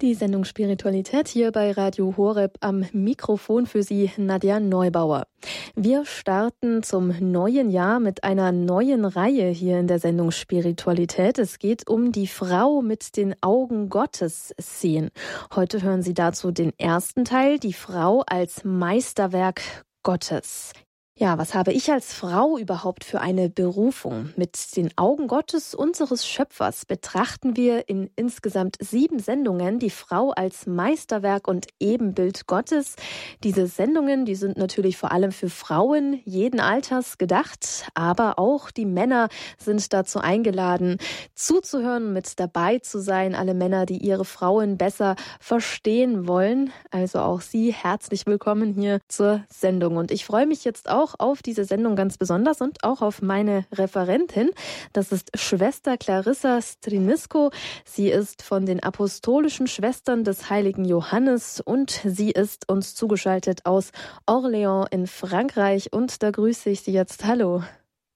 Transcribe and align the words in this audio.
Die 0.00 0.14
Sendung 0.14 0.44
Spiritualität 0.44 1.26
hier 1.26 1.50
bei 1.50 1.72
Radio 1.72 2.14
Horeb 2.16 2.56
am 2.60 2.84
Mikrofon 2.92 3.66
für 3.66 3.82
Sie 3.82 4.12
Nadja 4.16 4.60
Neubauer. 4.60 5.26
Wir 5.74 6.04
starten 6.04 6.84
zum 6.84 7.12
neuen 7.18 7.68
Jahr 7.68 7.98
mit 7.98 8.22
einer 8.22 8.52
neuen 8.52 9.04
Reihe 9.04 9.48
hier 9.48 9.80
in 9.80 9.88
der 9.88 9.98
Sendung 9.98 10.30
Spiritualität. 10.30 11.40
Es 11.40 11.58
geht 11.58 11.88
um 11.88 12.12
die 12.12 12.28
Frau 12.28 12.80
mit 12.80 13.16
den 13.16 13.34
Augen 13.42 13.88
Gottes 13.88 14.54
sehen. 14.56 15.10
Heute 15.56 15.82
hören 15.82 16.02
Sie 16.02 16.14
dazu 16.14 16.52
den 16.52 16.72
ersten 16.78 17.24
Teil, 17.24 17.58
die 17.58 17.72
Frau 17.72 18.22
als 18.24 18.62
Meisterwerk 18.62 19.84
Gottes. 20.04 20.74
Ja, 21.20 21.36
was 21.36 21.52
habe 21.52 21.72
ich 21.72 21.90
als 21.90 22.14
Frau 22.14 22.58
überhaupt 22.58 23.02
für 23.02 23.20
eine 23.20 23.50
Berufung? 23.50 24.32
Mit 24.36 24.76
den 24.76 24.96
Augen 24.96 25.26
Gottes, 25.26 25.74
unseres 25.74 26.24
Schöpfers, 26.24 26.84
betrachten 26.84 27.56
wir 27.56 27.88
in 27.88 28.08
insgesamt 28.14 28.76
sieben 28.78 29.18
Sendungen 29.18 29.80
die 29.80 29.90
Frau 29.90 30.30
als 30.30 30.68
Meisterwerk 30.68 31.48
und 31.48 31.66
Ebenbild 31.80 32.46
Gottes. 32.46 32.94
Diese 33.42 33.66
Sendungen, 33.66 34.26
die 34.26 34.36
sind 34.36 34.58
natürlich 34.58 34.96
vor 34.96 35.10
allem 35.10 35.32
für 35.32 35.50
Frauen 35.50 36.20
jeden 36.24 36.60
Alters 36.60 37.18
gedacht, 37.18 37.90
aber 37.94 38.38
auch 38.38 38.70
die 38.70 38.86
Männer 38.86 39.28
sind 39.58 39.92
dazu 39.92 40.20
eingeladen, 40.20 40.98
zuzuhören, 41.34 42.12
mit 42.12 42.38
dabei 42.38 42.78
zu 42.78 43.00
sein. 43.00 43.34
Alle 43.34 43.54
Männer, 43.54 43.86
die 43.86 43.98
ihre 43.98 44.24
Frauen 44.24 44.78
besser 44.78 45.16
verstehen 45.40 46.28
wollen. 46.28 46.70
Also 46.92 47.18
auch 47.18 47.40
Sie 47.40 47.72
herzlich 47.72 48.24
willkommen 48.24 48.72
hier 48.72 49.00
zur 49.08 49.42
Sendung. 49.48 49.96
Und 49.96 50.12
ich 50.12 50.24
freue 50.24 50.46
mich 50.46 50.62
jetzt 50.62 50.88
auch, 50.88 51.07
auch 51.08 51.14
auf 51.18 51.42
diese 51.42 51.64
Sendung 51.64 51.96
ganz 51.96 52.18
besonders 52.18 52.60
und 52.60 52.84
auch 52.84 53.02
auf 53.02 53.22
meine 53.22 53.64
Referentin. 53.72 54.50
Das 54.92 55.12
ist 55.12 55.30
Schwester 55.38 55.96
Clarissa 55.96 56.60
Strinisko. 56.60 57.50
Sie 57.84 58.08
ist 58.08 58.42
von 58.42 58.66
den 58.66 58.82
Apostolischen 58.82 59.66
Schwestern 59.66 60.24
des 60.24 60.50
heiligen 60.50 60.84
Johannes 60.84 61.60
und 61.60 61.90
sie 61.90 62.30
ist 62.30 62.68
uns 62.68 62.94
zugeschaltet 62.94 63.64
aus 63.64 63.92
Orléans 64.26 64.86
in 64.90 65.06
Frankreich. 65.06 65.92
Und 65.92 66.22
da 66.22 66.30
grüße 66.30 66.70
ich 66.70 66.82
Sie 66.82 66.92
jetzt. 66.92 67.24
Hallo. 67.24 67.62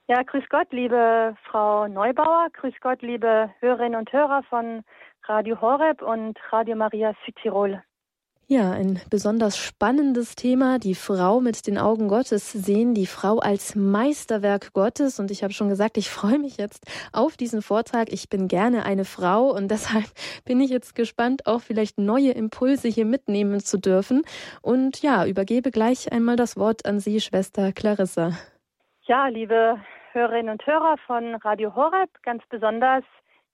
Ja, 0.08 0.22
grüß 0.22 0.44
Gott, 0.50 0.72
liebe 0.72 1.36
Frau 1.44 1.86
Neubauer. 1.88 2.48
Grüß 2.52 2.74
Gott, 2.80 3.02
liebe 3.02 3.50
Hörerinnen 3.60 3.98
und 3.98 4.12
Hörer 4.12 4.42
von 4.50 4.82
Radio 5.24 5.60
Horeb 5.60 6.02
und 6.02 6.38
Radio 6.50 6.76
Maria 6.76 7.14
Südtirol. 7.24 7.82
Ja, 8.48 8.72
ein 8.72 9.00
besonders 9.08 9.56
spannendes 9.56 10.34
Thema. 10.34 10.78
Die 10.78 10.94
Frau 10.94 11.40
mit 11.40 11.66
den 11.66 11.78
Augen 11.78 12.08
Gottes 12.08 12.52
sehen, 12.52 12.92
die 12.92 13.06
Frau 13.06 13.38
als 13.38 13.74
Meisterwerk 13.74 14.72
Gottes. 14.74 15.18
Und 15.18 15.30
ich 15.30 15.42
habe 15.42 15.52
schon 15.52 15.68
gesagt, 15.68 15.96
ich 15.96 16.10
freue 16.10 16.38
mich 16.38 16.58
jetzt 16.58 16.84
auf 17.12 17.36
diesen 17.36 17.62
Vortrag. 17.62 18.12
Ich 18.12 18.28
bin 18.28 18.48
gerne 18.48 18.84
eine 18.84 19.04
Frau 19.04 19.50
und 19.50 19.68
deshalb 19.70 20.04
bin 20.44 20.60
ich 20.60 20.70
jetzt 20.70 20.94
gespannt, 20.94 21.46
auch 21.46 21.60
vielleicht 21.60 21.98
neue 21.98 22.32
Impulse 22.32 22.88
hier 22.88 23.06
mitnehmen 23.06 23.60
zu 23.60 23.78
dürfen. 23.78 24.22
Und 24.60 25.00
ja, 25.02 25.24
übergebe 25.24 25.70
gleich 25.70 26.12
einmal 26.12 26.36
das 26.36 26.56
Wort 26.58 26.84
an 26.84 27.00
Sie, 27.00 27.20
Schwester 27.20 27.72
Clarissa. 27.72 28.32
Ja, 29.04 29.28
liebe 29.28 29.80
Hörerinnen 30.12 30.50
und 30.50 30.66
Hörer 30.66 30.96
von 31.06 31.36
Radio 31.36 31.74
Horeb, 31.74 32.10
ganz 32.22 32.42
besonders 32.50 33.04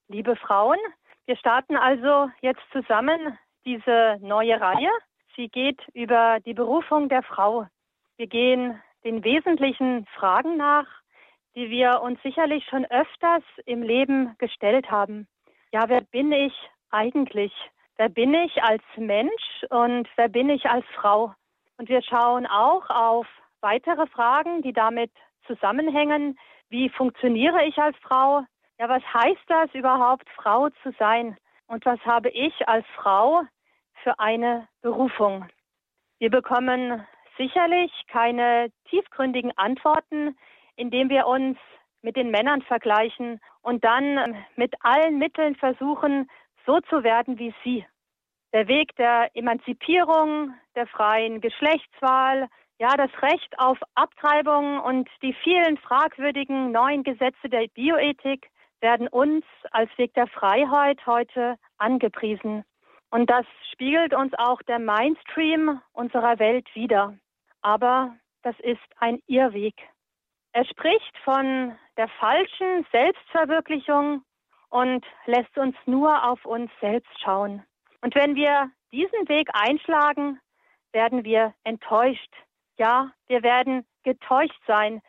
liebe 0.09 0.35
Frauen. 0.35 0.77
Wir 1.25 1.37
starten 1.37 1.77
also 1.77 2.29
jetzt 2.41 2.61
zusammen 2.73 3.37
diese 3.65 4.17
neue 4.21 4.59
Reihe. 4.59 4.89
Sie 5.35 5.49
geht 5.49 5.81
über 5.93 6.39
die 6.45 6.53
Berufung 6.53 7.09
der 7.09 7.23
Frau. 7.23 7.67
Wir 8.17 8.27
gehen 8.27 8.81
den 9.03 9.23
wesentlichen 9.23 10.05
Fragen 10.17 10.57
nach, 10.57 10.87
die 11.55 11.69
wir 11.69 12.01
uns 12.01 12.21
sicherlich 12.21 12.65
schon 12.65 12.85
öfters 12.85 13.43
im 13.65 13.81
Leben 13.81 14.35
gestellt 14.37 14.91
haben. 14.91 15.27
Ja, 15.71 15.87
wer 15.87 16.01
bin 16.01 16.31
ich 16.31 16.53
eigentlich? 16.89 17.53
Wer 17.97 18.09
bin 18.09 18.33
ich 18.33 18.63
als 18.63 18.83
Mensch 18.97 19.65
und 19.69 20.07
wer 20.15 20.29
bin 20.29 20.49
ich 20.49 20.65
als 20.65 20.85
Frau? 20.95 21.33
Und 21.77 21.89
wir 21.89 22.01
schauen 22.01 22.45
auch 22.45 22.89
auf 22.89 23.27
weitere 23.61 24.07
Fragen, 24.07 24.61
die 24.61 24.73
damit 24.73 25.11
zusammenhängen. 25.47 26.37
Wie 26.69 26.89
funktioniere 26.89 27.65
ich 27.65 27.77
als 27.77 27.97
Frau? 27.97 28.43
Ja, 28.79 28.87
was 28.89 29.03
heißt 29.13 29.43
das 29.47 29.73
überhaupt, 29.73 30.27
Frau 30.35 30.69
zu 30.83 30.91
sein? 30.97 31.37
Und 31.67 31.85
was 31.85 31.99
habe 32.05 32.29
ich 32.29 32.67
als 32.67 32.85
Frau 32.95 33.43
für 34.03 34.19
eine 34.19 34.67
Berufung? 34.81 35.45
Wir 36.19 36.29
bekommen 36.29 37.05
sicherlich 37.37 37.91
keine 38.07 38.69
tiefgründigen 38.89 39.57
Antworten, 39.57 40.37
indem 40.75 41.09
wir 41.09 41.27
uns 41.27 41.57
mit 42.01 42.15
den 42.15 42.31
Männern 42.31 42.61
vergleichen 42.61 43.39
und 43.61 43.83
dann 43.83 44.45
mit 44.55 44.73
allen 44.81 45.17
Mitteln 45.17 45.55
versuchen, 45.55 46.29
so 46.65 46.79
zu 46.81 47.03
werden 47.03 47.39
wie 47.39 47.53
sie. 47.63 47.85
Der 48.53 48.67
Weg 48.67 48.95
der 48.95 49.29
Emanzipierung, 49.35 50.53
der 50.75 50.87
freien 50.87 51.41
Geschlechtswahl, 51.41 52.47
ja, 52.79 52.95
das 52.95 53.11
Recht 53.21 53.59
auf 53.59 53.77
Abtreibung 53.95 54.79
und 54.79 55.09
die 55.21 55.33
vielen 55.43 55.77
fragwürdigen 55.77 56.71
neuen 56.71 57.03
Gesetze 57.03 57.49
der 57.49 57.67
Bioethik 57.73 58.49
werden 58.79 59.07
uns 59.09 59.43
als 59.71 59.89
Weg 59.97 60.13
der 60.13 60.27
Freiheit 60.27 61.05
heute 61.05 61.57
angepriesen. 61.77 62.63
Und 63.11 63.29
das 63.29 63.45
spiegelt 63.71 64.13
uns 64.13 64.33
auch 64.37 64.61
der 64.63 64.79
Mainstream 64.79 65.81
unserer 65.93 66.39
Welt 66.39 66.67
wider. 66.75 67.15
Aber 67.61 68.15
das 68.43 68.55
ist 68.59 68.79
ein 68.97 69.19
Irrweg. 69.27 69.75
Er 70.51 70.65
spricht 70.65 71.17
von 71.23 71.75
der 71.97 72.07
falschen 72.19 72.85
Selbstverwirklichung 72.91 74.23
und 74.69 75.05
lässt 75.25 75.57
uns 75.57 75.75
nur 75.85 76.23
auf 76.23 76.45
uns 76.45 76.71
selbst 76.79 77.11
schauen. 77.21 77.63
Und 78.01 78.15
wenn 78.15 78.35
wir 78.35 78.71
diesen 78.91 79.27
Weg 79.27 79.49
einschlagen, 79.53 80.39
werden 80.91 81.23
wir 81.23 81.53
enttäuscht. 81.63 82.33
Ja, 82.77 83.11
wir 83.27 83.43
werden 83.43 83.85
getäuscht 84.03 84.61
sein. 84.65 85.01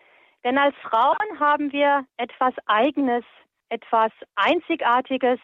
Denn 0.45 0.59
als 0.59 0.75
Frauen 0.77 1.39
haben 1.39 1.73
wir 1.73 2.05
etwas 2.17 2.55
Eigenes, 2.67 3.25
etwas 3.69 4.11
Einzigartiges, 4.35 5.39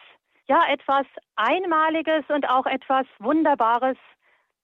ja, 0.47 0.63
etwas 0.69 1.05
Einmaliges 1.35 2.23
und 2.29 2.49
auch 2.49 2.65
etwas 2.65 3.05
Wunderbares, 3.19 3.97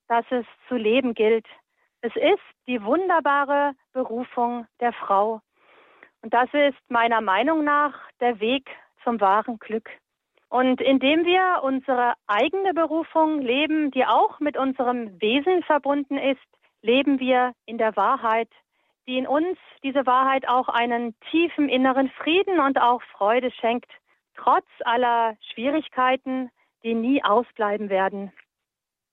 das 0.07 0.25
es 0.29 0.45
zu 0.67 0.75
leben 0.75 1.13
gilt. 1.13 1.45
Es 2.01 2.16
ist 2.16 2.44
die 2.67 2.83
wunderbare 2.83 3.73
Berufung 3.93 4.66
der 4.79 4.93
Frau. 4.93 5.41
Und 6.22 6.33
das 6.33 6.49
ist 6.53 6.79
meiner 6.89 7.22
Meinung 7.22 7.63
nach 7.63 7.93
der 8.19 8.39
Weg 8.39 8.69
zum 9.03 9.19
wahren 9.19 9.59
Glück. 9.59 9.89
Und 10.49 10.81
indem 10.81 11.25
wir 11.25 11.61
unsere 11.63 12.13
eigene 12.27 12.73
Berufung 12.73 13.41
leben, 13.41 13.91
die 13.91 14.05
auch 14.05 14.39
mit 14.39 14.55
unserem 14.55 15.19
Wesen 15.19 15.63
verbunden 15.63 16.17
ist, 16.17 16.41
leben 16.81 17.19
wir 17.19 17.53
in 17.66 17.77
der 17.77 17.95
Wahrheit, 17.95 18.49
die 19.07 19.17
in 19.17 19.27
uns 19.27 19.57
diese 19.81 20.05
Wahrheit 20.05 20.47
auch 20.47 20.69
einen 20.69 21.16
tiefen 21.31 21.69
inneren 21.69 22.09
Frieden 22.11 22.59
und 22.59 22.79
auch 22.79 23.01
Freude 23.17 23.51
schenkt, 23.51 23.91
trotz 24.35 24.67
aller 24.85 25.35
Schwierigkeiten, 25.51 26.49
die 26.83 26.94
nie 26.94 27.23
ausbleiben 27.23 27.89
werden. 27.89 28.31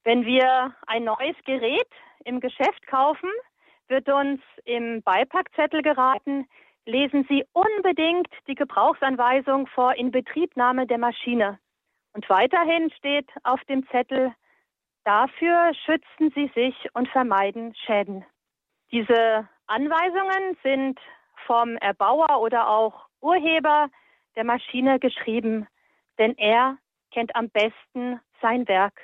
Wenn 0.05 0.25
wir 0.25 0.75
ein 0.87 1.05
neues 1.05 1.37
Gerät 1.45 1.89
im 2.25 2.41
Geschäft 2.41 2.87
kaufen, 2.87 3.31
wird 3.89 4.09
uns 4.09 4.41
im 4.65 5.03
Beipackzettel 5.03 5.83
geraten, 5.83 6.47
lesen 6.87 7.27
Sie 7.29 7.45
unbedingt 7.53 8.29
die 8.47 8.55
Gebrauchsanweisung 8.55 9.67
vor 9.69 9.95
Inbetriebnahme 9.95 10.87
der 10.87 10.99
Maschine. 10.99 11.59
Und 12.13 12.29
weiterhin 12.29 12.91
steht 12.93 13.29
auf 13.45 13.63
dem 13.65 13.87
Zettel, 13.89 14.33
dafür 15.05 15.73
schützen 15.85 16.33
Sie 16.35 16.51
sich 16.55 16.75
und 16.95 17.09
vermeiden 17.09 17.75
Schäden. 17.75 18.25
Diese 18.91 19.49
Anweisungen 19.67 20.57
sind 20.63 20.99
vom 21.47 21.77
Erbauer 21.77 22.41
oder 22.41 22.69
auch 22.69 23.07
Urheber 23.21 23.89
der 24.37 24.45
Maschine 24.45 24.99
geschrieben, 24.99 25.67
denn 26.19 26.37
er 26.39 26.79
kennt 27.11 27.35
am 27.35 27.51
besten 27.51 28.21
sein 28.41 28.67
Werk. 28.69 28.95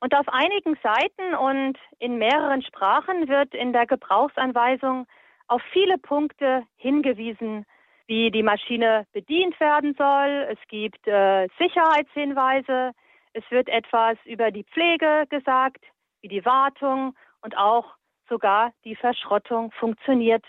Und 0.00 0.14
auf 0.14 0.28
einigen 0.28 0.76
Seiten 0.82 1.34
und 1.34 1.78
in 1.98 2.18
mehreren 2.18 2.62
Sprachen 2.62 3.28
wird 3.28 3.54
in 3.54 3.72
der 3.72 3.86
Gebrauchsanweisung 3.86 5.06
auf 5.48 5.62
viele 5.72 5.98
Punkte 5.98 6.64
hingewiesen, 6.76 7.64
wie 8.06 8.30
die 8.30 8.42
Maschine 8.42 9.06
bedient 9.12 9.58
werden 9.58 9.94
soll. 9.96 10.48
Es 10.50 10.58
gibt 10.68 11.06
äh, 11.06 11.48
Sicherheitshinweise. 11.58 12.92
Es 13.32 13.44
wird 13.50 13.68
etwas 13.68 14.16
über 14.24 14.50
die 14.50 14.64
Pflege 14.64 15.24
gesagt, 15.28 15.84
wie 16.20 16.28
die 16.28 16.44
Wartung 16.44 17.14
und 17.42 17.56
auch 17.56 17.94
sogar 18.28 18.72
die 18.84 18.96
Verschrottung 18.96 19.70
funktioniert. 19.72 20.44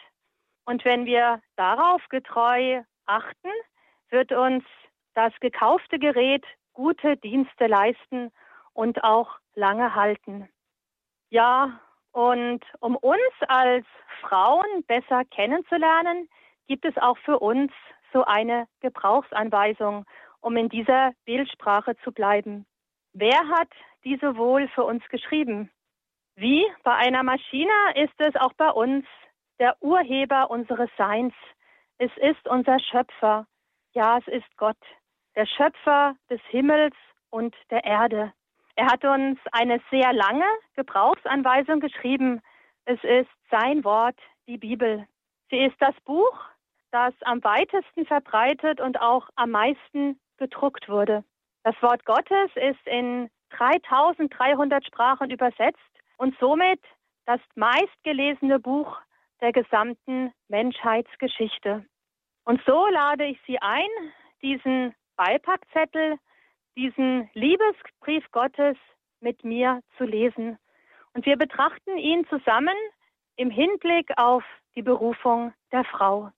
Und 0.66 0.84
wenn 0.86 1.06
wir 1.06 1.42
darauf 1.56 2.02
getreu 2.10 2.82
achten, 3.06 3.50
wird 4.10 4.32
uns 4.32 4.64
das 5.14 5.34
gekaufte 5.40 6.00
Gerät 6.00 6.46
gute 6.74 7.18
Dienste 7.18 7.68
leisten 7.68 8.32
und 8.74 9.04
auch 9.04 9.40
lange 9.56 9.96
halten. 9.96 10.48
Ja, 11.30 11.80
und 12.12 12.64
um 12.80 12.96
uns 12.96 13.34
als 13.48 13.86
Frauen 14.22 14.84
besser 14.88 15.26
kennenzulernen, 15.26 16.30
gibt 16.68 16.86
es 16.86 16.98
auch 16.98 17.18
für 17.20 17.40
uns 17.40 17.72
so 18.14 18.24
eine 18.24 18.68
Gebrauchsanweisung, 18.82 20.06
um 20.42 20.56
in 20.56 20.70
dieser 20.70 21.14
Bildsprache 21.26 21.96
zu 22.04 22.12
bleiben. 22.12 22.66
wer 23.14 23.48
hat 23.50 23.70
diese 24.04 24.38
wohl 24.38 24.68
für 24.70 24.84
uns 24.84 25.04
geschrieben? 25.10 25.72
Wie 26.36 26.64
bei 26.84 26.94
einer 26.94 27.24
Maschine 27.24 27.74
ist 27.96 28.14
es 28.20 28.36
auch 28.36 28.54
bei 28.54 28.70
uns 28.70 29.06
der 29.60 29.76
Urheber 29.82 30.52
unseres 30.52 30.90
Seins. 30.98 31.34
Es 31.98 32.12
ist 32.18 32.48
unser 32.48 32.80
Schöpfer. 32.80 33.48
Ja, 33.98 34.20
es 34.20 34.28
ist 34.28 34.58
Gott, 34.58 34.78
der 35.36 35.48
Schöpfer 35.48 36.16
des 36.30 36.40
Himmels 36.52 36.94
und 37.32 37.56
der 37.72 37.84
Erde. 37.84 38.32
Er 38.76 38.86
hat 38.92 39.04
uns 39.04 39.40
eine 39.52 39.82
sehr 39.90 40.14
lange 40.14 40.46
Gebrauchsanweisung 40.76 41.80
geschrieben. 41.80 42.44
Es 42.86 43.04
ist 43.04 43.32
sein 43.50 43.84
Wort, 43.84 44.20
die 44.48 44.60
Bibel. 44.60 45.08
Sie 45.50 45.58
ist 45.58 45.78
das 45.80 45.96
Buch, 46.06 46.40
das 46.92 47.12
am 47.22 47.44
weitesten 47.44 48.06
verbreitet 48.06 48.80
und 48.82 49.02
auch 49.02 49.30
am 49.36 49.50
meisten 49.50 50.20
gedruckt 50.38 50.88
wurde. 50.90 51.24
Das 51.64 51.74
Wort 51.82 52.06
Gottes 52.06 52.52
ist 52.54 52.86
in 52.86 53.32
3300 53.50 54.86
Sprachen 54.86 55.32
übersetzt 55.32 55.80
und 56.18 56.38
somit 56.40 56.82
das 57.26 57.42
meistgelesene 57.56 58.60
Buch 58.60 58.96
der 59.42 59.54
gesamten 59.54 60.34
Menschheitsgeschichte. 60.50 61.84
Und 62.48 62.62
so 62.66 62.88
lade 62.88 63.26
ich 63.26 63.38
Sie 63.46 63.60
ein, 63.60 63.90
diesen 64.42 64.96
Beipackzettel, 65.18 66.18
diesen 66.78 67.30
Liebesbrief 67.34 68.24
Gottes 68.32 68.78
mit 69.20 69.44
mir 69.44 69.82
zu 69.98 70.06
lesen. 70.06 70.58
Und 71.14 71.26
wir 71.26 71.36
betrachten 71.36 71.98
ihn 71.98 72.26
zusammen 72.30 72.78
im 73.36 73.50
Hinblick 73.50 74.14
auf 74.16 74.46
die 74.78 74.82
Berufung 74.82 75.54
der 75.74 75.84
Frau. 75.84 76.32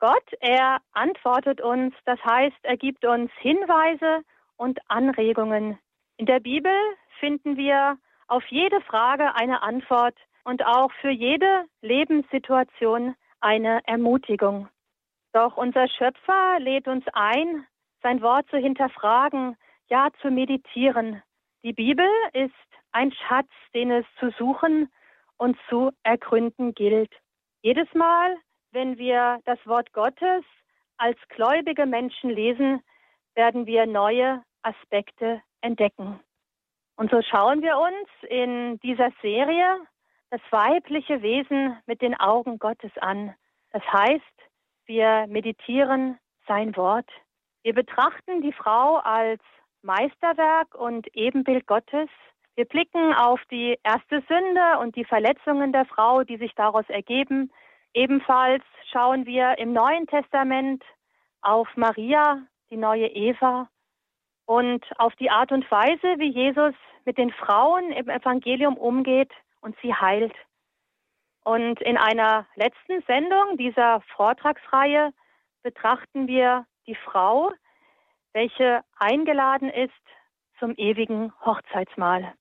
Gott, 0.00 0.34
er 0.40 0.82
antwortet 0.92 1.62
uns, 1.62 1.94
das 2.04 2.22
heißt, 2.22 2.58
er 2.62 2.76
gibt 2.76 3.06
uns 3.06 3.30
Hinweise 3.38 4.24
und 4.58 4.80
Anregungen. 4.90 5.78
In 6.18 6.26
der 6.26 6.40
Bibel 6.40 6.74
finden 7.20 7.56
wir 7.56 7.96
auf 8.28 8.44
jede 8.48 8.82
Frage 8.82 9.34
eine 9.34 9.62
Antwort 9.62 10.18
und 10.44 10.62
auch 10.66 10.92
für 11.00 11.10
jede 11.10 11.64
Lebenssituation 11.80 13.14
eine 13.40 13.80
Ermutigung. 13.86 14.68
Doch 15.32 15.56
unser 15.56 15.88
Schöpfer 15.88 16.58
lädt 16.60 16.88
uns 16.88 17.04
ein, 17.12 17.66
sein 18.02 18.20
Wort 18.20 18.48
zu 18.50 18.58
hinterfragen, 18.58 19.56
ja 19.88 20.08
zu 20.20 20.30
meditieren. 20.30 21.22
Die 21.62 21.72
Bibel 21.72 22.08
ist 22.32 22.52
ein 22.92 23.12
Schatz, 23.12 23.50
den 23.74 23.90
es 23.90 24.04
zu 24.18 24.30
suchen 24.38 24.90
und 25.38 25.56
zu 25.68 25.90
ergründen 26.02 26.74
gilt. 26.74 27.12
Jedes 27.62 27.92
Mal, 27.94 28.36
wenn 28.72 28.98
wir 28.98 29.40
das 29.44 29.58
Wort 29.66 29.92
Gottes 29.92 30.44
als 30.98 31.18
gläubige 31.28 31.86
Menschen 31.86 32.30
lesen, 32.30 32.82
werden 33.34 33.66
wir 33.66 33.86
neue 33.86 34.42
Aspekte 34.62 35.40
entdecken. 35.62 36.20
Und 36.96 37.10
so 37.10 37.22
schauen 37.22 37.62
wir 37.62 37.78
uns 37.78 38.08
in 38.28 38.78
dieser 38.80 39.10
Serie 39.22 39.78
das 40.30 40.40
weibliche 40.50 41.22
Wesen 41.22 41.76
mit 41.86 42.02
den 42.02 42.18
Augen 42.18 42.58
Gottes 42.58 42.92
an. 42.98 43.34
Das 43.70 43.82
heißt, 43.92 44.22
wir 44.86 45.26
meditieren 45.28 46.18
sein 46.46 46.76
Wort. 46.76 47.08
Wir 47.62 47.74
betrachten 47.74 48.42
die 48.42 48.52
Frau 48.52 48.96
als 48.96 49.40
Meisterwerk 49.82 50.74
und 50.74 51.06
Ebenbild 51.14 51.66
Gottes. 51.66 52.08
Wir 52.54 52.64
blicken 52.64 53.14
auf 53.14 53.40
die 53.50 53.78
erste 53.82 54.22
Sünde 54.28 54.78
und 54.80 54.96
die 54.96 55.04
Verletzungen 55.04 55.72
der 55.72 55.86
Frau, 55.86 56.24
die 56.24 56.36
sich 56.36 56.54
daraus 56.54 56.88
ergeben. 56.88 57.50
Ebenfalls 57.94 58.64
schauen 58.90 59.26
wir 59.26 59.58
im 59.58 59.72
Neuen 59.72 60.06
Testament 60.06 60.82
auf 61.40 61.68
Maria, 61.76 62.42
die 62.70 62.76
neue 62.76 63.06
Eva, 63.06 63.68
und 64.46 64.84
auf 64.98 65.14
die 65.16 65.30
Art 65.30 65.52
und 65.52 65.68
Weise, 65.70 66.18
wie 66.18 66.30
Jesus 66.30 66.74
mit 67.04 67.18
den 67.18 67.30
Frauen 67.30 67.90
im 67.92 68.08
Evangelium 68.08 68.76
umgeht 68.76 69.30
und 69.60 69.76
sie 69.82 69.94
heilt. 69.94 70.34
Und 71.44 71.80
in 71.80 71.96
einer 71.96 72.46
letzten 72.54 73.02
Sendung 73.02 73.56
dieser 73.56 74.00
Vortragsreihe 74.16 75.12
betrachten 75.62 76.26
wir 76.28 76.66
die 76.86 76.94
Frau, 76.94 77.52
welche 78.32 78.82
eingeladen 78.98 79.68
ist 79.68 79.92
zum 80.58 80.74
ewigen 80.76 81.32
Hochzeitsmahl. 81.44 82.34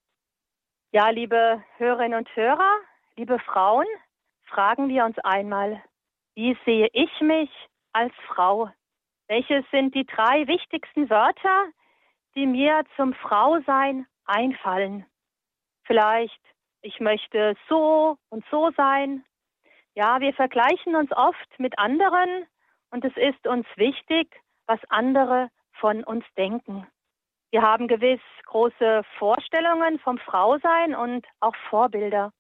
Ja, 0.92 1.10
liebe 1.10 1.64
Hörerinnen 1.78 2.20
und 2.20 2.36
Hörer, 2.36 2.80
liebe 3.16 3.40
Frauen, 3.40 3.88
fragen 4.44 4.90
wir 4.90 5.06
uns 5.06 5.18
einmal, 5.20 5.82
wie 6.36 6.58
sehe 6.66 6.90
ich 6.94 7.22
mich 7.22 7.50
als 7.94 8.14
Frau? 8.28 8.70
Welche 9.28 9.64
sind 9.72 9.96
die 9.96 10.06
drei 10.06 10.48
wichtigsten 10.48 11.10
Wörter, 11.10 11.66
die 12.36 12.46
mir 12.46 12.84
zum 12.96 13.14
Frausein 13.14 14.06
einfallen. 14.26 15.06
Vielleicht, 15.84 16.42
ich 16.82 17.00
möchte 17.00 17.56
so 17.70 18.18
und 18.30 18.44
so 18.50 18.72
sein. 18.76 19.24
Ja, 19.94 20.20
wir 20.20 20.34
vergleichen 20.34 20.96
uns 20.96 21.12
oft 21.12 21.60
mit 21.60 21.78
anderen 21.78 22.46
und 22.92 23.04
es 23.06 23.16
ist 23.18 23.46
uns 23.48 23.66
wichtig, 23.76 24.28
was 24.68 24.80
andere 24.90 25.50
von 25.80 26.04
uns 26.04 26.26
denken. 26.38 26.88
Wir 27.52 27.62
haben 27.62 27.88
gewiss 27.88 28.22
große 28.46 29.04
Vorstellungen 29.18 30.00
vom 30.00 30.18
Frausein 30.18 30.96
und 30.96 31.26
auch 31.40 31.56
Vorbilder. 31.70 32.32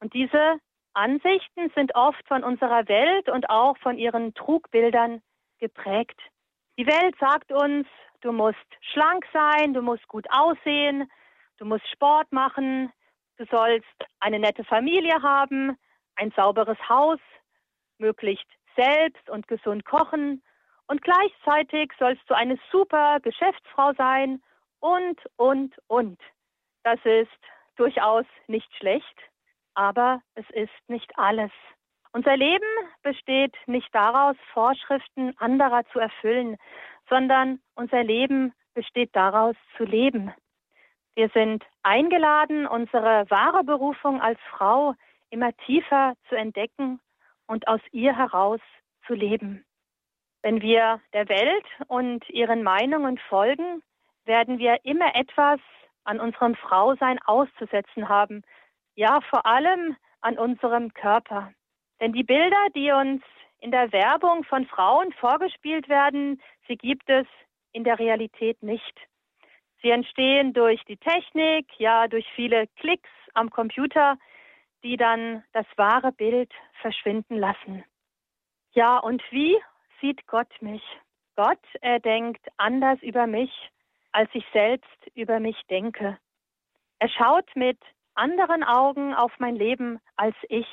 Und 0.00 0.14
diese 0.14 0.58
Ansichten 0.94 1.70
sind 1.74 1.94
oft 1.94 2.26
von 2.28 2.44
unserer 2.44 2.86
Welt 2.88 3.28
und 3.28 3.50
auch 3.50 3.76
von 3.78 3.98
ihren 3.98 4.34
Trugbildern 4.34 5.22
geprägt. 5.58 6.20
Die 6.78 6.86
Welt 6.86 7.16
sagt 7.18 7.50
uns, 7.50 7.86
Du 8.22 8.30
musst 8.30 8.56
schlank 8.92 9.26
sein, 9.32 9.74
du 9.74 9.82
musst 9.82 10.06
gut 10.06 10.26
aussehen, 10.30 11.10
du 11.58 11.64
musst 11.64 11.86
Sport 11.88 12.30
machen, 12.30 12.92
du 13.38 13.44
sollst 13.46 13.86
eine 14.20 14.38
nette 14.38 14.64
Familie 14.64 15.22
haben, 15.22 15.76
ein 16.16 16.32
sauberes 16.36 16.78
Haus, 16.88 17.20
möglichst 17.98 18.46
selbst 18.76 19.28
und 19.30 19.48
gesund 19.48 19.84
kochen 19.84 20.42
und 20.86 21.02
gleichzeitig 21.02 21.92
sollst 21.98 22.22
du 22.28 22.34
eine 22.34 22.58
super 22.70 23.18
Geschäftsfrau 23.20 23.92
sein 23.94 24.42
und, 24.80 25.18
und, 25.36 25.74
und. 25.86 26.20
Das 26.82 26.98
ist 27.04 27.30
durchaus 27.76 28.26
nicht 28.46 28.68
schlecht, 28.76 29.18
aber 29.74 30.20
es 30.34 30.44
ist 30.50 30.88
nicht 30.88 31.10
alles. 31.18 31.50
Unser 32.12 32.36
Leben 32.36 32.66
besteht 33.02 33.56
nicht 33.66 33.88
daraus, 33.94 34.36
Vorschriften 34.52 35.32
anderer 35.38 35.84
zu 35.92 35.98
erfüllen, 35.98 36.58
sondern 37.08 37.60
unser 37.74 38.02
Leben 38.02 38.52
besteht 38.74 39.16
daraus 39.16 39.56
zu 39.76 39.84
leben. 39.84 40.32
Wir 41.14 41.28
sind 41.34 41.64
eingeladen, 41.82 42.66
unsere 42.66 43.28
wahre 43.28 43.64
Berufung 43.64 44.20
als 44.20 44.38
Frau 44.50 44.94
immer 45.30 45.54
tiefer 45.66 46.14
zu 46.28 46.36
entdecken 46.36 47.00
und 47.46 47.68
aus 47.68 47.80
ihr 47.90 48.16
heraus 48.16 48.60
zu 49.06 49.14
leben. 49.14 49.64
Wenn 50.42 50.62
wir 50.62 51.00
der 51.12 51.28
Welt 51.28 51.66
und 51.86 52.28
ihren 52.30 52.62
Meinungen 52.62 53.18
folgen, 53.28 53.82
werden 54.24 54.58
wir 54.58 54.84
immer 54.84 55.14
etwas 55.14 55.60
an 56.04 56.18
unserem 56.18 56.54
Frausein 56.54 57.18
auszusetzen 57.26 58.08
haben, 58.08 58.42
ja 58.94 59.20
vor 59.20 59.46
allem 59.46 59.96
an 60.20 60.38
unserem 60.38 60.94
Körper. 60.94 61.52
Denn 62.00 62.12
die 62.12 62.24
Bilder, 62.24 62.66
die 62.74 62.90
uns 62.90 63.22
in 63.60 63.70
der 63.70 63.92
Werbung 63.92 64.44
von 64.44 64.66
Frauen 64.66 65.12
vorgespielt 65.12 65.88
werden, 65.88 66.40
sie 66.66 66.76
gibt 66.76 67.08
es 67.08 67.26
in 67.72 67.84
der 67.84 67.98
Realität 67.98 68.62
nicht. 68.62 68.94
Sie 69.82 69.90
entstehen 69.90 70.52
durch 70.52 70.82
die 70.84 70.96
Technik, 70.96 71.66
ja, 71.78 72.08
durch 72.08 72.26
viele 72.34 72.66
Klicks 72.76 73.10
am 73.34 73.50
Computer, 73.50 74.16
die 74.82 74.96
dann 74.96 75.44
das 75.52 75.66
wahre 75.76 76.12
Bild 76.12 76.52
verschwinden 76.80 77.36
lassen. 77.36 77.84
Ja, 78.72 78.98
und 78.98 79.22
wie 79.30 79.58
sieht 80.00 80.26
Gott 80.26 80.50
mich? 80.60 80.82
Gott, 81.36 81.60
er 81.80 82.00
denkt 82.00 82.46
anders 82.56 83.00
über 83.02 83.26
mich, 83.26 83.50
als 84.12 84.30
ich 84.32 84.44
selbst 84.52 85.06
über 85.14 85.40
mich 85.40 85.60
denke. 85.68 86.18
Er 86.98 87.08
schaut 87.08 87.54
mit 87.56 87.78
anderen 88.14 88.62
Augen 88.62 89.14
auf 89.14 89.32
mein 89.38 89.56
Leben 89.56 90.00
als 90.16 90.36
ich 90.48 90.66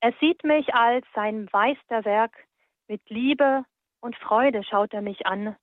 er 0.00 0.12
sieht 0.20 0.44
mich 0.44 0.74
als 0.74 1.06
sein 1.14 1.48
Meisterwerk. 1.52 2.32
Mit 2.88 3.02
Liebe 3.08 3.64
und 4.00 4.16
Freude 4.16 4.62
schaut 4.62 4.92
er 4.92 5.02
mich 5.02 5.26
an. 5.26 5.56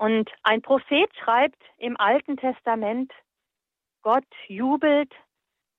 Und 0.00 0.30
ein 0.44 0.62
Prophet 0.62 1.14
schreibt 1.14 1.62
im 1.76 2.00
Alten 2.00 2.38
Testament, 2.38 3.12
Gott 4.00 4.24
jubelt, 4.46 5.12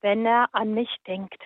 wenn 0.02 0.28
er 0.28 0.48
an 0.52 0.76
mich 0.76 0.96
denkt. 1.08 1.42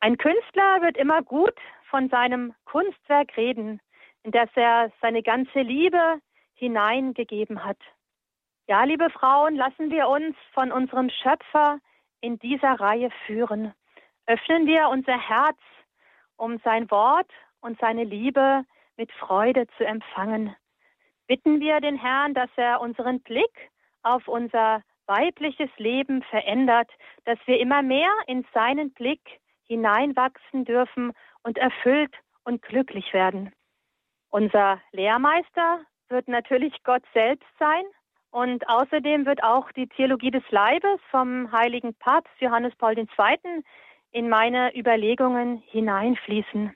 Ein 0.00 0.18
Künstler 0.18 0.82
wird 0.82 0.98
immer 0.98 1.22
gut 1.22 1.54
von 1.88 2.10
seinem 2.10 2.54
Kunstwerk 2.66 3.34
reden, 3.38 3.80
in 4.22 4.32
das 4.32 4.50
er 4.54 4.92
seine 5.00 5.22
ganze 5.22 5.62
Liebe 5.62 6.20
hineingegeben 6.52 7.64
hat. 7.64 7.78
Ja, 8.66 8.84
liebe 8.84 9.08
Frauen, 9.08 9.56
lassen 9.56 9.90
wir 9.90 10.08
uns 10.08 10.36
von 10.52 10.70
unserem 10.70 11.08
Schöpfer 11.08 11.78
in 12.20 12.38
dieser 12.38 12.78
Reihe 12.80 13.10
führen. 13.24 13.72
Öffnen 14.26 14.66
wir 14.66 14.90
unser 14.90 15.18
Herz, 15.18 15.58
um 16.36 16.58
sein 16.58 16.90
Wort 16.90 17.30
und 17.62 17.80
seine 17.80 18.04
Liebe 18.04 18.66
mit 18.98 19.10
Freude 19.12 19.66
zu 19.78 19.86
empfangen. 19.86 20.54
Bitten 21.28 21.60
wir 21.60 21.80
den 21.80 21.96
Herrn, 21.96 22.32
dass 22.32 22.48
er 22.56 22.80
unseren 22.80 23.20
Blick 23.20 23.70
auf 24.02 24.26
unser 24.28 24.82
weibliches 25.06 25.68
Leben 25.76 26.22
verändert, 26.22 26.90
dass 27.26 27.38
wir 27.44 27.60
immer 27.60 27.82
mehr 27.82 28.10
in 28.26 28.46
seinen 28.54 28.92
Blick 28.94 29.20
hineinwachsen 29.66 30.64
dürfen 30.64 31.12
und 31.42 31.58
erfüllt 31.58 32.14
und 32.44 32.62
glücklich 32.62 33.12
werden. 33.12 33.52
Unser 34.30 34.80
Lehrmeister 34.92 35.80
wird 36.08 36.28
natürlich 36.28 36.74
Gott 36.82 37.02
selbst 37.12 37.48
sein 37.58 37.84
und 38.30 38.66
außerdem 38.66 39.26
wird 39.26 39.42
auch 39.42 39.70
die 39.72 39.86
Theologie 39.86 40.30
des 40.30 40.44
Leibes 40.50 40.98
vom 41.10 41.52
heiligen 41.52 41.94
Papst 41.94 42.32
Johannes 42.40 42.74
Paul 42.76 42.96
II. 42.96 43.06
in 44.12 44.30
meine 44.30 44.74
Überlegungen 44.74 45.58
hineinfließen. 45.58 46.72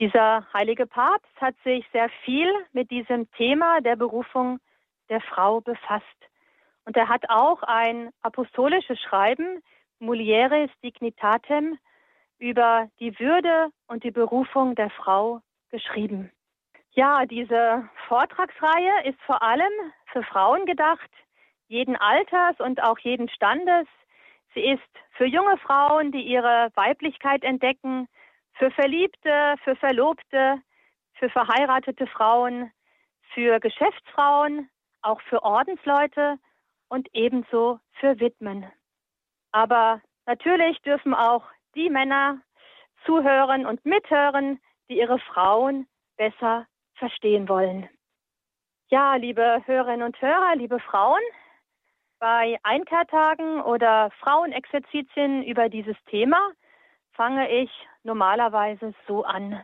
Dieser 0.00 0.46
heilige 0.54 0.86
Papst 0.86 1.30
hat 1.42 1.54
sich 1.62 1.86
sehr 1.92 2.08
viel 2.24 2.50
mit 2.72 2.90
diesem 2.90 3.30
Thema 3.32 3.82
der 3.82 3.96
Berufung 3.96 4.58
der 5.10 5.20
Frau 5.20 5.60
befasst. 5.60 6.06
Und 6.86 6.96
er 6.96 7.08
hat 7.08 7.28
auch 7.28 7.62
ein 7.62 8.08
apostolisches 8.22 8.98
Schreiben, 8.98 9.62
Mulieris 9.98 10.70
Dignitatem, 10.82 11.78
über 12.38 12.88
die 12.98 13.18
Würde 13.18 13.68
und 13.88 14.02
die 14.02 14.10
Berufung 14.10 14.74
der 14.74 14.88
Frau 14.88 15.42
geschrieben. 15.70 16.32
Ja, 16.92 17.26
diese 17.26 17.86
Vortragsreihe 18.08 19.04
ist 19.04 19.20
vor 19.26 19.42
allem 19.42 19.72
für 20.06 20.22
Frauen 20.22 20.64
gedacht, 20.64 21.10
jeden 21.68 21.96
Alters 21.96 22.58
und 22.58 22.82
auch 22.82 22.98
jeden 23.00 23.28
Standes. 23.28 23.86
Sie 24.54 24.62
ist 24.62 24.80
für 25.12 25.26
junge 25.26 25.58
Frauen, 25.58 26.10
die 26.10 26.22
ihre 26.22 26.70
Weiblichkeit 26.74 27.44
entdecken, 27.44 28.08
für 28.60 28.70
Verliebte, 28.72 29.54
für 29.64 29.74
Verlobte, 29.76 30.60
für 31.14 31.30
verheiratete 31.30 32.06
Frauen, 32.06 32.70
für 33.32 33.58
Geschäftsfrauen, 33.58 34.68
auch 35.00 35.20
für 35.22 35.42
Ordensleute 35.42 36.38
und 36.88 37.08
ebenso 37.14 37.80
für 37.92 38.20
Widmen. 38.20 38.70
Aber 39.50 40.02
natürlich 40.26 40.78
dürfen 40.82 41.14
auch 41.14 41.44
die 41.74 41.88
Männer 41.88 42.42
zuhören 43.06 43.64
und 43.64 43.82
mithören, 43.86 44.60
die 44.90 44.98
ihre 44.98 45.18
Frauen 45.20 45.88
besser 46.18 46.66
verstehen 46.96 47.48
wollen. 47.48 47.88
Ja, 48.88 49.16
liebe 49.16 49.62
Hörerinnen 49.64 50.04
und 50.04 50.20
Hörer, 50.20 50.54
liebe 50.56 50.80
Frauen, 50.80 51.22
bei 52.18 52.58
Einkehrtagen 52.62 53.62
oder 53.62 54.10
Frauenexerzitien 54.20 55.44
über 55.44 55.70
dieses 55.70 55.96
Thema 56.10 56.52
fange 57.20 57.50
ich 57.50 57.70
normalerweise 58.02 58.94
so 59.06 59.24
an. 59.24 59.62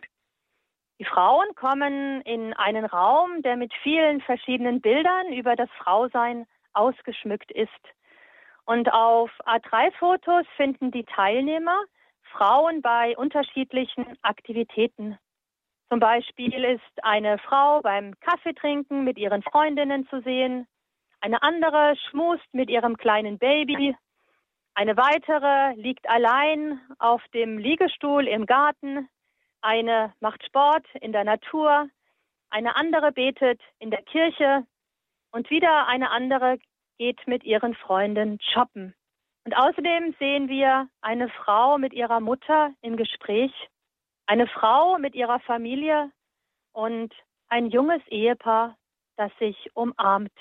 Die 0.99 1.07
Frauen 1.07 1.55
kommen 1.55 2.21
in 2.21 2.53
einen 2.53 2.85
Raum, 2.85 3.41
der 3.41 3.57
mit 3.57 3.73
vielen 3.83 4.21
verschiedenen 4.21 4.83
Bildern 4.83 5.33
über 5.33 5.57
das 5.57 5.71
Frausein 5.79 6.47
ausgeschmückt 6.75 7.51
ist. 7.51 7.71
Und 8.67 8.93
auf 8.93 9.31
A3-Fotos 9.47 10.45
finden 10.59 10.91
die 10.91 11.05
Teilnehmer 11.05 11.81
Frauen 12.25 12.83
bei 12.83 13.17
unterschiedlichen 13.17 14.19
Aktivitäten. 14.21 15.17
Zum 15.89 15.99
Beispiel 15.99 16.63
ist 16.63 17.05
eine 17.05 17.39
Frau 17.39 17.81
beim 17.81 18.13
Kaffeetrinken 18.21 19.03
mit 19.03 19.17
ihren 19.17 19.43
Freundinnen 19.43 20.07
zu 20.09 20.21
sehen, 20.21 20.67
eine 21.23 21.43
andere 21.43 21.95
schmust 22.11 22.53
mit 22.53 22.69
ihrem 22.69 22.99
kleinen 22.99 23.39
Baby, 23.39 23.97
eine 24.77 24.97
weitere 24.99 25.75
liegt 25.81 26.07
allein 26.07 26.79
auf 26.99 27.23
dem 27.33 27.57
Liegestuhl 27.57 28.29
im 28.29 28.45
Garten, 28.45 29.09
eine 29.63 30.13
macht 30.21 30.45
Sport 30.45 30.87
in 31.01 31.13
der 31.13 31.25
Natur, 31.25 31.89
eine 32.51 32.77
andere 32.77 33.11
betet 33.11 33.59
in 33.79 33.91
der 33.91 34.03
Kirche 34.03 34.67
und 35.33 35.49
wieder 35.49 35.87
eine 35.87 36.11
andere 36.11 36.59
geht 36.99 37.27
mit 37.27 37.43
ihren 37.43 37.75
Freunden 37.75 38.39
shoppen. 38.53 38.95
Und 39.47 39.57
außerdem 39.57 40.15
sehen 40.19 40.49
wir 40.49 40.89
eine 41.01 41.31
Frau 41.31 41.79
mit 41.79 41.95
ihrer 41.95 42.21
Mutter 42.21 42.75
im 42.83 42.99
Gespräch 42.99 43.53
eine 44.27 44.47
Frau 44.47 44.99
mit 44.99 45.15
ihrer 45.15 45.41
Familie 45.41 46.11
und 46.73 47.15
ein 47.49 47.71
junges 47.71 48.07
Ehepaar, 48.09 48.77
das 49.17 49.33
sich 49.39 49.71
umarmt. 49.75 50.33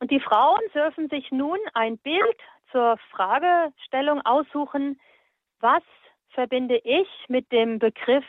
Und 0.00 0.10
die 0.10 0.20
Frauen 0.20 0.62
dürfen 0.74 1.08
sich 1.08 1.30
nun 1.30 1.58
ein 1.74 1.98
Bild 1.98 2.40
zur 2.74 2.98
Fragestellung 3.12 4.20
aussuchen, 4.22 5.00
was 5.60 5.84
verbinde 6.30 6.76
ich 6.78 7.08
mit 7.28 7.52
dem 7.52 7.78
Begriff 7.78 8.24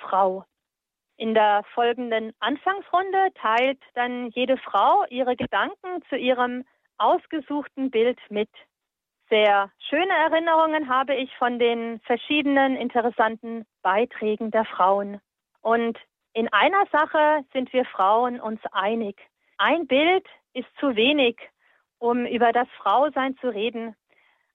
Frau? 0.00 0.46
In 1.18 1.34
der 1.34 1.64
folgenden 1.74 2.32
Anfangsrunde 2.40 3.28
teilt 3.34 3.78
dann 3.92 4.30
jede 4.30 4.56
Frau 4.56 5.04
ihre 5.10 5.36
Gedanken 5.36 6.02
zu 6.08 6.16
ihrem 6.16 6.64
ausgesuchten 6.96 7.90
Bild 7.90 8.18
mit. 8.30 8.48
Sehr 9.28 9.70
schöne 9.90 10.14
Erinnerungen 10.14 10.88
habe 10.88 11.14
ich 11.14 11.30
von 11.36 11.58
den 11.58 12.00
verschiedenen 12.00 12.76
interessanten 12.76 13.66
Beiträgen 13.82 14.50
der 14.50 14.64
Frauen. 14.64 15.20
Und 15.60 15.98
in 16.32 16.50
einer 16.54 16.86
Sache 16.90 17.44
sind 17.52 17.70
wir 17.74 17.84
Frauen 17.84 18.40
uns 18.40 18.60
einig. 18.72 19.20
Ein 19.58 19.86
Bild 19.86 20.26
ist 20.54 20.68
zu 20.78 20.96
wenig, 20.96 21.36
um 22.00 22.26
über 22.26 22.52
das 22.52 22.66
Frausein 22.78 23.36
zu 23.36 23.48
reden. 23.48 23.94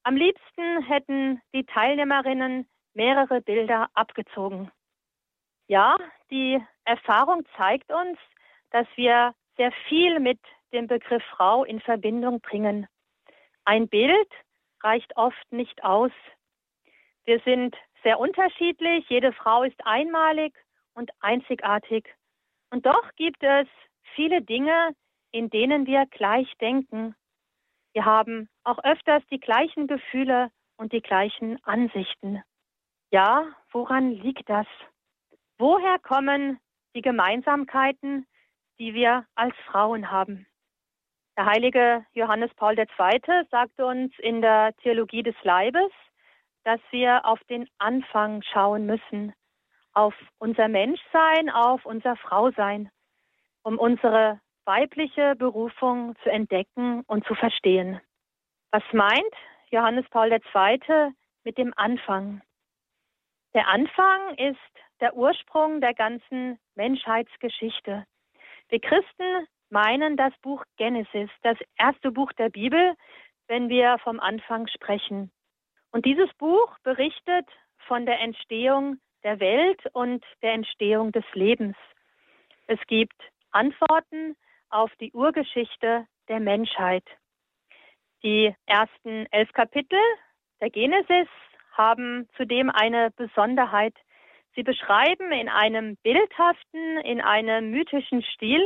Am 0.03 0.17
liebsten 0.17 0.81
hätten 0.83 1.41
die 1.53 1.63
Teilnehmerinnen 1.63 2.67
mehrere 2.93 3.41
Bilder 3.41 3.89
abgezogen. 3.93 4.71
Ja, 5.67 5.95
die 6.29 6.61
Erfahrung 6.83 7.43
zeigt 7.55 7.91
uns, 7.91 8.17
dass 8.71 8.87
wir 8.95 9.33
sehr 9.57 9.71
viel 9.87 10.19
mit 10.19 10.39
dem 10.73 10.87
Begriff 10.87 11.23
Frau 11.35 11.63
in 11.63 11.79
Verbindung 11.79 12.41
bringen. 12.41 12.87
Ein 13.63 13.87
Bild 13.87 14.29
reicht 14.83 15.15
oft 15.15 15.51
nicht 15.51 15.83
aus. 15.83 16.11
Wir 17.25 17.39
sind 17.39 17.75
sehr 18.03 18.19
unterschiedlich, 18.19 19.05
jede 19.09 19.33
Frau 19.33 19.63
ist 19.63 19.79
einmalig 19.85 20.53
und 20.93 21.11
einzigartig. 21.19 22.05
Und 22.69 22.85
doch 22.85 23.11
gibt 23.15 23.41
es 23.43 23.67
viele 24.15 24.41
Dinge, 24.41 24.95
in 25.31 25.49
denen 25.49 25.87
wir 25.87 26.05
gleich 26.07 26.51
denken. 26.59 27.15
Wir 27.95 28.03
haben 28.03 28.49
auch 28.65 28.77
öfters 28.83 29.23
die 29.31 29.39
gleichen 29.39 29.87
Gefühle 29.87 30.51
und 30.75 30.91
die 30.91 31.01
gleichen 31.01 31.63
Ansichten. 31.63 32.43
Ja, 33.09 33.47
woran 33.71 34.11
liegt 34.11 34.49
das? 34.49 34.67
Woher 35.57 35.97
kommen 35.99 36.59
die 36.93 37.01
Gemeinsamkeiten, 37.01 38.27
die 38.79 38.93
wir 38.93 39.25
als 39.35 39.55
Frauen 39.67 40.11
haben? 40.11 40.45
Der 41.37 41.45
heilige 41.45 42.05
Johannes 42.11 42.53
Paul 42.55 42.77
II. 42.77 43.45
sagte 43.49 43.85
uns 43.85 44.11
in 44.19 44.41
der 44.41 44.75
Theologie 44.83 45.23
des 45.23 45.35
Leibes, 45.43 45.91
dass 46.65 46.81
wir 46.91 47.25
auf 47.25 47.39
den 47.45 47.65
Anfang 47.77 48.41
schauen 48.41 48.85
müssen, 48.85 49.33
auf 49.93 50.13
unser 50.37 50.67
Menschsein, 50.67 51.49
auf 51.49 51.85
unser 51.85 52.17
Frausein, 52.17 52.89
um 53.63 53.79
unsere 53.79 54.41
weibliche 54.65 55.35
Berufung 55.35 56.15
zu 56.23 56.29
entdecken 56.29 57.01
und 57.07 57.25
zu 57.25 57.35
verstehen. 57.35 58.01
Was 58.71 58.83
meint 58.91 59.33
Johannes 59.69 60.05
Paul 60.09 60.31
II. 60.31 61.13
mit 61.43 61.57
dem 61.57 61.73
Anfang? 61.77 62.41
Der 63.53 63.67
Anfang 63.67 64.35
ist 64.35 64.57
der 64.99 65.15
Ursprung 65.15 65.81
der 65.81 65.93
ganzen 65.93 66.59
Menschheitsgeschichte. 66.75 68.05
Wir 68.69 68.79
Christen 68.81 69.47
meinen 69.69 70.17
das 70.17 70.33
Buch 70.41 70.63
Genesis, 70.77 71.29
das 71.43 71.57
erste 71.77 72.11
Buch 72.11 72.31
der 72.33 72.49
Bibel, 72.49 72.95
wenn 73.47 73.69
wir 73.69 73.97
vom 73.99 74.19
Anfang 74.19 74.67
sprechen. 74.67 75.31
Und 75.91 76.05
dieses 76.05 76.33
Buch 76.33 76.77
berichtet 76.83 77.47
von 77.87 78.05
der 78.05 78.19
Entstehung 78.19 78.99
der 79.23 79.39
Welt 79.39 79.81
und 79.93 80.25
der 80.41 80.53
Entstehung 80.53 81.11
des 81.11 81.25
Lebens. 81.33 81.77
Es 82.67 82.79
gibt 82.87 83.15
Antworten 83.51 84.35
auf 84.69 84.91
die 84.99 85.11
Urgeschichte 85.11 86.07
der 86.27 86.39
Menschheit. 86.39 87.03
Die 88.23 88.55
ersten 88.65 89.27
elf 89.31 89.51
Kapitel 89.53 89.99
der 90.61 90.69
Genesis 90.69 91.27
haben 91.73 92.27
zudem 92.37 92.69
eine 92.69 93.11
Besonderheit. 93.11 93.93
Sie 94.55 94.63
beschreiben 94.63 95.31
in 95.31 95.49
einem 95.49 95.97
bildhaften, 95.97 96.97
in 97.03 97.21
einem 97.21 97.71
mythischen 97.71 98.23
Stil 98.23 98.65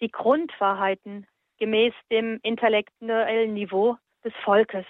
die 0.00 0.10
Grundwahrheiten 0.10 1.26
gemäß 1.58 1.94
dem 2.10 2.40
intellektuellen 2.42 3.54
Niveau 3.54 3.96
des 4.24 4.32
Volkes. 4.44 4.86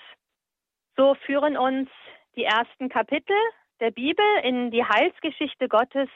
So 0.96 1.14
führen 1.26 1.56
uns 1.56 1.90
die 2.36 2.44
ersten 2.44 2.88
Kapitel 2.88 3.36
der 3.80 3.90
Bibel 3.90 4.24
in 4.42 4.70
die 4.70 4.84
Heilsgeschichte 4.84 5.68
Gottes 5.68 6.08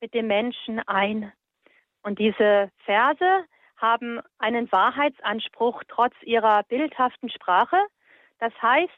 mit 0.00 0.12
dem 0.14 0.26
Menschen 0.26 0.80
ein. 0.86 1.32
Und 2.02 2.18
diese 2.18 2.70
Verse 2.84 3.44
haben 3.78 4.20
einen 4.38 4.70
Wahrheitsanspruch 4.70 5.82
trotz 5.88 6.14
ihrer 6.22 6.62
bildhaften 6.64 7.30
Sprache. 7.30 7.78
Das 8.38 8.52
heißt, 8.60 8.92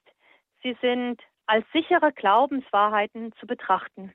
sie 0.62 0.76
sind 0.80 1.22
als 1.46 1.64
sichere 1.72 2.12
Glaubenswahrheiten 2.12 3.32
zu 3.38 3.46
betrachten. 3.46 4.12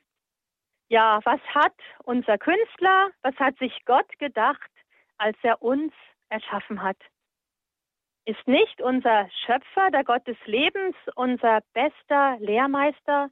Ja, 0.87 1.19
was 1.23 1.41
hat 1.53 1.73
unser 2.03 2.37
Künstler, 2.37 3.09
was 3.21 3.35
hat 3.35 3.57
sich 3.57 3.73
Gott 3.85 4.07
gedacht, 4.19 4.71
als 5.17 5.37
er 5.41 5.61
uns 5.61 5.93
erschaffen 6.29 6.81
hat. 6.81 6.97
Ist 8.25 8.47
nicht 8.47 8.81
unser 8.81 9.29
Schöpfer, 9.45 9.91
der 9.91 10.03
Gott 10.03 10.27
des 10.27 10.37
Lebens, 10.45 10.95
unser 11.15 11.61
bester 11.73 12.37
Lehrmeister, 12.39 13.29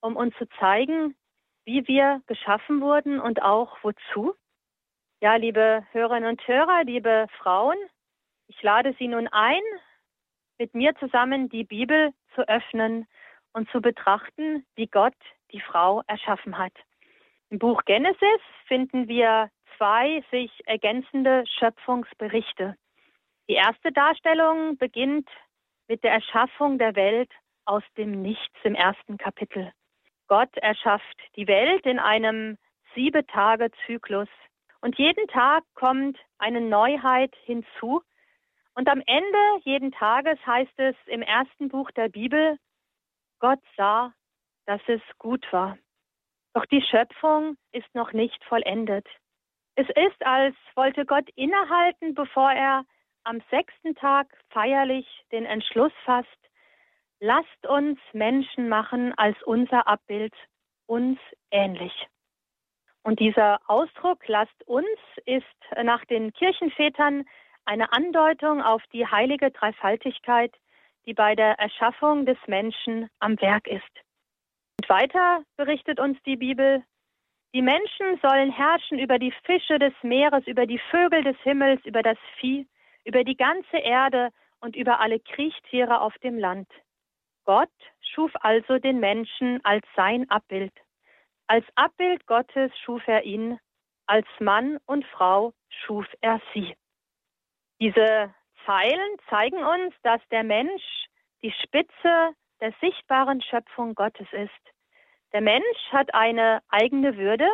um 0.00 0.16
uns 0.16 0.36
zu 0.36 0.48
zeigen, 0.60 1.16
wie 1.64 1.86
wir 1.88 2.22
geschaffen 2.26 2.80
wurden 2.80 3.20
und 3.20 3.42
auch 3.42 3.76
wozu? 3.82 4.34
Ja, 5.22 5.36
liebe 5.36 5.82
Hörerinnen 5.92 6.28
und 6.28 6.46
Hörer, 6.46 6.84
liebe 6.84 7.26
Frauen, 7.38 7.78
ich 8.48 8.62
lade 8.62 8.94
Sie 8.98 9.08
nun 9.08 9.28
ein, 9.28 9.62
mit 10.58 10.74
mir 10.74 10.94
zusammen 10.96 11.48
die 11.48 11.64
Bibel 11.64 12.12
zu 12.34 12.46
öffnen 12.46 13.06
und 13.54 13.70
zu 13.70 13.80
betrachten, 13.80 14.66
wie 14.74 14.88
Gott 14.88 15.16
die 15.52 15.60
Frau 15.60 16.02
erschaffen 16.06 16.58
hat. 16.58 16.74
Im 17.48 17.58
Buch 17.58 17.82
Genesis 17.86 18.42
finden 18.66 19.08
wir 19.08 19.50
zwei 19.78 20.22
sich 20.30 20.50
ergänzende 20.66 21.44
Schöpfungsberichte. 21.46 22.76
Die 23.48 23.54
erste 23.54 23.92
Darstellung 23.92 24.76
beginnt 24.76 25.30
mit 25.88 26.04
der 26.04 26.12
Erschaffung 26.12 26.76
der 26.76 26.94
Welt 26.94 27.30
aus 27.64 27.84
dem 27.96 28.20
Nichts 28.20 28.58
im 28.64 28.74
ersten 28.74 29.16
Kapitel. 29.16 29.72
Gott 30.28 30.54
erschafft 30.58 31.22
die 31.36 31.48
Welt 31.48 31.86
in 31.86 31.98
einem 31.98 32.58
Sieben-Tage-Zyklus. 32.94 34.28
Und 34.80 34.98
jeden 34.98 35.26
Tag 35.28 35.64
kommt 35.74 36.18
eine 36.38 36.60
Neuheit 36.60 37.34
hinzu. 37.44 38.02
Und 38.74 38.88
am 38.88 39.02
Ende 39.06 39.38
jeden 39.64 39.92
Tages 39.92 40.38
heißt 40.46 40.78
es 40.78 40.96
im 41.06 41.22
ersten 41.22 41.68
Buch 41.68 41.90
der 41.92 42.08
Bibel, 42.08 42.58
Gott 43.38 43.60
sah, 43.76 44.12
dass 44.66 44.80
es 44.86 45.00
gut 45.18 45.46
war. 45.52 45.78
Doch 46.54 46.66
die 46.66 46.82
Schöpfung 46.82 47.56
ist 47.72 47.94
noch 47.94 48.12
nicht 48.12 48.42
vollendet. 48.44 49.06
Es 49.74 49.86
ist, 49.88 50.24
als 50.24 50.56
wollte 50.74 51.04
Gott 51.04 51.28
innehalten, 51.34 52.14
bevor 52.14 52.50
er 52.50 52.84
am 53.24 53.42
sechsten 53.50 53.94
Tag 53.94 54.26
feierlich 54.50 55.06
den 55.32 55.44
Entschluss 55.44 55.92
fasst, 56.04 56.28
lasst 57.20 57.66
uns 57.66 57.98
Menschen 58.12 58.68
machen 58.68 59.12
als 59.18 59.36
unser 59.42 59.86
Abbild, 59.86 60.34
uns 60.86 61.18
ähnlich. 61.50 61.92
Und 63.06 63.20
dieser 63.20 63.60
Ausdruck, 63.68 64.26
lasst 64.26 64.66
uns, 64.66 64.98
ist 65.26 65.44
nach 65.80 66.04
den 66.06 66.32
Kirchenvätern 66.32 67.24
eine 67.64 67.92
Andeutung 67.92 68.60
auf 68.60 68.82
die 68.92 69.06
heilige 69.06 69.52
Dreifaltigkeit, 69.52 70.52
die 71.06 71.14
bei 71.14 71.36
der 71.36 71.56
Erschaffung 71.60 72.26
des 72.26 72.36
Menschen 72.48 73.08
am 73.20 73.40
Werk 73.40 73.68
ist. 73.68 73.92
Und 74.80 74.88
weiter 74.88 75.44
berichtet 75.56 76.00
uns 76.00 76.18
die 76.26 76.34
Bibel, 76.34 76.82
die 77.54 77.62
Menschen 77.62 78.18
sollen 78.22 78.50
herrschen 78.50 78.98
über 78.98 79.20
die 79.20 79.32
Fische 79.44 79.78
des 79.78 79.94
Meeres, 80.02 80.44
über 80.48 80.66
die 80.66 80.80
Vögel 80.90 81.22
des 81.22 81.36
Himmels, 81.44 81.80
über 81.84 82.02
das 82.02 82.18
Vieh, 82.40 82.66
über 83.04 83.22
die 83.22 83.36
ganze 83.36 83.76
Erde 83.76 84.30
und 84.60 84.74
über 84.74 84.98
alle 84.98 85.20
Kriechtiere 85.20 86.00
auf 86.00 86.18
dem 86.24 86.40
Land. 86.40 86.66
Gott 87.44 87.70
schuf 88.00 88.32
also 88.40 88.80
den 88.80 88.98
Menschen 88.98 89.64
als 89.64 89.86
sein 89.94 90.28
Abbild. 90.28 90.72
Als 91.48 91.64
Abbild 91.76 92.26
Gottes 92.26 92.72
schuf 92.84 93.06
er 93.06 93.22
ihn, 93.24 93.58
als 94.06 94.26
Mann 94.40 94.78
und 94.86 95.04
Frau 95.06 95.52
schuf 95.68 96.06
er 96.20 96.40
sie. 96.52 96.76
Diese 97.80 98.34
Zeilen 98.64 99.16
zeigen 99.30 99.62
uns, 99.62 99.94
dass 100.02 100.20
der 100.30 100.42
Mensch 100.42 101.06
die 101.42 101.52
Spitze 101.62 102.34
der 102.60 102.72
sichtbaren 102.80 103.42
Schöpfung 103.42 103.94
Gottes 103.94 104.26
ist. 104.32 104.50
Der 105.32 105.40
Mensch 105.40 105.92
hat 105.92 106.14
eine 106.14 106.62
eigene 106.68 107.16
Würde, 107.16 107.48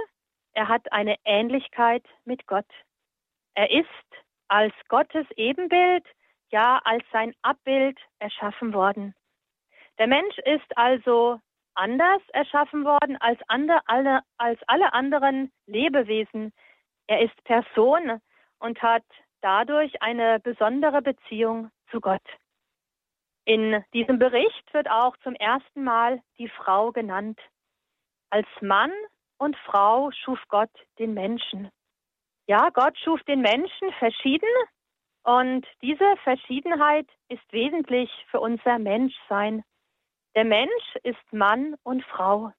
er 0.52 0.68
hat 0.68 0.92
eine 0.92 1.16
Ähnlichkeit 1.24 2.04
mit 2.24 2.46
Gott. 2.46 2.68
Er 3.54 3.70
ist 3.70 3.86
als 4.48 4.74
Gottes 4.88 5.26
Ebenbild, 5.36 6.06
ja 6.50 6.80
als 6.84 7.04
sein 7.12 7.34
Abbild 7.42 7.98
erschaffen 8.18 8.72
worden. 8.72 9.14
Der 9.98 10.06
Mensch 10.06 10.38
ist 10.38 10.76
also 10.76 11.40
anders 11.74 12.22
erschaffen 12.32 12.84
worden 12.84 13.16
als, 13.20 13.40
andere, 13.48 13.80
alle, 13.86 14.22
als 14.36 14.60
alle 14.66 14.92
anderen 14.92 15.52
Lebewesen. 15.66 16.52
Er 17.06 17.22
ist 17.22 17.44
Person 17.44 18.20
und 18.58 18.82
hat 18.82 19.04
dadurch 19.40 20.02
eine 20.02 20.40
besondere 20.40 21.02
Beziehung 21.02 21.70
zu 21.90 22.00
Gott. 22.00 22.22
In 23.44 23.84
diesem 23.92 24.18
Bericht 24.18 24.72
wird 24.72 24.88
auch 24.88 25.16
zum 25.18 25.34
ersten 25.34 25.82
Mal 25.82 26.22
die 26.38 26.48
Frau 26.48 26.92
genannt. 26.92 27.40
Als 28.30 28.46
Mann 28.60 28.92
und 29.38 29.56
Frau 29.56 30.10
schuf 30.12 30.38
Gott 30.48 30.70
den 30.98 31.12
Menschen. 31.14 31.68
Ja, 32.46 32.70
Gott 32.70 32.96
schuf 32.98 33.22
den 33.24 33.40
Menschen 33.40 33.92
verschieden 33.98 34.48
und 35.24 35.66
diese 35.82 36.16
Verschiedenheit 36.24 37.06
ist 37.28 37.52
wesentlich 37.52 38.10
für 38.30 38.40
unser 38.40 38.78
Menschsein. 38.78 39.64
Der 40.34 40.44
Mensch 40.44 40.96
ist 41.02 41.32
Mann 41.32 41.76
und 41.82 42.02
Frau. 42.04 42.52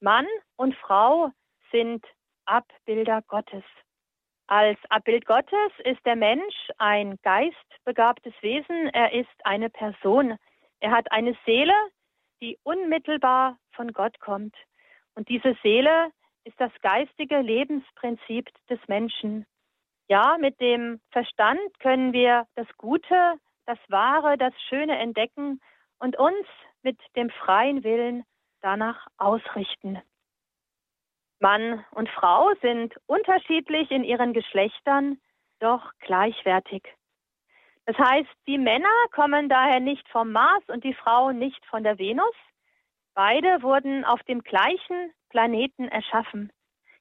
Mann 0.00 0.26
und 0.56 0.76
Frau 0.76 1.30
sind 1.72 2.04
Abbilder 2.44 3.22
Gottes. 3.22 3.64
Als 4.46 4.78
Abbild 4.88 5.26
Gottes 5.26 5.72
ist 5.84 6.04
der 6.06 6.16
Mensch 6.16 6.70
ein 6.78 7.18
geistbegabtes 7.22 8.34
Wesen, 8.40 8.88
er 8.88 9.12
ist 9.12 9.28
eine 9.44 9.70
Person. 9.70 10.36
Er 10.80 10.90
hat 10.92 11.10
eine 11.12 11.36
Seele, 11.44 11.74
die 12.40 12.58
unmittelbar 12.62 13.58
von 13.72 13.92
Gott 13.92 14.18
kommt. 14.20 14.54
Und 15.14 15.28
diese 15.28 15.56
Seele 15.62 16.10
ist 16.44 16.58
das 16.60 16.72
geistige 16.80 17.40
Lebensprinzip 17.40 18.48
des 18.68 18.80
Menschen. 18.88 19.46
Ja, 20.08 20.36
mit 20.38 20.60
dem 20.60 21.00
Verstand 21.10 21.60
können 21.78 22.12
wir 22.12 22.46
das 22.54 22.66
Gute, 22.76 23.34
das 23.66 23.78
Wahre, 23.88 24.36
das 24.36 24.54
Schöne 24.68 24.98
entdecken 24.98 25.60
und 25.98 26.16
uns 26.18 26.46
mit 26.82 26.98
dem 27.16 27.30
freien 27.30 27.84
Willen 27.84 28.24
danach 28.60 29.06
ausrichten. 29.16 30.00
Mann 31.38 31.84
und 31.92 32.08
Frau 32.10 32.52
sind 32.60 32.94
unterschiedlich 33.06 33.90
in 33.90 34.04
ihren 34.04 34.34
Geschlechtern, 34.34 35.18
doch 35.58 35.92
gleichwertig. 36.00 36.82
Das 37.86 37.96
heißt, 37.96 38.28
die 38.46 38.58
Männer 38.58 38.88
kommen 39.12 39.48
daher 39.48 39.80
nicht 39.80 40.06
vom 40.10 40.32
Mars 40.32 40.62
und 40.68 40.84
die 40.84 40.94
Frau 40.94 41.32
nicht 41.32 41.64
von 41.66 41.82
der 41.82 41.98
Venus. 41.98 42.34
Beide 43.14 43.62
wurden 43.62 44.04
auf 44.04 44.22
dem 44.24 44.42
gleichen 44.42 45.12
Planeten 45.30 45.88
erschaffen. 45.88 46.52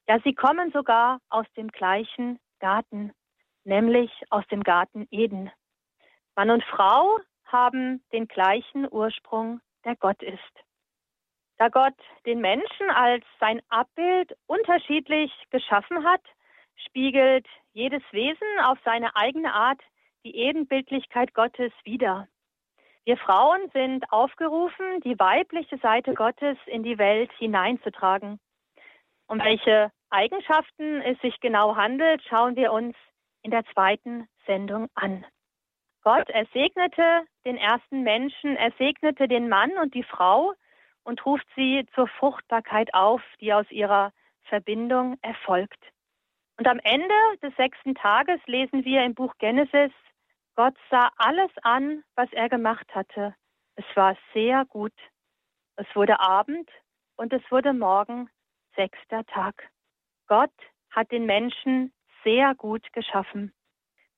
Ja, 0.07 0.19
sie 0.23 0.33
kommen 0.33 0.71
sogar 0.71 1.19
aus 1.29 1.45
dem 1.55 1.67
gleichen 1.67 2.39
Garten, 2.59 3.13
nämlich 3.65 4.11
aus 4.29 4.45
dem 4.47 4.63
Garten 4.63 5.07
Eden. 5.11 5.51
Mann 6.35 6.49
und 6.49 6.63
Frau 6.63 7.19
haben 7.45 8.03
den 8.13 8.27
gleichen 8.27 8.87
Ursprung, 8.89 9.61
der 9.89 9.95
Gott 9.95 10.21
ist. 10.21 10.55
Da 11.57 11.69
Gott 11.69 11.95
den 12.25 12.39
Menschen 12.39 12.89
als 12.91 13.25
sein 13.39 13.59
Abbild 13.69 14.33
unterschiedlich 14.45 15.31
geschaffen 15.49 16.05
hat, 16.05 16.21
spiegelt 16.87 17.47
jedes 17.73 18.03
Wesen 18.11 18.59
auf 18.63 18.77
seine 18.85 19.15
eigene 19.15 19.53
Art 19.53 19.81
die 20.23 20.35
Ebenbildlichkeit 20.35 21.33
Gottes 21.33 21.71
wider. 21.83 22.27
Wir 23.03 23.17
Frauen 23.17 23.69
sind 23.73 24.05
aufgerufen, 24.11 25.01
die 25.03 25.17
weibliche 25.17 25.79
Seite 25.79 26.13
Gottes 26.13 26.57
in 26.67 26.83
die 26.83 26.99
Welt 26.99 27.31
hineinzutragen. 27.39 28.39
Um 29.27 29.39
welche 29.39 29.91
Eigenschaften 30.11 31.01
es 31.01 31.19
sich 31.21 31.39
genau 31.39 31.75
handelt, 31.75 32.21
schauen 32.29 32.55
wir 32.55 32.71
uns 32.71 32.95
in 33.41 33.49
der 33.49 33.65
zweiten 33.73 34.27
Sendung 34.45 34.87
an. 34.93 35.25
Gott 36.09 36.27
ersegnete 36.31 37.27
den 37.45 37.57
ersten 37.57 38.01
Menschen, 38.01 38.55
er 38.55 38.71
segnete 38.79 39.27
den 39.27 39.47
Mann 39.47 39.69
und 39.77 39.93
die 39.93 40.01
Frau 40.01 40.55
und 41.03 41.23
ruft 41.23 41.45
sie 41.55 41.85
zur 41.93 42.07
Fruchtbarkeit 42.07 42.95
auf, 42.95 43.21
die 43.39 43.53
aus 43.53 43.69
ihrer 43.69 44.11
Verbindung 44.45 45.19
erfolgt. 45.21 45.79
Und 46.57 46.67
am 46.67 46.79
Ende 46.79 47.13
des 47.43 47.55
sechsten 47.57 47.93
Tages 47.93 48.39
lesen 48.47 48.85
wir 48.85 49.03
im 49.03 49.13
Buch 49.13 49.35
Genesis, 49.37 49.91
Gott 50.55 50.73
sah 50.89 51.11
alles 51.17 51.51
an, 51.61 52.03
was 52.15 52.33
er 52.33 52.49
gemacht 52.49 52.87
hatte. 52.95 53.35
Es 53.75 53.85
war 53.93 54.17
sehr 54.33 54.65
gut. 54.65 54.95
Es 55.75 55.85
wurde 55.93 56.19
Abend 56.19 56.71
und 57.17 57.31
es 57.33 57.43
wurde 57.51 57.71
Morgen, 57.71 58.31
sechster 58.75 59.23
Tag. 59.27 59.69
Gott 60.25 60.57
hat 60.89 61.11
den 61.11 61.27
Menschen 61.27 61.93
sehr 62.23 62.55
gut 62.55 62.91
geschaffen. 62.93 63.53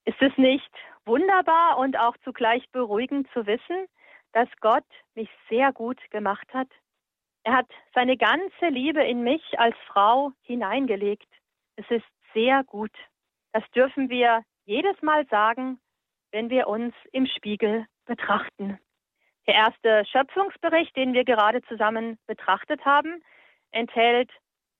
Ist 0.05 0.21
es 0.21 0.37
nicht 0.37 0.71
wunderbar 1.05 1.77
und 1.77 1.97
auch 1.97 2.15
zugleich 2.23 2.69
beruhigend 2.71 3.27
zu 3.33 3.45
wissen, 3.45 3.87
dass 4.33 4.49
Gott 4.59 4.85
mich 5.15 5.29
sehr 5.49 5.73
gut 5.73 5.99
gemacht 6.11 6.47
hat? 6.53 6.69
Er 7.43 7.53
hat 7.53 7.69
seine 7.93 8.17
ganze 8.17 8.67
Liebe 8.67 9.03
in 9.03 9.23
mich 9.23 9.43
als 9.59 9.75
Frau 9.87 10.31
hineingelegt. 10.43 11.27
Es 11.75 11.89
ist 11.89 12.05
sehr 12.33 12.63
gut. 12.63 12.91
Das 13.51 13.63
dürfen 13.71 14.09
wir 14.09 14.43
jedes 14.65 15.01
Mal 15.01 15.25
sagen, 15.27 15.79
wenn 16.31 16.49
wir 16.49 16.67
uns 16.67 16.93
im 17.11 17.25
Spiegel 17.25 17.85
betrachten. 18.05 18.79
Der 19.47 19.55
erste 19.55 20.05
Schöpfungsbericht, 20.05 20.95
den 20.95 21.13
wir 21.13 21.25
gerade 21.25 21.61
zusammen 21.63 22.19
betrachtet 22.27 22.85
haben, 22.85 23.23
enthält 23.71 24.31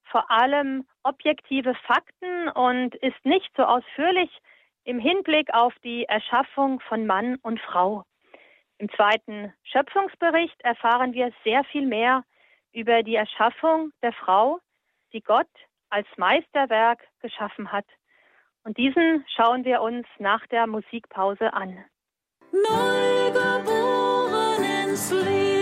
vor 0.06 0.30
allem 0.30 0.86
objektive 1.04 1.74
Fakten 1.76 2.50
und 2.50 2.96
ist 2.96 3.26
nicht 3.26 3.50
so 3.56 3.64
ausführlich 3.64 4.30
im 4.84 5.00
Hinblick 5.00 5.54
auf 5.54 5.74
die 5.84 6.06
Erschaffung 6.06 6.80
von 6.82 7.06
Mann 7.06 7.36
und 7.42 7.60
Frau. 7.60 8.04
Im 8.78 8.90
zweiten 8.90 9.54
Schöpfungsbericht 9.64 10.60
erfahren 10.62 11.14
wir 11.14 11.32
sehr 11.44 11.64
viel 11.66 11.86
mehr 11.86 12.24
über 12.74 13.04
die 13.04 13.16
Erschaffung 13.16 13.92
der 14.02 14.14
Frau, 14.14 14.60
die 15.14 15.22
Gott 15.22 15.50
als 15.90 16.08
Meisterwerk 16.18 17.00
geschaffen 17.22 17.72
hat. 17.72 17.86
Und 18.64 18.78
diesen 18.78 19.26
schauen 19.36 19.66
wir 19.66 19.82
uns 19.82 20.08
nach 20.20 20.46
der 20.48 20.68
Musikpause 20.68 21.54
an. 21.54 21.84
Neugeboren 22.52 23.34
ins 24.64 25.12
Leben. 25.12 25.61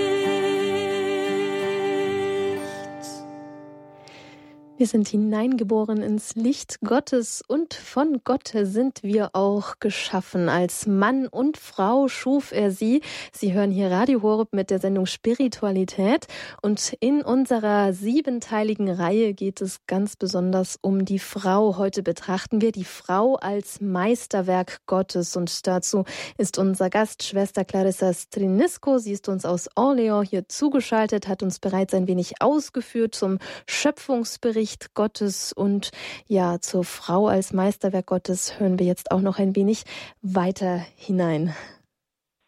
Wir 4.79 4.87
sind 4.87 5.09
hineingeboren 5.09 6.01
ins 6.01 6.35
Licht 6.35 6.79
Gottes 6.79 7.43
und 7.45 7.73
von 7.73 8.21
Gott 8.23 8.53
sind 8.61 9.03
wir 9.03 9.31
auch 9.33 9.73
geschaffen. 9.81 10.47
Als 10.47 10.87
Mann 10.87 11.27
und 11.27 11.57
Frau 11.57 12.07
schuf 12.07 12.53
er 12.53 12.71
sie. 12.71 13.01
Sie 13.33 13.51
hören 13.51 13.71
hier 13.71 13.91
Radio 13.91 14.21
Horeb 14.21 14.53
mit 14.53 14.69
der 14.69 14.79
Sendung 14.79 15.05
Spiritualität 15.05 16.27
und 16.61 16.95
in 17.01 17.23
unserer 17.23 17.91
siebenteiligen 17.91 18.89
Reihe 18.89 19.33
geht 19.33 19.59
es 19.59 19.85
ganz 19.85 20.15
besonders 20.15 20.79
um 20.81 21.03
die 21.03 21.19
Frau. 21.19 21.75
Heute 21.75 22.01
betrachten 22.01 22.61
wir 22.61 22.71
die 22.71 22.85
Frau 22.85 23.35
als 23.35 23.81
Meisterwerk 23.81 24.79
Gottes 24.85 25.35
und 25.35 25.67
dazu 25.67 26.05
ist 26.37 26.57
unser 26.57 26.89
Gast 26.89 27.23
Schwester 27.23 27.65
Clarissa 27.65 28.13
Strinisco. 28.13 28.97
Sie 28.97 29.11
ist 29.11 29.27
uns 29.27 29.43
aus 29.43 29.67
Orleans 29.75 30.29
hier 30.29 30.47
zugeschaltet, 30.47 31.27
hat 31.27 31.43
uns 31.43 31.59
bereits 31.59 31.93
ein 31.93 32.07
wenig 32.07 32.41
ausgeführt 32.41 33.13
zum 33.13 33.39
Schöpfungsbericht 33.67 34.68
Licht 34.69 34.93
Gottes 34.93 35.51
und 35.51 35.89
ja, 36.27 36.59
zur 36.59 36.83
Frau 36.83 37.25
als 37.25 37.53
Meisterwerk 37.53 38.05
Gottes 38.05 38.59
hören 38.59 38.77
wir 38.77 38.85
jetzt 38.85 39.11
auch 39.11 39.21
noch 39.21 39.39
ein 39.39 39.55
wenig 39.55 39.83
weiter 40.21 40.77
hinein. 40.95 41.55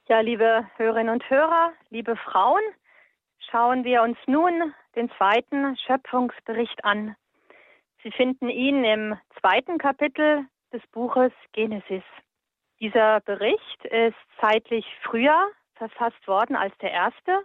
Ja, 0.07 0.19
liebe 0.19 0.67
Hörerinnen 0.75 1.11
und 1.11 1.27
Hörer, 1.27 1.71
liebe 1.89 2.15
Frauen, 2.15 2.61
schauen 3.49 3.83
wir 3.83 4.03
uns 4.03 4.19
nun 4.27 4.71
den 4.95 5.09
zweiten 5.17 5.75
Schöpfungsbericht 5.77 6.85
an. 6.85 7.15
Sie 8.03 8.11
finden 8.11 8.49
ihn 8.49 8.83
im 8.83 9.17
zweiten 9.39 9.79
Kapitel 9.79 10.45
des 10.71 10.85
Buches 10.91 11.31
Genesis. 11.53 12.03
Dieser 12.79 13.21
Bericht 13.21 13.85
ist 13.85 14.17
zeitlich 14.39 14.85
früher 15.01 15.49
verfasst 15.73 16.27
worden 16.27 16.55
als 16.55 16.77
der 16.83 16.91
erste 16.91 17.39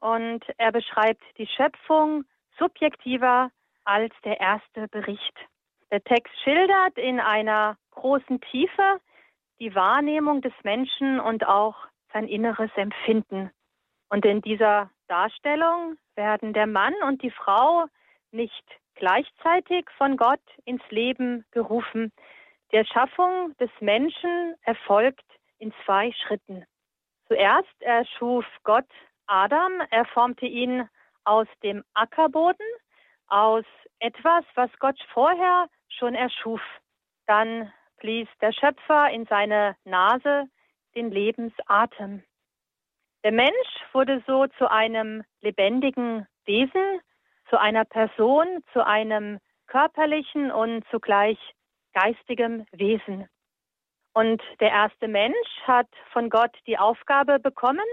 und 0.00 0.44
er 0.56 0.72
beschreibt 0.72 1.22
die 1.38 1.46
Schöpfung 1.46 2.24
subjektiver 2.58 3.50
als 3.84 4.14
der 4.24 4.40
erste 4.40 4.88
Bericht. 4.88 5.34
Der 5.90 6.02
Text 6.02 6.32
schildert 6.42 6.96
in 6.96 7.20
einer 7.20 7.76
großen 7.92 8.40
Tiefe 8.40 9.00
die 9.60 9.74
Wahrnehmung 9.74 10.42
des 10.42 10.52
Menschen 10.62 11.20
und 11.20 11.46
auch 11.46 11.76
sein 12.12 12.26
inneres 12.26 12.70
Empfinden. 12.76 13.50
Und 14.08 14.24
in 14.24 14.42
dieser 14.42 14.90
Darstellung 15.08 15.96
werden 16.14 16.52
der 16.52 16.66
Mann 16.66 16.94
und 17.06 17.22
die 17.22 17.30
Frau 17.30 17.86
nicht 18.32 18.64
gleichzeitig 18.94 19.88
von 19.96 20.16
Gott 20.16 20.40
ins 20.64 20.82
Leben 20.90 21.44
gerufen. 21.50 22.12
Die 22.72 22.76
Erschaffung 22.76 23.56
des 23.58 23.70
Menschen 23.80 24.54
erfolgt 24.62 25.24
in 25.58 25.72
zwei 25.84 26.12
Schritten. 26.12 26.64
Zuerst 27.28 27.80
erschuf 27.82 28.44
Gott 28.64 28.88
Adam, 29.26 29.80
er 29.90 30.04
formte 30.06 30.46
ihn 30.46 30.88
aus 31.24 31.46
dem 31.62 31.82
Ackerboden 31.94 32.66
aus 33.28 33.64
etwas, 33.98 34.44
was 34.54 34.70
Gott 34.78 34.98
vorher 35.12 35.68
schon 35.88 36.14
erschuf. 36.14 36.60
Dann 37.26 37.72
blies 37.98 38.28
der 38.40 38.52
Schöpfer 38.52 39.10
in 39.10 39.26
seine 39.26 39.76
Nase 39.84 40.44
den 40.94 41.10
Lebensatem. 41.10 42.22
Der 43.24 43.32
Mensch 43.32 43.70
wurde 43.92 44.22
so 44.26 44.46
zu 44.58 44.70
einem 44.70 45.24
lebendigen 45.40 46.26
Wesen, 46.44 47.00
zu 47.48 47.58
einer 47.58 47.84
Person, 47.84 48.62
zu 48.72 48.86
einem 48.86 49.38
körperlichen 49.66 50.50
und 50.50 50.84
zugleich 50.90 51.38
geistigem 51.94 52.66
Wesen. 52.72 53.28
Und 54.12 54.42
der 54.60 54.70
erste 54.70 55.08
Mensch 55.08 55.48
hat 55.62 55.88
von 56.12 56.30
Gott 56.30 56.56
die 56.66 56.78
Aufgabe 56.78 57.38
bekommen, 57.40 57.84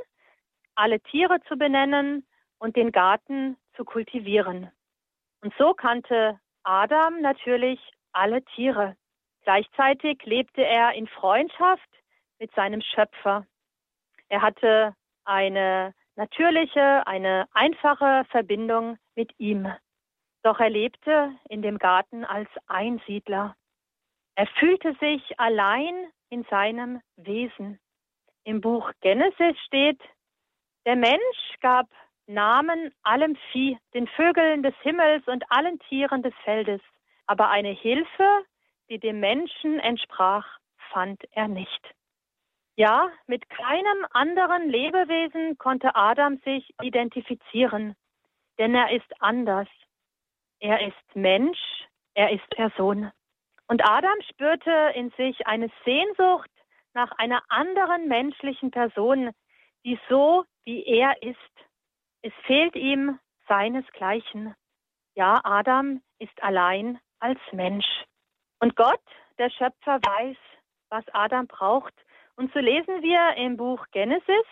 alle 0.75 0.99
Tiere 0.99 1.39
zu 1.47 1.57
benennen 1.57 2.25
und 2.59 2.75
den 2.75 2.91
Garten 2.91 3.57
zu 3.75 3.85
kultivieren. 3.85 4.71
Und 5.41 5.53
so 5.57 5.73
kannte 5.73 6.39
Adam 6.63 7.21
natürlich 7.21 7.79
alle 8.11 8.43
Tiere. 8.43 8.95
Gleichzeitig 9.43 10.23
lebte 10.23 10.63
er 10.63 10.93
in 10.93 11.07
Freundschaft 11.07 11.89
mit 12.39 12.53
seinem 12.53 12.81
Schöpfer. 12.81 13.45
Er 14.29 14.41
hatte 14.41 14.95
eine 15.25 15.93
natürliche, 16.15 17.05
eine 17.07 17.47
einfache 17.53 18.23
Verbindung 18.29 18.97
mit 19.15 19.31
ihm. 19.39 19.71
Doch 20.43 20.59
er 20.59 20.69
lebte 20.69 21.33
in 21.49 21.61
dem 21.61 21.77
Garten 21.77 22.25
als 22.25 22.49
Einsiedler. 22.67 23.55
Er 24.35 24.47
fühlte 24.47 24.95
sich 24.99 25.39
allein 25.39 26.11
in 26.29 26.43
seinem 26.45 27.01
Wesen. 27.15 27.79
Im 28.43 28.61
Buch 28.61 28.91
Genesis 29.01 29.57
steht, 29.65 30.01
der 30.85 30.95
Mensch 30.95 31.59
gab 31.61 31.87
Namen 32.33 32.93
allem 33.03 33.35
Vieh, 33.51 33.77
den 33.93 34.07
Vögeln 34.07 34.63
des 34.63 34.75
Himmels 34.81 35.27
und 35.27 35.43
allen 35.49 35.79
Tieren 35.79 36.23
des 36.23 36.33
Feldes. 36.43 36.81
Aber 37.25 37.49
eine 37.49 37.71
Hilfe, 37.71 38.45
die 38.89 38.99
dem 38.99 39.19
Menschen 39.19 39.79
entsprach, 39.79 40.45
fand 40.91 41.21
er 41.31 41.47
nicht. 41.47 41.95
Ja, 42.75 43.09
mit 43.27 43.49
keinem 43.49 44.05
anderen 44.11 44.69
Lebewesen 44.69 45.57
konnte 45.57 45.95
Adam 45.95 46.37
sich 46.45 46.73
identifizieren, 46.81 47.95
denn 48.57 48.73
er 48.73 48.91
ist 48.91 49.21
anders. 49.21 49.67
Er 50.59 50.87
ist 50.87 51.15
Mensch, 51.15 51.59
er 52.13 52.31
ist 52.31 52.49
Person. 52.49 53.11
Und 53.67 53.87
Adam 53.87 54.19
spürte 54.29 54.91
in 54.95 55.11
sich 55.11 55.47
eine 55.47 55.69
Sehnsucht 55.85 56.49
nach 56.93 57.11
einer 57.13 57.43
anderen 57.49 58.07
menschlichen 58.07 58.71
Person, 58.71 59.31
die 59.85 59.99
so 60.09 60.45
wie 60.63 60.83
er 60.83 61.21
ist 61.21 61.37
es 62.21 62.33
fehlt 62.45 62.75
ihm 62.75 63.19
seinesgleichen. 63.47 64.55
Ja, 65.15 65.41
Adam 65.43 66.01
ist 66.19 66.41
allein 66.41 66.99
als 67.19 67.39
Mensch. 67.51 68.05
Und 68.59 68.75
Gott, 68.75 69.01
der 69.37 69.49
Schöpfer, 69.49 69.99
weiß, 70.01 70.37
was 70.89 71.03
Adam 71.13 71.47
braucht. 71.47 71.93
Und 72.35 72.53
so 72.53 72.59
lesen 72.59 73.01
wir 73.01 73.35
im 73.37 73.57
Buch 73.57 73.85
Genesis, 73.91 74.45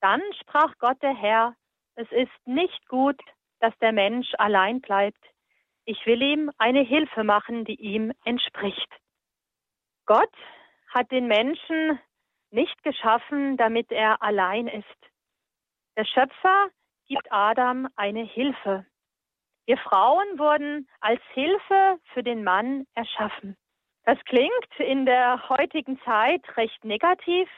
dann 0.00 0.20
sprach 0.40 0.74
Gott 0.78 1.00
der 1.02 1.14
Herr, 1.14 1.54
es 1.94 2.10
ist 2.10 2.46
nicht 2.46 2.86
gut, 2.88 3.20
dass 3.60 3.76
der 3.78 3.92
Mensch 3.92 4.28
allein 4.38 4.80
bleibt. 4.80 5.22
Ich 5.84 6.04
will 6.06 6.20
ihm 6.20 6.50
eine 6.58 6.82
Hilfe 6.82 7.24
machen, 7.24 7.64
die 7.64 7.80
ihm 7.80 8.12
entspricht. 8.24 8.88
Gott 10.06 10.34
hat 10.88 11.10
den 11.10 11.26
Menschen 11.26 11.98
nicht 12.50 12.82
geschaffen, 12.82 13.56
damit 13.56 13.90
er 13.90 14.20
allein 14.22 14.68
ist. 14.68 14.84
Der 15.96 16.04
Schöpfer 16.04 16.68
gibt 17.06 17.30
Adam 17.30 17.88
eine 17.96 18.24
Hilfe. 18.24 18.86
Wir 19.66 19.78
Frauen 19.78 20.38
wurden 20.38 20.88
als 21.00 21.20
Hilfe 21.32 21.98
für 22.12 22.22
den 22.22 22.44
Mann 22.44 22.86
erschaffen. 22.94 23.56
Das 24.04 24.18
klingt 24.26 24.68
in 24.78 25.06
der 25.06 25.48
heutigen 25.48 25.98
Zeit 26.04 26.42
recht 26.56 26.84
negativ. 26.84 27.48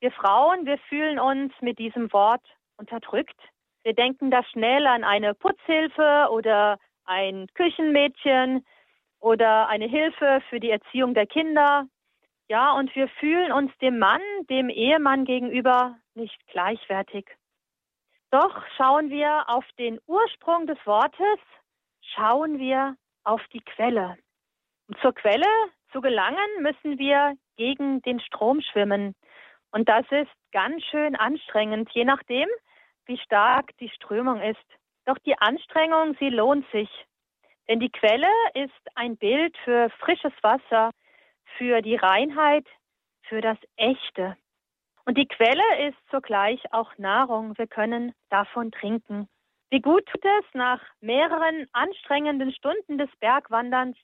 Wir 0.00 0.12
Frauen, 0.12 0.66
wir 0.66 0.78
fühlen 0.88 1.18
uns 1.18 1.52
mit 1.60 1.78
diesem 1.78 2.12
Wort 2.12 2.42
unterdrückt. 2.76 3.36
Wir 3.82 3.94
denken 3.94 4.30
da 4.30 4.44
schnell 4.44 4.86
an 4.86 5.04
eine 5.04 5.34
Putzhilfe 5.34 6.28
oder 6.30 6.78
ein 7.04 7.46
Küchenmädchen 7.54 8.64
oder 9.20 9.68
eine 9.68 9.86
Hilfe 9.86 10.42
für 10.50 10.60
die 10.60 10.70
Erziehung 10.70 11.14
der 11.14 11.26
Kinder. 11.26 11.86
Ja, 12.48 12.72
und 12.72 12.94
wir 12.94 13.08
fühlen 13.08 13.52
uns 13.52 13.72
dem 13.78 13.98
Mann, 13.98 14.22
dem 14.50 14.68
Ehemann 14.68 15.24
gegenüber 15.24 15.96
nicht 16.14 16.46
gleichwertig. 16.48 17.26
Doch 18.30 18.64
schauen 18.76 19.10
wir 19.10 19.48
auf 19.48 19.64
den 19.76 19.98
Ursprung 20.06 20.66
des 20.68 20.78
Wortes, 20.86 21.38
schauen 22.14 22.58
wir 22.58 22.96
auf 23.24 23.42
die 23.52 23.60
Quelle. 23.60 24.16
Um 24.88 24.96
zur 25.00 25.12
Quelle 25.14 25.46
zu 25.92 26.00
gelangen, 26.00 26.48
müssen 26.60 26.98
wir 26.98 27.34
gegen 27.56 28.00
den 28.02 28.20
Strom 28.20 28.60
schwimmen. 28.60 29.16
Und 29.72 29.88
das 29.88 30.06
ist 30.10 30.30
ganz 30.52 30.82
schön 30.84 31.16
anstrengend, 31.16 31.90
je 31.92 32.04
nachdem, 32.04 32.48
wie 33.06 33.18
stark 33.18 33.76
die 33.78 33.88
Strömung 33.88 34.40
ist. 34.40 34.64
Doch 35.06 35.18
die 35.18 35.36
Anstrengung, 35.38 36.16
sie 36.20 36.30
lohnt 36.30 36.70
sich. 36.70 36.88
Denn 37.68 37.80
die 37.80 37.90
Quelle 37.90 38.28
ist 38.54 38.96
ein 38.96 39.16
Bild 39.16 39.56
für 39.64 39.90
frisches 39.98 40.32
Wasser, 40.42 40.90
für 41.58 41.82
die 41.82 41.96
Reinheit, 41.96 42.66
für 43.22 43.40
das 43.40 43.58
Echte. 43.76 44.36
Und 45.10 45.18
die 45.18 45.26
Quelle 45.26 45.88
ist 45.88 45.98
zugleich 46.08 46.72
auch 46.72 46.96
Nahrung. 46.96 47.58
Wir 47.58 47.66
können 47.66 48.14
davon 48.28 48.70
trinken. 48.70 49.28
Wie 49.68 49.80
gut 49.80 50.06
tut 50.06 50.24
es, 50.24 50.44
nach 50.54 50.80
mehreren 51.00 51.66
anstrengenden 51.72 52.52
Stunden 52.52 52.96
des 52.96 53.10
Bergwanderns 53.18 53.96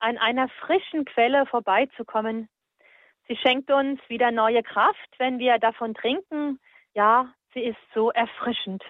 an 0.00 0.18
einer 0.18 0.48
frischen 0.48 1.04
Quelle 1.04 1.46
vorbeizukommen. 1.46 2.48
Sie 3.28 3.36
schenkt 3.36 3.70
uns 3.70 4.00
wieder 4.08 4.32
neue 4.32 4.64
Kraft, 4.64 5.08
wenn 5.18 5.38
wir 5.38 5.58
davon 5.60 5.94
trinken. 5.94 6.58
Ja, 6.94 7.32
sie 7.54 7.60
ist 7.60 7.78
so 7.94 8.10
erfrischend. 8.10 8.82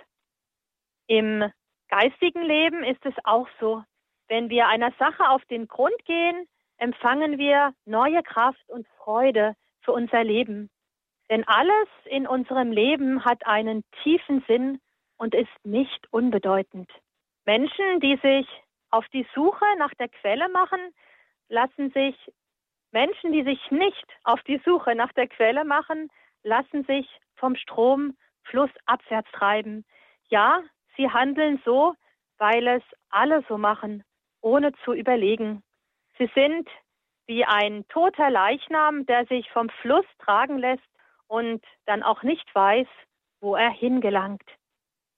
Im 1.08 1.44
geistigen 1.90 2.42
Leben 2.42 2.84
ist 2.84 3.04
es 3.04 3.14
auch 3.24 3.48
so. 3.60 3.84
Wenn 4.28 4.48
wir 4.48 4.66
einer 4.68 4.92
Sache 4.98 5.28
auf 5.28 5.44
den 5.44 5.68
Grund 5.68 6.06
gehen, 6.06 6.48
empfangen 6.78 7.36
wir 7.36 7.74
neue 7.84 8.22
Kraft 8.22 8.66
und 8.70 8.88
Freude 8.96 9.56
für 9.82 9.92
unser 9.92 10.24
Leben. 10.24 10.70
Denn 11.30 11.46
alles 11.46 11.88
in 12.06 12.26
unserem 12.26 12.72
Leben 12.72 13.24
hat 13.24 13.46
einen 13.46 13.84
tiefen 14.02 14.44
Sinn 14.48 14.80
und 15.16 15.34
ist 15.34 15.48
nicht 15.64 16.12
unbedeutend. 16.12 16.90
Menschen, 17.46 18.00
die 18.00 18.16
sich 18.16 18.46
auf 18.90 19.06
die 19.08 19.26
Suche 19.34 19.64
nach 19.78 19.94
der 19.94 20.08
Quelle 20.08 20.48
machen, 20.48 20.80
lassen 21.48 21.92
sich 21.92 22.16
Menschen, 22.90 23.32
die 23.32 23.44
sich 23.44 23.70
nicht 23.70 24.06
auf 24.24 24.42
die 24.42 24.60
Suche 24.64 24.96
nach 24.96 25.12
der 25.12 25.28
Quelle 25.28 25.64
machen, 25.64 26.08
lassen 26.42 26.84
sich 26.84 27.08
vom 27.36 27.54
Strom 27.54 28.16
flussabwärts 28.42 29.30
treiben. 29.30 29.84
Ja, 30.28 30.62
sie 30.96 31.08
handeln 31.08 31.62
so, 31.64 31.94
weil 32.38 32.66
es 32.66 32.82
alle 33.10 33.44
so 33.48 33.56
machen, 33.56 34.02
ohne 34.40 34.72
zu 34.84 34.92
überlegen. 34.94 35.62
Sie 36.18 36.28
sind 36.34 36.68
wie 37.26 37.44
ein 37.44 37.86
toter 37.88 38.30
Leichnam, 38.30 39.06
der 39.06 39.26
sich 39.26 39.48
vom 39.50 39.68
Fluss 39.80 40.06
tragen 40.18 40.58
lässt 40.58 40.89
und 41.30 41.64
dann 41.86 42.02
auch 42.02 42.24
nicht 42.24 42.52
weiß, 42.54 42.88
wo 43.40 43.54
er 43.54 43.70
hingelangt. 43.70 44.42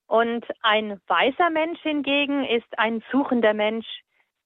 Und 0.07 0.45
ein 0.61 1.01
weiser 1.07 1.49
Mensch 1.49 1.81
hingegen 1.81 2.45
ist 2.45 2.79
ein 2.79 3.03
suchender 3.11 3.55
Mensch, 3.55 3.87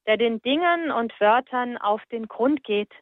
der 0.07 0.16
den 0.16 0.40
Dingen 0.42 0.92
und 0.92 1.12
Wörtern 1.20 1.76
auf 1.76 2.00
den 2.12 2.29
Grund 2.29 2.62
geht 2.62 2.92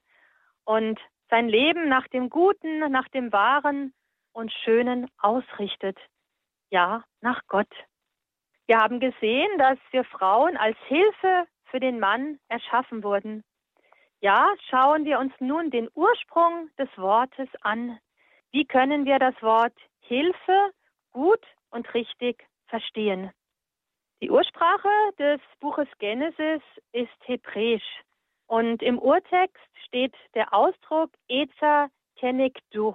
und 0.64 0.98
sein 1.28 1.46
Leben 1.46 1.90
nach 1.90 2.08
dem 2.08 2.30
Guten, 2.30 2.78
nach 2.90 3.06
dem 3.08 3.32
Wahren 3.32 3.92
und 4.32 4.50
Schönen 4.50 5.10
ausrichtet. 5.18 5.98
Ja, 6.70 7.04
nach 7.20 7.42
Gott. 7.48 7.72
Wir 8.66 8.78
haben 8.78 8.98
gesehen, 8.98 9.58
dass 9.58 9.78
wir 9.90 10.04
Frauen 10.04 10.56
als 10.56 10.78
Hilfe 10.88 11.46
für 11.66 11.80
den 11.80 12.00
Mann 12.00 12.38
erschaffen 12.48 13.04
wurden. 13.04 13.44
Ja, 14.20 14.54
schauen 14.70 15.04
wir 15.04 15.18
uns 15.18 15.34
nun 15.38 15.70
den 15.70 15.90
Ursprung 15.94 16.70
des 16.78 16.88
Wortes 16.96 17.50
an. 17.60 17.98
Wie 18.54 18.64
können 18.64 19.04
wir 19.04 19.18
das 19.18 19.34
Wort 19.42 19.74
Hilfe 19.98 20.70
gut 21.10 21.44
und 21.70 21.92
richtig 21.92 22.46
verstehen? 22.68 23.32
Die 24.22 24.30
Ursprache 24.30 24.88
des 25.18 25.40
Buches 25.58 25.88
Genesis 25.98 26.62
ist 26.92 27.10
Hebräisch 27.24 27.82
und 28.46 28.80
im 28.80 29.00
Urtext 29.00 29.58
steht 29.88 30.14
der 30.36 30.54
Ausdruck 30.54 31.10
Ezer 31.26 31.90
Kenik 32.14 32.60
Du. 32.70 32.94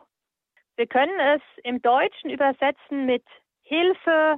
Wir 0.77 0.87
können 0.87 1.19
es 1.19 1.41
im 1.65 1.81
Deutschen 1.81 2.29
übersetzen 2.29 3.05
mit 3.05 3.25
Hilfe, 3.63 4.37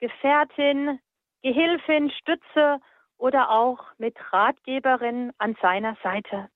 Gefährtin, 0.00 0.98
Gehilfin, 1.42 2.10
Stütze 2.10 2.80
oder 3.18 3.50
auch 3.50 3.84
mit 3.98 4.16
Ratgeberin 4.32 5.30
an 5.38 5.56
seiner 5.62 5.96
Seite. 6.02 6.48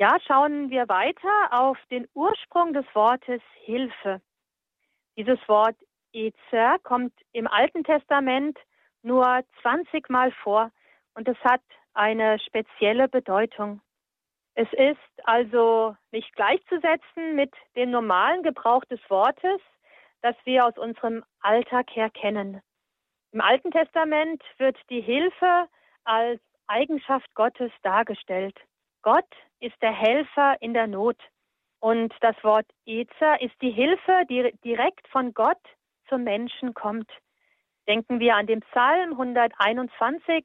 Ja, 0.00 0.16
schauen 0.24 0.70
wir 0.70 0.88
weiter 0.88 1.48
auf 1.50 1.76
den 1.90 2.06
Ursprung 2.14 2.72
des 2.72 2.86
Wortes 2.94 3.42
Hilfe. 3.64 4.22
Dieses 5.16 5.40
Wort 5.48 5.74
Ezer 6.12 6.78
kommt 6.84 7.12
im 7.32 7.48
Alten 7.48 7.82
Testament 7.82 8.56
nur 9.02 9.42
20 9.62 10.08
Mal 10.08 10.30
vor 10.30 10.70
und 11.14 11.26
es 11.26 11.36
hat 11.38 11.62
eine 11.94 12.38
spezielle 12.38 13.08
Bedeutung. 13.08 13.80
Es 14.54 14.72
ist 14.72 15.24
also 15.24 15.96
nicht 16.12 16.32
gleichzusetzen 16.36 17.34
mit 17.34 17.52
dem 17.74 17.90
normalen 17.90 18.44
Gebrauch 18.44 18.84
des 18.84 19.00
Wortes, 19.10 19.60
das 20.22 20.36
wir 20.44 20.64
aus 20.64 20.78
unserem 20.78 21.24
Alltag 21.40 21.90
her 21.90 22.10
kennen. 22.10 22.62
Im 23.32 23.40
Alten 23.40 23.72
Testament 23.72 24.44
wird 24.58 24.76
die 24.90 25.00
Hilfe 25.00 25.68
als 26.04 26.40
Eigenschaft 26.68 27.34
Gottes 27.34 27.72
dargestellt. 27.82 28.56
Gott 29.02 29.26
ist 29.60 29.80
der 29.82 29.92
Helfer 29.92 30.56
in 30.60 30.74
der 30.74 30.86
Not. 30.86 31.16
Und 31.80 32.12
das 32.20 32.36
Wort 32.42 32.66
Ezer 32.86 33.40
ist 33.40 33.54
die 33.62 33.70
Hilfe, 33.70 34.24
die 34.28 34.52
direkt 34.64 35.06
von 35.08 35.32
Gott 35.32 35.60
zum 36.08 36.24
Menschen 36.24 36.74
kommt. 36.74 37.10
Denken 37.86 38.20
wir 38.20 38.36
an 38.36 38.46
den 38.46 38.60
Psalm 38.60 39.12
121. 39.12 40.44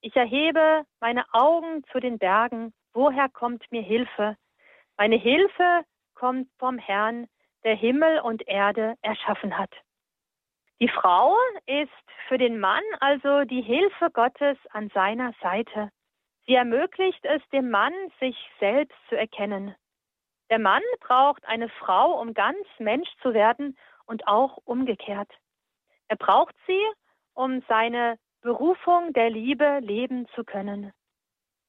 Ich 0.00 0.14
erhebe 0.16 0.84
meine 1.00 1.24
Augen 1.32 1.84
zu 1.92 2.00
den 2.00 2.18
Bergen. 2.18 2.72
Woher 2.92 3.28
kommt 3.28 3.64
mir 3.70 3.82
Hilfe? 3.82 4.36
Meine 4.96 5.16
Hilfe 5.16 5.84
kommt 6.14 6.48
vom 6.58 6.78
Herrn, 6.78 7.28
der 7.64 7.76
Himmel 7.76 8.20
und 8.20 8.46
Erde 8.46 8.96
erschaffen 9.02 9.56
hat. 9.56 9.70
Die 10.80 10.88
Frau 10.88 11.36
ist 11.66 11.90
für 12.28 12.36
den 12.36 12.58
Mann 12.60 12.82
also 13.00 13.44
die 13.44 13.62
Hilfe 13.62 14.10
Gottes 14.10 14.58
an 14.70 14.90
seiner 14.90 15.32
Seite. 15.40 15.90
Sie 16.46 16.54
ermöglicht 16.54 17.24
es 17.24 17.42
dem 17.50 17.70
Mann, 17.70 17.92
sich 18.20 18.36
selbst 18.60 18.96
zu 19.08 19.16
erkennen. 19.16 19.74
Der 20.48 20.60
Mann 20.60 20.82
braucht 21.00 21.44
eine 21.44 21.68
Frau, 21.68 22.20
um 22.20 22.34
ganz 22.34 22.66
Mensch 22.78 23.08
zu 23.20 23.34
werden 23.34 23.76
und 24.06 24.28
auch 24.28 24.58
umgekehrt. 24.64 25.30
Er 26.08 26.16
braucht 26.16 26.54
sie, 26.68 26.80
um 27.34 27.62
seine 27.68 28.18
Berufung 28.42 29.12
der 29.12 29.28
Liebe 29.28 29.80
leben 29.80 30.28
zu 30.36 30.44
können. 30.44 30.92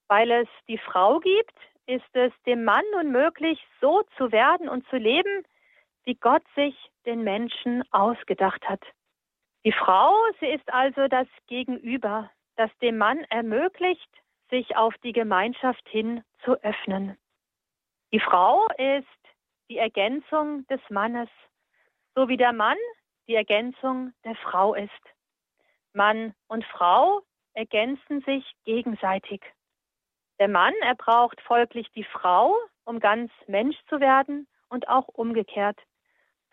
Weil 0.08 0.30
es 0.30 0.48
die 0.68 0.78
Frau 0.78 1.20
gibt, 1.20 1.56
ist 1.88 2.06
es 2.14 2.32
dem 2.46 2.64
Mann 2.64 2.84
nun 2.94 3.12
möglich, 3.12 3.60
so 3.82 4.04
zu 4.16 4.32
werden 4.32 4.70
und 4.70 4.88
zu 4.90 4.98
leben, 4.98 5.44
wie 6.04 6.16
Gott 6.16 6.44
sich 6.56 6.76
den 7.06 7.24
Menschen 7.24 7.84
ausgedacht 7.92 8.68
hat. 8.70 8.84
Die 9.66 9.72
Frau, 9.72 10.14
sie 10.40 10.48
ist 10.48 10.72
also 10.72 11.08
das 11.08 11.28
Gegenüber, 11.48 12.30
das 12.58 12.70
dem 12.78 12.98
Mann 12.98 13.24
ermöglicht, 13.30 14.10
sich 14.50 14.76
auf 14.76 14.96
die 15.04 15.14
Gemeinschaft 15.14 15.88
hin 15.90 16.24
zu 16.44 16.54
öffnen. 16.64 17.18
Die 18.12 18.20
Frau 18.20 18.68
ist 18.78 19.08
die 19.70 19.78
Ergänzung 19.78 20.66
des 20.68 20.80
Mannes, 20.90 21.30
so 22.16 22.30
wie 22.30 22.38
der 22.38 22.54
Mann 22.54 22.78
die 23.28 23.36
Ergänzung 23.36 24.14
der 24.24 24.36
Frau 24.36 24.74
ist. 24.74 24.92
Mann 25.94 26.34
und 26.48 26.64
Frau 26.66 27.22
ergänzen 27.54 28.22
sich 28.22 28.46
gegenseitig. 28.66 29.42
Der 30.40 30.48
Mann, 30.48 30.74
er 30.82 30.96
braucht 30.96 31.42
folglich 31.42 31.92
die 31.92 32.04
Frau, 32.04 32.56
um 32.86 33.00
ganz 33.00 33.32
Mensch 33.48 33.76
zu 33.90 34.00
werden 34.00 34.48
und 34.70 34.88
auch 34.88 35.08
umgekehrt. 35.08 35.80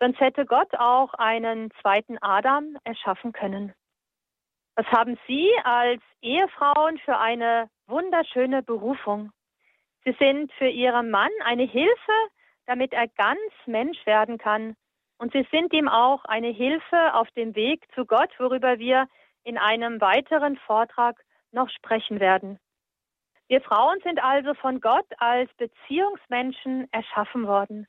Sonst 0.00 0.18
hätte 0.20 0.46
Gott 0.46 0.74
auch 0.74 1.14
einen 1.14 1.70
zweiten 1.82 2.18
Adam 2.20 2.76
erschaffen 2.84 3.32
können. 3.32 3.74
Was 4.76 4.86
haben 4.86 5.18
Sie 5.26 5.52
als 5.62 6.02
Ehefrauen 6.20 6.98
für 6.98 7.18
eine 7.18 7.70
wunderschöne 7.86 8.62
Berufung? 8.62 9.32
Sie 10.04 10.16
sind 10.18 10.52
für 10.52 10.68
Ihren 10.68 11.10
Mann 11.10 11.30
eine 11.44 11.64
Hilfe, 11.64 12.12
damit 12.66 12.92
er 12.92 13.08
ganz 13.08 13.52
Mensch 13.66 14.04
werden 14.06 14.38
kann 14.38 14.76
und 15.18 15.32
sie 15.32 15.46
sind 15.50 15.72
ihm 15.72 15.88
auch 15.88 16.24
eine 16.24 16.48
Hilfe 16.48 17.14
auf 17.14 17.30
dem 17.32 17.54
Weg 17.54 17.84
zu 17.94 18.04
Gott, 18.04 18.30
worüber 18.38 18.78
wir 18.78 19.08
in 19.44 19.58
einem 19.58 20.00
weiteren 20.00 20.56
Vortrag 20.56 21.16
noch 21.52 21.70
sprechen 21.70 22.20
werden. 22.20 22.58
Wir 23.48 23.60
Frauen 23.60 23.98
sind 24.02 24.22
also 24.22 24.54
von 24.54 24.80
Gott 24.80 25.06
als 25.18 25.50
Beziehungsmenschen 25.54 26.88
erschaffen 26.92 27.46
worden. 27.46 27.86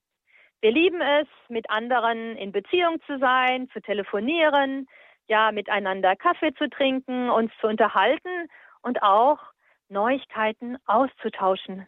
Wir 0.62 0.72
lieben 0.72 1.02
es, 1.02 1.28
mit 1.50 1.70
anderen 1.70 2.36
in 2.38 2.52
Beziehung 2.52 3.02
zu 3.06 3.18
sein, 3.20 3.70
zu 3.72 3.82
telefonieren, 3.82 4.88
ja, 5.28 5.52
miteinander 5.52 6.16
Kaffee 6.16 6.54
zu 6.54 6.70
trinken, 6.70 7.30
uns 7.30 7.52
zu 7.60 7.68
unterhalten 7.68 8.50
und 8.82 9.02
auch 9.02 9.40
Neuigkeiten 9.90 10.78
auszutauschen. 10.86 11.88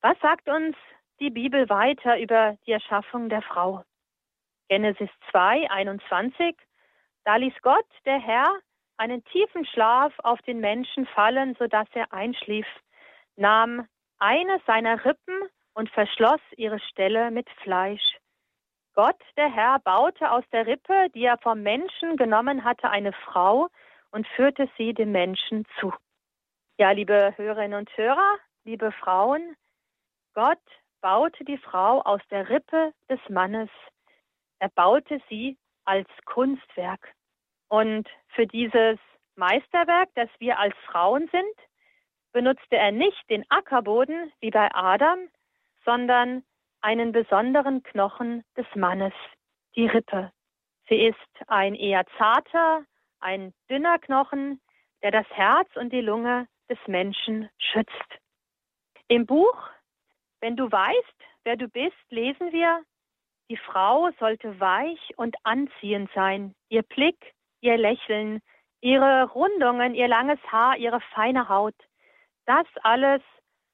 Was 0.00 0.18
sagt 0.20 0.48
uns 0.48 0.76
die 1.20 1.30
Bibel 1.30 1.68
weiter 1.68 2.18
über 2.18 2.56
die 2.66 2.72
Erschaffung 2.72 3.28
der 3.28 3.42
Frau? 3.42 3.84
Genesis 4.68 5.10
2, 5.30 5.70
21. 5.70 6.56
Da 7.24 7.36
ließ 7.36 7.54
Gott, 7.62 7.86
der 8.04 8.18
Herr, 8.18 8.52
einen 8.96 9.24
tiefen 9.24 9.64
Schlaf 9.66 10.12
auf 10.18 10.40
den 10.42 10.60
Menschen 10.60 11.06
fallen, 11.06 11.54
sodass 11.58 11.88
er 11.94 12.12
einschlief, 12.12 12.66
nahm 13.36 13.86
eine 14.18 14.60
seiner 14.66 15.04
Rippen 15.04 15.42
und 15.74 15.90
verschloss 15.90 16.40
ihre 16.56 16.80
Stelle 16.80 17.30
mit 17.30 17.48
Fleisch. 17.62 18.18
Gott, 18.94 19.20
der 19.36 19.50
Herr, 19.50 19.78
baute 19.80 20.30
aus 20.30 20.44
der 20.52 20.66
Rippe, 20.66 21.08
die 21.14 21.24
er 21.24 21.38
vom 21.38 21.62
Menschen 21.62 22.16
genommen 22.16 22.62
hatte, 22.62 22.90
eine 22.90 23.12
Frau 23.12 23.68
und 24.10 24.26
führte 24.28 24.68
sie 24.76 24.92
dem 24.92 25.12
Menschen 25.12 25.64
zu. 25.80 25.92
Ja, 26.78 26.90
liebe 26.90 27.34
Hörerinnen 27.36 27.78
und 27.78 27.96
Hörer, 27.96 28.38
liebe 28.64 28.92
Frauen, 28.92 29.56
Gott 30.34 30.58
baute 31.00 31.44
die 31.44 31.58
Frau 31.58 32.00
aus 32.02 32.20
der 32.30 32.48
Rippe 32.48 32.92
des 33.08 33.20
Mannes 33.28 33.70
er 34.62 34.68
baute 34.68 35.20
sie 35.28 35.58
als 35.84 36.06
Kunstwerk. 36.24 37.14
Und 37.68 38.08
für 38.28 38.46
dieses 38.46 38.96
Meisterwerk, 39.34 40.08
das 40.14 40.28
wir 40.38 40.56
als 40.60 40.76
Frauen 40.86 41.28
sind, 41.32 41.56
benutzte 42.30 42.76
er 42.76 42.92
nicht 42.92 43.28
den 43.28 43.44
Ackerboden 43.50 44.32
wie 44.38 44.52
bei 44.52 44.72
Adam, 44.72 45.18
sondern 45.84 46.44
einen 46.80 47.10
besonderen 47.10 47.82
Knochen 47.82 48.44
des 48.56 48.66
Mannes, 48.76 49.12
die 49.74 49.88
Rippe. 49.88 50.30
Sie 50.88 51.06
ist 51.08 51.48
ein 51.48 51.74
eher 51.74 52.06
zarter, 52.16 52.84
ein 53.18 53.52
dünner 53.68 53.98
Knochen, 53.98 54.60
der 55.02 55.10
das 55.10 55.26
Herz 55.30 55.74
und 55.74 55.92
die 55.92 56.02
Lunge 56.02 56.46
des 56.72 56.78
Menschen 56.86 57.50
schützt. 57.58 58.10
Im 59.08 59.26
Buch 59.26 59.58
Wenn 60.40 60.56
du 60.56 60.72
weißt, 60.72 61.18
wer 61.44 61.56
du 61.56 61.68
bist, 61.68 62.04
lesen 62.08 62.50
wir, 62.50 62.82
die 63.50 63.58
Frau 63.58 64.10
sollte 64.18 64.58
weich 64.58 65.12
und 65.16 65.36
anziehend 65.44 66.10
sein. 66.14 66.54
Ihr 66.70 66.82
Blick, 66.82 67.34
ihr 67.60 67.76
Lächeln, 67.76 68.40
ihre 68.80 69.30
Rundungen, 69.30 69.94
ihr 69.94 70.08
langes 70.08 70.40
Haar, 70.50 70.78
ihre 70.78 71.00
feine 71.14 71.48
Haut. 71.50 71.76
Das 72.46 72.66
alles 72.82 73.20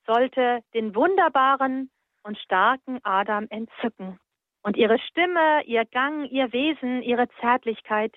sollte 0.04 0.62
den 0.74 0.94
wunderbaren 0.94 1.90
und 2.24 2.36
starken 2.38 2.98
Adam 3.04 3.46
entzücken. 3.50 4.18
Und 4.62 4.76
ihre 4.76 4.98
Stimme, 4.98 5.62
ihr 5.64 5.84
Gang, 5.84 6.28
ihr 6.30 6.52
Wesen, 6.52 7.02
ihre 7.02 7.28
Zärtlichkeit, 7.40 8.14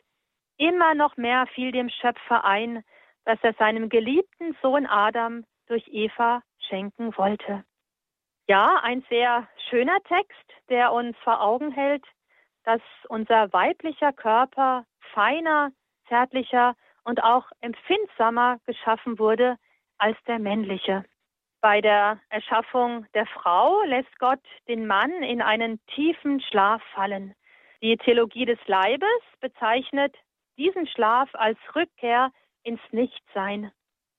immer 0.58 0.96
noch 0.96 1.16
mehr 1.16 1.46
fiel 1.54 1.72
dem 1.72 1.90
Schöpfer 1.90 2.44
ein, 2.44 2.84
dass 3.26 3.40
er 3.44 3.54
seinem 3.54 3.90
geliebten 3.90 4.56
Sohn 4.62 4.86
Adam 4.86 5.46
durch 5.68 5.88
Eva 5.88 6.42
schenken 6.60 7.16
wollte. 7.18 7.64
Ja, 8.48 8.80
ein 8.82 9.04
sehr 9.10 9.48
schöner 9.70 10.02
Text, 10.04 10.46
der 10.70 10.92
uns 10.92 11.16
vor 11.24 11.42
Augen 11.42 11.72
hält, 11.72 12.04
dass 12.64 12.82
unser 13.08 13.52
weiblicher 13.54 14.12
Körper 14.14 14.86
feiner, 15.14 15.72
zärtlicher 16.08 16.76
und 17.04 17.24
auch 17.24 17.46
empfindsamer 17.62 18.60
geschaffen 18.66 19.20
wurde 19.20 19.58
als 19.98 20.18
der 20.28 20.40
männliche. 20.40 21.06
Bei 21.62 21.80
der 21.80 22.20
Erschaffung 22.30 23.06
der 23.14 23.28
Frau 23.28 23.84
lässt 23.84 24.18
Gott 24.20 24.42
den 24.68 24.88
Mann 24.88 25.12
in 25.24 25.42
einen 25.42 25.80
tiefen 25.88 26.42
Schlaf 26.42 26.82
fallen. 26.96 27.36
Die 27.82 27.98
Theologie 27.98 28.46
des 28.46 28.60
Leibes 28.66 29.22
bezeichnet 29.40 30.16
diesen 30.58 30.88
Schlaf 30.88 31.30
als 31.34 31.58
Rückkehr 31.76 32.32
ins 32.64 32.82
Nichtsein. 32.92 33.72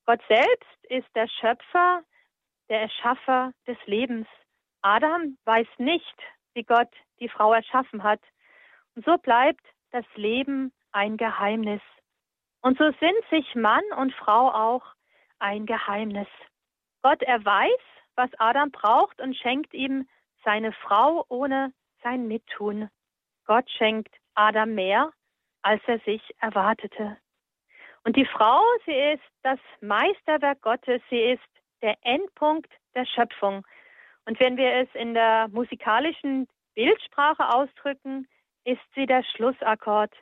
Gott 0.06 0.20
selbst 0.28 0.84
ist 0.88 1.08
der 1.14 1.28
Schöpfer, 1.28 2.02
der 2.68 2.82
Erschaffer 2.82 3.52
des 3.66 3.78
Lebens. 3.86 4.26
Adam 4.82 5.38
weiß 5.44 5.68
nicht, 5.78 6.16
wie 6.54 6.64
Gott 6.64 6.90
die 7.20 7.28
Frau 7.28 7.52
erschaffen 7.52 8.02
hat. 8.02 8.20
Und 8.94 9.04
so 9.04 9.16
bleibt 9.18 9.64
das 9.90 10.04
Leben 10.14 10.72
ein 10.90 11.16
Geheimnis. 11.16 11.82
Und 12.60 12.78
so 12.78 12.90
sind 13.00 13.16
sich 13.30 13.54
Mann 13.54 13.84
und 13.96 14.12
Frau 14.14 14.50
auch 14.50 14.84
ein 15.38 15.66
Geheimnis. 15.66 16.28
Gott, 17.02 17.22
er 17.22 17.44
weiß, 17.44 17.80
was 18.14 18.30
Adam 18.38 18.70
braucht 18.70 19.20
und 19.20 19.36
schenkt 19.36 19.74
ihm 19.74 20.08
seine 20.44 20.72
Frau 20.72 21.24
ohne 21.28 21.72
sein 22.02 22.28
Mittun. 22.28 22.88
Gott 23.46 23.68
schenkt 23.70 24.14
Adam 24.34 24.74
mehr, 24.74 25.12
als 25.62 25.82
er 25.86 25.98
sich 26.00 26.22
erwartete. 26.38 27.16
Und 28.04 28.16
die 28.16 28.26
Frau, 28.26 28.62
sie 28.84 28.92
ist 29.14 29.22
das 29.42 29.58
Meisterwerk 29.80 30.60
Gottes, 30.60 31.00
sie 31.08 31.20
ist 31.20 31.42
der 31.82 31.96
Endpunkt 32.02 32.70
der 32.94 33.06
Schöpfung. 33.06 33.64
Und 34.24 34.38
wenn 34.40 34.56
wir 34.56 34.72
es 34.74 34.88
in 34.94 35.14
der 35.14 35.48
musikalischen 35.48 36.48
Bildsprache 36.74 37.48
ausdrücken, 37.48 38.28
ist 38.64 38.80
sie 38.94 39.06
der 39.06 39.24
Schlussakkord, 39.24 40.12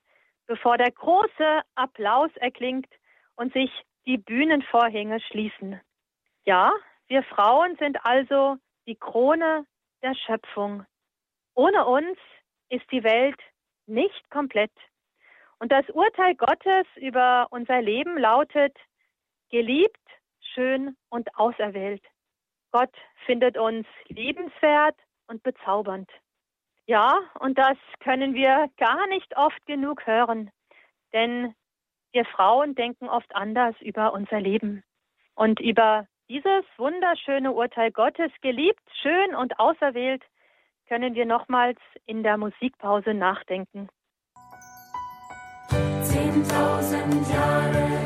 bevor 0.47 0.79
der 0.79 0.90
große 0.90 1.62
Applaus 1.75 2.31
erklingt 2.37 2.88
und 3.37 3.53
sich 3.53 3.71
die 4.07 4.19
Bühnenvorhänge 4.19 5.21
schließen. 5.21 5.81
Ja, 6.45 6.73
wir 7.09 7.23
Frauen 7.23 7.77
sind 7.77 8.05
also 8.05 8.57
die 8.87 8.97
Krone 8.97 9.66
der 10.03 10.14
Schöpfung. 10.14 10.85
Ohne 11.55 11.85
uns 11.85 12.19
ist 12.71 12.90
die 12.90 13.05
Welt 13.05 13.38
nicht 13.87 14.31
komplett. 14.31 14.73
Und 15.61 15.70
das 15.70 15.88
Urteil 15.90 16.35
Gottes 16.35 16.87
über 16.96 17.46
unser 17.51 17.83
Leben 17.83 18.18
lautet, 18.18 18.77
geliebt, 19.51 20.01
schön 20.55 20.96
und 21.11 21.37
auserwählt. 21.37 22.03
Gott 22.73 22.94
findet 23.27 23.59
uns 23.59 23.87
liebenswert 24.09 24.96
und 25.27 25.42
bezaubernd. 25.42 26.11
Ja, 26.87 27.20
und 27.38 27.59
das 27.59 27.77
können 28.01 28.35
wir 28.35 28.70
gar 28.79 29.07
nicht 29.09 29.37
oft 29.37 29.64
genug 29.66 30.07
hören, 30.07 30.51
denn 31.12 31.55
wir 32.12 32.25
Frauen 32.25 32.75
denken 32.75 33.09
oft 33.09 33.33
anders 33.37 33.77
über 33.81 34.14
unser 34.14 34.40
Leben 34.40 34.83
und 35.35 35.61
über 35.61 36.07
dieses 36.29 36.64
wunderschöne 36.79 37.53
Urteil 37.53 37.92
Gottes, 37.92 38.33
geliebt, 38.40 38.83
schön 39.03 39.35
und 39.35 39.59
auserwählt, 39.59 40.23
können 40.88 41.14
wir 41.14 41.27
nochmals 41.27 41.79
in 42.07 42.23
der 42.23 42.38
Musikpause 42.38 43.14
nachdenken. 43.14 43.88
Zehntausend 46.42 47.29
Jahre 47.29 48.00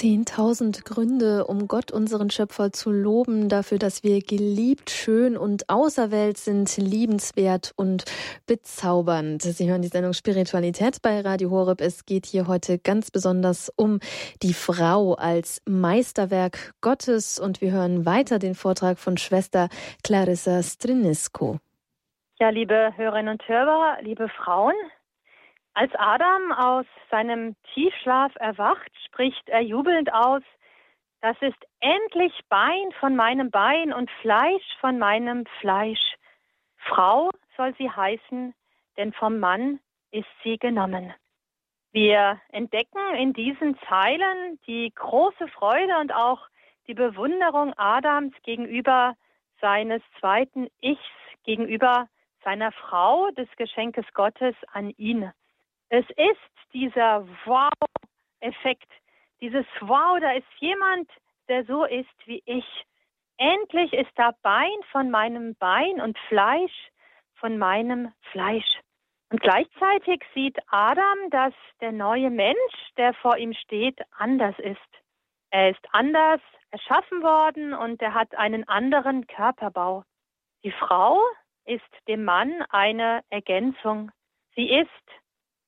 Zehntausend 0.00 0.86
Gründe, 0.86 1.44
um 1.46 1.68
Gott, 1.68 1.92
unseren 1.92 2.30
Schöpfer, 2.30 2.72
zu 2.72 2.90
loben, 2.90 3.50
dafür, 3.50 3.78
dass 3.78 4.02
wir 4.02 4.22
geliebt, 4.22 4.88
schön 4.88 5.36
und 5.36 5.68
auserwählt 5.68 6.38
sind, 6.38 6.74
liebenswert 6.78 7.74
und 7.76 8.06
bezaubernd. 8.46 9.42
Sie 9.42 9.68
hören 9.68 9.82
die 9.82 9.88
Sendung 9.88 10.14
Spiritualität 10.14 11.02
bei 11.02 11.20
Radio 11.20 11.50
Horeb. 11.50 11.82
Es 11.82 12.06
geht 12.06 12.24
hier 12.24 12.46
heute 12.46 12.78
ganz 12.78 13.10
besonders 13.10 13.70
um 13.76 14.00
die 14.42 14.54
Frau 14.54 15.16
als 15.16 15.60
Meisterwerk 15.68 16.72
Gottes 16.80 17.38
und 17.38 17.60
wir 17.60 17.72
hören 17.72 18.06
weiter 18.06 18.38
den 18.38 18.54
Vortrag 18.54 18.98
von 18.98 19.18
Schwester 19.18 19.68
Clarissa 20.02 20.62
Strinisco. 20.62 21.58
Ja, 22.38 22.48
liebe 22.48 22.94
Hörerinnen 22.96 23.34
und 23.34 23.46
Hörer, 23.46 23.98
liebe 24.00 24.30
Frauen, 24.30 24.72
als 25.74 25.92
Adam 25.94 26.52
aus 26.52 26.86
seinem 27.10 27.56
Tiefschlaf 27.74 28.32
erwacht, 28.36 28.90
spricht 29.06 29.48
er 29.48 29.60
jubelnd 29.60 30.12
aus, 30.12 30.42
das 31.20 31.36
ist 31.40 31.66
endlich 31.80 32.32
Bein 32.48 32.92
von 32.98 33.14
meinem 33.14 33.50
Bein 33.50 33.92
und 33.92 34.10
Fleisch 34.22 34.64
von 34.80 34.98
meinem 34.98 35.44
Fleisch. 35.60 36.16
Frau 36.76 37.30
soll 37.56 37.74
sie 37.76 37.90
heißen, 37.90 38.54
denn 38.96 39.12
vom 39.12 39.38
Mann 39.38 39.80
ist 40.10 40.28
sie 40.42 40.58
genommen. 40.58 41.12
Wir 41.92 42.40
entdecken 42.50 43.14
in 43.16 43.32
diesen 43.32 43.78
Zeilen 43.88 44.58
die 44.66 44.92
große 44.94 45.48
Freude 45.48 45.98
und 45.98 46.14
auch 46.14 46.48
die 46.86 46.94
Bewunderung 46.94 47.74
Adams 47.76 48.34
gegenüber 48.42 49.14
seines 49.60 50.02
zweiten 50.18 50.68
Ichs, 50.80 51.00
gegenüber 51.44 52.08
seiner 52.44 52.72
Frau, 52.72 53.30
des 53.32 53.48
Geschenkes 53.56 54.06
Gottes 54.14 54.54
an 54.72 54.90
ihn. 54.96 55.30
Es 55.90 56.04
ist 56.10 56.72
dieser 56.72 57.26
Wow-Effekt, 57.44 58.88
dieses 59.40 59.66
Wow, 59.80 60.20
da 60.20 60.32
ist 60.32 60.46
jemand, 60.58 61.10
der 61.48 61.64
so 61.64 61.84
ist 61.84 62.26
wie 62.26 62.40
ich. 62.46 62.64
Endlich 63.38 63.92
ist 63.92 64.12
da 64.14 64.30
Bein 64.42 64.76
von 64.92 65.10
meinem 65.10 65.56
Bein 65.56 66.00
und 66.00 66.16
Fleisch 66.28 66.90
von 67.34 67.58
meinem 67.58 68.12
Fleisch. 68.30 68.78
Und 69.30 69.40
gleichzeitig 69.40 70.22
sieht 70.32 70.58
Adam, 70.68 71.18
dass 71.30 71.54
der 71.80 71.90
neue 71.90 72.30
Mensch, 72.30 72.92
der 72.96 73.12
vor 73.14 73.36
ihm 73.36 73.52
steht, 73.54 73.98
anders 74.16 74.58
ist. 74.58 74.78
Er 75.50 75.70
ist 75.70 75.84
anders 75.90 76.40
erschaffen 76.70 77.22
worden 77.22 77.74
und 77.74 78.00
er 78.00 78.14
hat 78.14 78.32
einen 78.36 78.68
anderen 78.68 79.26
Körperbau. 79.26 80.04
Die 80.62 80.72
Frau 80.72 81.20
ist 81.64 81.90
dem 82.06 82.24
Mann 82.24 82.62
eine 82.70 83.22
Ergänzung. 83.30 84.12
Sie 84.54 84.70
ist 84.70 84.88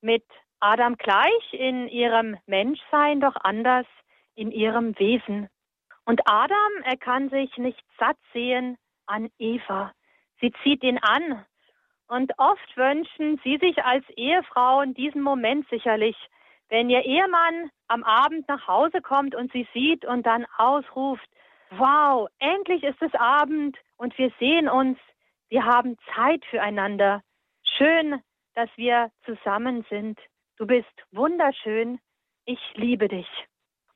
mit 0.03 0.23
Adam 0.59 0.95
gleich 0.97 1.53
in 1.53 1.87
ihrem 1.87 2.37
Menschsein, 2.45 3.21
doch 3.21 3.35
anders 3.43 3.85
in 4.35 4.51
ihrem 4.51 4.97
Wesen. 4.99 5.49
Und 6.05 6.21
Adam, 6.25 6.71
er 6.83 6.97
kann 6.97 7.29
sich 7.29 7.57
nicht 7.57 7.83
satt 7.97 8.17
sehen 8.33 8.77
an 9.05 9.29
Eva. 9.37 9.93
Sie 10.39 10.51
zieht 10.63 10.83
ihn 10.83 10.99
an. 10.99 11.45
Und 12.07 12.37
oft 12.37 12.77
wünschen 12.77 13.39
sie 13.43 13.57
sich 13.57 13.83
als 13.83 14.07
Ehefrauen 14.09 14.93
diesen 14.93 15.21
Moment 15.21 15.67
sicherlich, 15.69 16.17
wenn 16.69 16.89
ihr 16.89 17.03
Ehemann 17.03 17.71
am 17.87 18.03
Abend 18.03 18.47
nach 18.47 18.67
Hause 18.67 19.01
kommt 19.01 19.35
und 19.35 19.51
sie 19.51 19.67
sieht 19.73 20.05
und 20.05 20.25
dann 20.25 20.45
ausruft, 20.57 21.27
wow, 21.71 22.27
endlich 22.39 22.83
ist 22.83 23.01
es 23.01 23.13
Abend 23.15 23.77
und 23.97 24.17
wir 24.17 24.31
sehen 24.39 24.67
uns, 24.67 24.97
wir 25.49 25.65
haben 25.65 25.97
Zeit 26.15 26.43
füreinander. 26.45 27.21
Schön, 27.77 28.21
dass 28.55 28.69
wir 28.75 29.11
zusammen 29.25 29.85
sind. 29.89 30.19
Du 30.57 30.67
bist 30.67 30.93
wunderschön. 31.11 31.99
Ich 32.45 32.59
liebe 32.75 33.07
dich. 33.07 33.27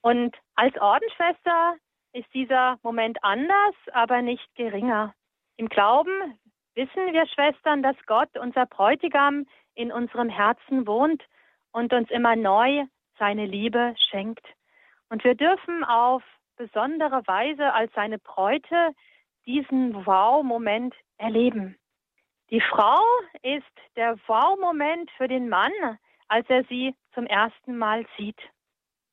Und 0.01 0.35
als 0.55 0.75
Ordensschwester 0.77 1.75
ist 2.13 2.33
dieser 2.33 2.79
Moment 2.81 3.17
anders, 3.23 3.75
aber 3.91 4.21
nicht 4.21 4.47
geringer. 4.55 5.13
Im 5.57 5.69
Glauben 5.69 6.39
wissen 6.75 7.13
wir 7.13 7.25
Schwestern, 7.27 7.83
dass 7.83 7.95
Gott, 8.05 8.37
unser 8.37 8.65
Bräutigam, 8.65 9.45
in 9.75 9.91
unserem 9.91 10.29
Herzen 10.29 10.87
wohnt 10.87 11.23
und 11.71 11.93
uns 11.93 12.09
immer 12.09 12.35
neu 12.35 12.85
seine 13.19 13.45
Liebe 13.45 13.93
schenkt. 14.09 14.45
Und 15.09 15.23
wir 15.23 15.35
dürfen 15.35 15.83
auf 15.83 16.23
besondere 16.55 17.25
Weise 17.27 17.73
als 17.73 17.93
seine 17.93 18.17
Bräute 18.17 18.91
diesen 19.45 20.05
Wow-Moment 20.05 20.95
erleben. 21.17 21.77
Die 22.49 22.61
Frau 22.61 23.01
ist 23.41 23.65
der 23.97 24.17
Wow-Moment 24.25 25.11
für 25.17 25.27
den 25.27 25.49
Mann, 25.49 25.71
als 26.29 26.49
er 26.49 26.63
sie 26.65 26.95
zum 27.13 27.25
ersten 27.25 27.77
Mal 27.77 28.05
sieht. 28.17 28.39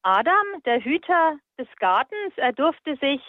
Adam, 0.02 0.62
der 0.64 0.80
Hüter 0.80 1.38
des 1.58 1.66
Gartens, 1.80 2.34
er 2.36 2.52
durfte 2.52 2.96
sich 2.96 3.20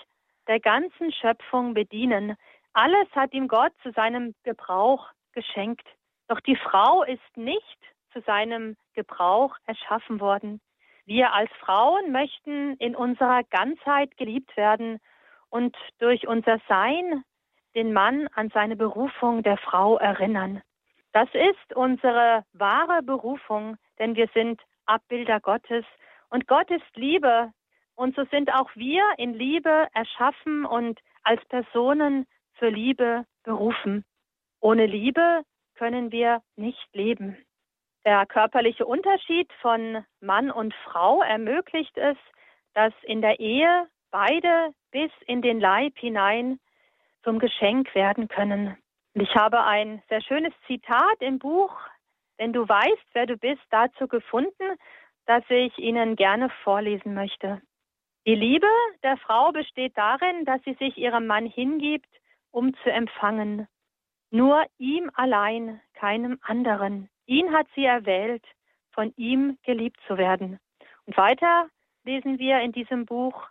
der 0.48 0.60
ganzen 0.60 1.12
Schöpfung 1.12 1.74
bedienen. 1.74 2.36
Alles 2.74 3.08
hat 3.16 3.34
ihm 3.34 3.48
Gott 3.48 3.74
zu 3.82 3.92
seinem 3.94 4.36
Gebrauch 4.44 5.10
geschenkt. 5.32 5.88
Doch 6.28 6.40
die 6.42 6.58
Frau 6.58 7.04
ist 7.04 7.38
nicht 7.38 7.80
zu 8.14 8.22
seinem 8.22 8.76
Gebrauch 8.94 9.56
erschaffen 9.66 10.20
worden. 10.20 10.62
Wir 11.06 11.34
als 11.34 11.50
Frauen 11.60 12.12
möchten 12.12 12.76
in 12.78 12.96
unserer 12.96 13.44
Ganzheit 13.44 14.16
geliebt 14.18 14.56
werden 14.56 15.00
und 15.50 15.76
durch 16.00 16.28
unser 16.28 16.60
Sein 16.68 17.24
den 17.76 17.94
Mann 17.94 18.28
an 18.34 18.50
seine 18.54 18.76
Berufung 18.76 19.44
der 19.44 19.58
Frau 19.58 19.98
erinnern. 19.98 20.62
Das 21.12 21.30
ist 21.34 21.76
unsere 21.76 22.44
wahre 22.54 23.02
Berufung, 23.04 23.78
denn 24.00 24.16
wir 24.16 24.28
sind 24.34 24.62
Abbilder 24.86 25.40
Gottes 25.40 25.86
und 26.30 26.48
Gott 26.48 26.70
ist 26.70 26.96
Liebe 26.96 27.52
und 27.96 28.16
so 28.16 28.26
sind 28.26 28.54
auch 28.54 28.70
wir 28.76 29.04
in 29.18 29.34
Liebe 29.34 29.88
erschaffen 29.94 30.66
und 30.66 31.00
als 31.24 31.44
Personen 31.46 32.26
für 32.54 32.70
Liebe 32.70 33.26
berufen. 33.44 34.04
Ohne 34.60 34.86
Liebe 34.86 35.44
können 35.76 36.12
wir 36.12 36.42
nicht 36.56 36.88
leben. 36.94 37.38
Der 38.06 38.26
körperliche 38.26 38.86
Unterschied 38.86 39.52
von 39.62 40.06
Mann 40.22 40.52
und 40.52 40.74
Frau 40.86 41.22
ermöglicht 41.22 41.98
es, 41.98 42.18
dass 42.74 42.94
in 43.04 43.22
der 43.22 43.40
Ehe 43.40 43.88
beide 44.12 44.72
bis 44.92 45.12
in 45.28 45.42
den 45.42 45.60
Leib 45.60 45.98
hinein 45.98 46.60
zum 47.26 47.40
Geschenk 47.40 47.94
werden 47.94 48.30
können. 48.30 48.78
Und 49.14 49.22
ich 49.22 49.36
habe 49.36 49.64
ein 49.64 50.02
sehr 50.08 50.22
schönes 50.22 50.54
Zitat 50.68 51.20
im 51.20 51.40
Buch, 51.40 51.76
wenn 52.38 52.54
du 52.54 52.68
weißt, 52.68 53.08
wer 53.14 53.26
du 53.26 53.36
bist, 53.36 53.64
dazu 53.72 54.08
gefunden, 54.08 54.78
das 55.26 55.44
ich 55.50 55.78
Ihnen 55.78 56.16
gerne 56.16 56.50
vorlesen 56.64 57.14
möchte. 57.14 57.62
Die 58.28 58.36
Liebe 58.36 58.68
der 59.04 59.18
Frau 59.18 59.52
besteht 59.52 59.98
darin, 59.98 60.46
dass 60.46 60.62
sie 60.64 60.74
sich 60.76 60.98
ihrem 60.98 61.28
Mann 61.28 61.46
hingibt, 61.46 62.10
um 62.52 62.74
zu 62.82 62.92
empfangen. 62.92 63.68
Nur 64.32 64.66
ihm 64.78 65.12
allein, 65.14 65.80
keinem 65.94 66.40
anderen. 66.42 67.10
Ihn 67.28 67.54
hat 67.54 67.68
sie 67.76 67.86
erwählt, 67.86 68.44
von 68.92 69.14
ihm 69.16 69.58
geliebt 69.64 70.00
zu 70.08 70.18
werden. 70.18 70.60
Und 71.06 71.18
weiter 71.18 71.70
lesen 72.04 72.40
wir 72.40 72.62
in 72.62 72.72
diesem 72.72 73.06
Buch, 73.06 73.48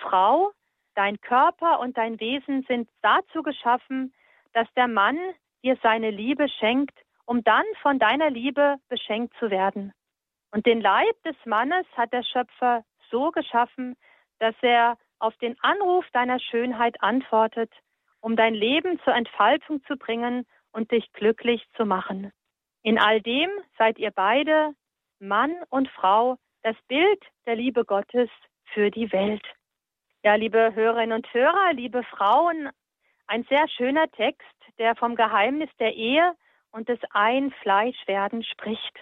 Frau, 0.00 0.52
dein 0.94 1.20
Körper 1.20 1.80
und 1.80 1.96
dein 1.96 2.20
Wesen 2.20 2.64
sind 2.68 2.88
dazu 3.02 3.42
geschaffen, 3.42 4.14
dass 4.52 4.68
der 4.74 4.88
Mann 4.88 5.18
dir 5.62 5.76
seine 5.82 6.10
Liebe 6.10 6.48
schenkt, 6.48 6.98
um 7.24 7.42
dann 7.44 7.64
von 7.80 7.98
deiner 7.98 8.30
Liebe 8.30 8.76
beschenkt 8.88 9.34
zu 9.38 9.50
werden. 9.50 9.92
Und 10.50 10.66
den 10.66 10.80
Leib 10.80 11.22
des 11.24 11.36
Mannes 11.44 11.86
hat 11.96 12.12
der 12.12 12.24
Schöpfer 12.24 12.84
so 13.10 13.30
geschaffen, 13.30 13.96
dass 14.38 14.54
er 14.60 14.98
auf 15.18 15.36
den 15.36 15.56
Anruf 15.60 16.04
deiner 16.12 16.40
Schönheit 16.40 17.00
antwortet, 17.00 17.72
um 18.20 18.36
dein 18.36 18.54
Leben 18.54 19.00
zur 19.04 19.14
Entfaltung 19.14 19.82
zu 19.84 19.96
bringen 19.96 20.46
und 20.72 20.90
dich 20.90 21.12
glücklich 21.12 21.64
zu 21.76 21.86
machen. 21.86 22.32
In 22.82 22.98
all 22.98 23.20
dem 23.20 23.50
seid 23.78 23.98
ihr 23.98 24.10
beide, 24.10 24.74
Mann 25.20 25.54
und 25.70 25.88
Frau, 25.88 26.38
das 26.62 26.76
Bild 26.88 27.24
der 27.46 27.54
Liebe 27.56 27.84
Gottes 27.84 28.28
für 28.74 28.90
die 28.90 29.12
Welt. 29.12 29.44
Ja, 30.24 30.36
liebe 30.36 30.72
Hörerinnen 30.72 31.16
und 31.16 31.34
Hörer, 31.34 31.72
liebe 31.72 32.04
Frauen, 32.04 32.70
ein 33.26 33.42
sehr 33.48 33.66
schöner 33.68 34.08
Text, 34.12 34.46
der 34.78 34.94
vom 34.94 35.16
Geheimnis 35.16 35.68
der 35.80 35.94
Ehe 35.96 36.36
und 36.70 36.88
des 36.88 37.00
Einfleischwerden 37.10 38.44
spricht. 38.44 39.00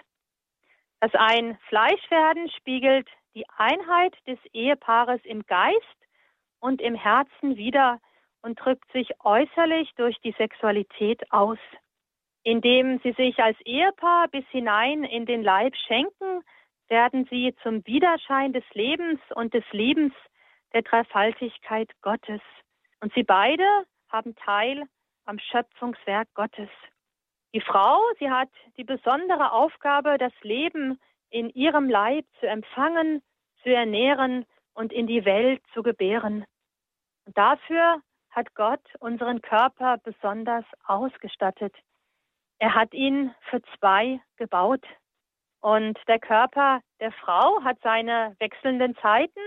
Das 0.99 1.13
Einfleischwerden 1.13 2.49
spiegelt 2.49 3.07
die 3.35 3.45
Einheit 3.55 4.15
des 4.25 4.39
Ehepaares 4.51 5.21
im 5.23 5.45
Geist 5.45 5.77
und 6.59 6.81
im 6.81 6.95
Herzen 6.95 7.55
wider 7.55 7.99
und 8.41 8.59
drückt 8.59 8.91
sich 8.91 9.11
äußerlich 9.23 9.91
durch 9.97 10.19
die 10.21 10.33
Sexualität 10.39 11.31
aus. 11.31 11.59
Indem 12.41 12.99
sie 13.03 13.11
sich 13.11 13.37
als 13.37 13.61
Ehepaar 13.61 14.27
bis 14.29 14.45
hinein 14.47 15.03
in 15.03 15.27
den 15.27 15.43
Leib 15.43 15.75
schenken, 15.75 16.41
werden 16.87 17.27
sie 17.29 17.55
zum 17.61 17.85
Widerschein 17.85 18.53
des 18.53 18.63
Lebens 18.73 19.19
und 19.35 19.53
des 19.53 19.63
Liebens 19.71 20.13
der 20.73 20.83
Dreifaltigkeit 20.83 21.89
Gottes. 22.01 22.41
Und 23.01 23.13
sie 23.13 23.23
beide 23.23 23.65
haben 24.09 24.35
Teil 24.35 24.83
am 25.25 25.39
Schöpfungswerk 25.39 26.27
Gottes. 26.33 26.69
Die 27.53 27.61
Frau, 27.61 27.99
sie 28.19 28.29
hat 28.29 28.49
die 28.77 28.83
besondere 28.83 29.51
Aufgabe, 29.51 30.17
das 30.17 30.33
Leben 30.41 30.99
in 31.29 31.49
ihrem 31.49 31.89
Leib 31.89 32.25
zu 32.39 32.47
empfangen, 32.47 33.21
zu 33.63 33.69
ernähren 33.69 34.45
und 34.73 34.93
in 34.93 35.07
die 35.07 35.25
Welt 35.25 35.61
zu 35.73 35.83
gebären. 35.83 36.45
Und 37.25 37.37
dafür 37.37 38.01
hat 38.29 38.53
Gott 38.55 38.81
unseren 38.99 39.41
Körper 39.41 39.97
besonders 39.97 40.65
ausgestattet. 40.85 41.75
Er 42.59 42.75
hat 42.75 42.93
ihn 42.93 43.33
für 43.49 43.61
zwei 43.77 44.21
gebaut. 44.37 44.85
Und 45.59 45.99
der 46.07 46.19
Körper 46.19 46.81
der 46.99 47.11
Frau 47.11 47.63
hat 47.63 47.77
seine 47.83 48.35
wechselnden 48.39 48.95
Zeiten 48.97 49.39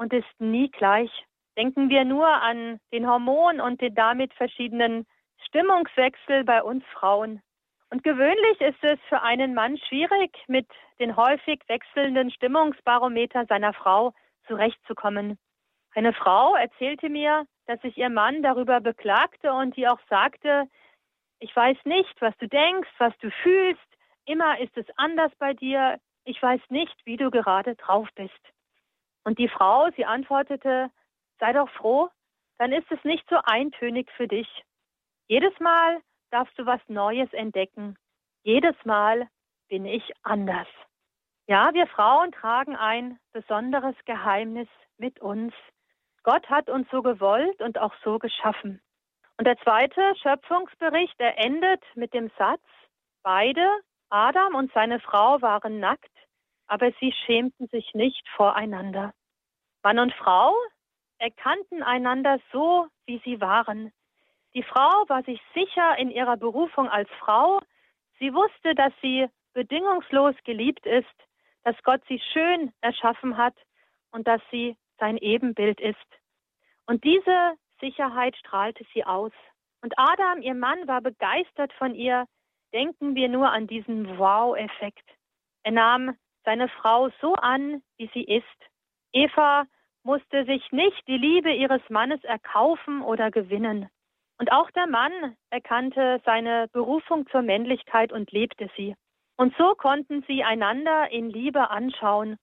und 0.00 0.14
ist 0.14 0.40
nie 0.40 0.70
gleich. 0.70 1.10
Denken 1.58 1.90
wir 1.90 2.06
nur 2.06 2.26
an 2.26 2.80
den 2.90 3.06
Hormon 3.06 3.60
und 3.60 3.82
den 3.82 3.94
damit 3.94 4.32
verschiedenen 4.32 5.06
Stimmungswechsel 5.46 6.42
bei 6.44 6.62
uns 6.62 6.82
Frauen. 6.94 7.42
Und 7.90 8.02
gewöhnlich 8.02 8.60
ist 8.60 8.82
es 8.82 8.98
für 9.10 9.20
einen 9.20 9.52
Mann 9.52 9.76
schwierig, 9.76 10.32
mit 10.46 10.66
den 11.00 11.16
häufig 11.16 11.60
wechselnden 11.66 12.30
Stimmungsbarometer 12.30 13.44
seiner 13.46 13.74
Frau 13.74 14.14
zurechtzukommen. 14.46 15.38
Eine 15.94 16.14
Frau 16.14 16.54
erzählte 16.54 17.10
mir, 17.10 17.44
dass 17.66 17.80
sich 17.82 17.98
ihr 17.98 18.08
Mann 18.08 18.42
darüber 18.42 18.80
beklagte 18.80 19.52
und 19.52 19.76
die 19.76 19.86
auch 19.86 20.00
sagte, 20.08 20.66
ich 21.40 21.54
weiß 21.54 21.76
nicht, 21.84 22.14
was 22.20 22.34
du 22.38 22.48
denkst, 22.48 22.88
was 22.96 23.12
du 23.18 23.30
fühlst, 23.42 23.80
immer 24.24 24.58
ist 24.60 24.76
es 24.78 24.86
anders 24.96 25.32
bei 25.38 25.52
dir, 25.52 25.98
ich 26.24 26.40
weiß 26.40 26.60
nicht, 26.70 26.96
wie 27.04 27.18
du 27.18 27.30
gerade 27.30 27.74
drauf 27.74 28.08
bist. 28.14 28.40
Und 29.24 29.38
die 29.38 29.48
Frau, 29.48 29.90
sie 29.96 30.04
antwortete, 30.04 30.90
sei 31.38 31.52
doch 31.52 31.68
froh, 31.70 32.08
dann 32.58 32.72
ist 32.72 32.90
es 32.90 33.02
nicht 33.04 33.28
so 33.28 33.36
eintönig 33.44 34.10
für 34.16 34.28
dich. 34.28 34.48
Jedes 35.28 35.58
Mal 35.60 36.00
darfst 36.30 36.58
du 36.58 36.66
was 36.66 36.80
Neues 36.88 37.32
entdecken. 37.32 37.96
Jedes 38.42 38.76
Mal 38.84 39.28
bin 39.68 39.84
ich 39.84 40.12
anders. 40.22 40.68
Ja, 41.46 41.70
wir 41.72 41.86
Frauen 41.86 42.32
tragen 42.32 42.76
ein 42.76 43.18
besonderes 43.32 43.96
Geheimnis 44.04 44.68
mit 44.98 45.20
uns. 45.20 45.52
Gott 46.22 46.48
hat 46.48 46.68
uns 46.68 46.88
so 46.90 47.02
gewollt 47.02 47.60
und 47.60 47.78
auch 47.78 47.94
so 48.04 48.18
geschaffen. 48.18 48.80
Und 49.38 49.46
der 49.46 49.56
zweite 49.58 50.14
Schöpfungsbericht, 50.22 51.14
er 51.18 51.38
endet 51.38 51.82
mit 51.94 52.12
dem 52.12 52.30
Satz, 52.36 52.62
beide, 53.22 53.66
Adam 54.10 54.54
und 54.54 54.70
seine 54.74 55.00
Frau, 55.00 55.40
waren 55.40 55.80
nackt 55.80 56.12
aber 56.70 56.92
sie 57.00 57.12
schämten 57.26 57.66
sich 57.66 57.94
nicht 57.94 58.28
voreinander. 58.36 59.12
Mann 59.82 59.98
und 59.98 60.14
Frau 60.14 60.54
erkannten 61.18 61.82
einander 61.82 62.38
so, 62.52 62.86
wie 63.06 63.20
sie 63.24 63.40
waren. 63.40 63.92
Die 64.54 64.62
Frau 64.62 65.04
war 65.08 65.24
sich 65.24 65.40
sicher 65.52 65.98
in 65.98 66.12
ihrer 66.12 66.36
Berufung 66.36 66.88
als 66.88 67.10
Frau. 67.18 67.60
Sie 68.20 68.32
wusste, 68.32 68.76
dass 68.76 68.92
sie 69.02 69.28
bedingungslos 69.52 70.36
geliebt 70.44 70.86
ist, 70.86 71.08
dass 71.64 71.74
Gott 71.82 72.02
sie 72.08 72.20
schön 72.32 72.72
erschaffen 72.80 73.36
hat 73.36 73.54
und 74.12 74.28
dass 74.28 74.40
sie 74.52 74.76
sein 75.00 75.16
Ebenbild 75.16 75.80
ist. 75.80 75.98
Und 76.86 77.02
diese 77.02 77.54
Sicherheit 77.80 78.36
strahlte 78.36 78.84
sie 78.94 79.04
aus. 79.04 79.32
Und 79.82 79.92
Adam, 79.98 80.40
ihr 80.40 80.54
Mann, 80.54 80.86
war 80.86 81.00
begeistert 81.00 81.72
von 81.72 81.96
ihr. 81.96 82.26
Denken 82.72 83.16
wir 83.16 83.28
nur 83.28 83.50
an 83.50 83.66
diesen 83.66 84.18
Wow-Effekt. 84.18 85.08
Er 85.64 85.72
nahm 85.72 86.16
seine 86.44 86.68
Frau 86.68 87.10
so 87.20 87.34
an, 87.34 87.82
wie 87.96 88.10
sie 88.14 88.24
ist. 88.24 88.44
Eva 89.12 89.64
musste 90.02 90.44
sich 90.44 90.70
nicht 90.72 91.06
die 91.06 91.18
Liebe 91.18 91.52
ihres 91.52 91.82
Mannes 91.88 92.22
erkaufen 92.24 93.02
oder 93.02 93.30
gewinnen. 93.30 93.88
Und 94.38 94.52
auch 94.52 94.70
der 94.70 94.86
Mann 94.86 95.36
erkannte 95.50 96.20
seine 96.24 96.68
Berufung 96.72 97.26
zur 97.28 97.42
Männlichkeit 97.42 98.12
und 98.12 98.32
lebte 98.32 98.70
sie. 98.76 98.96
Und 99.36 99.54
so 99.58 99.74
konnten 99.74 100.24
sie 100.26 100.44
einander 100.44 101.10
in 101.10 101.28
Liebe 101.28 101.70
anschauen, 101.70 102.38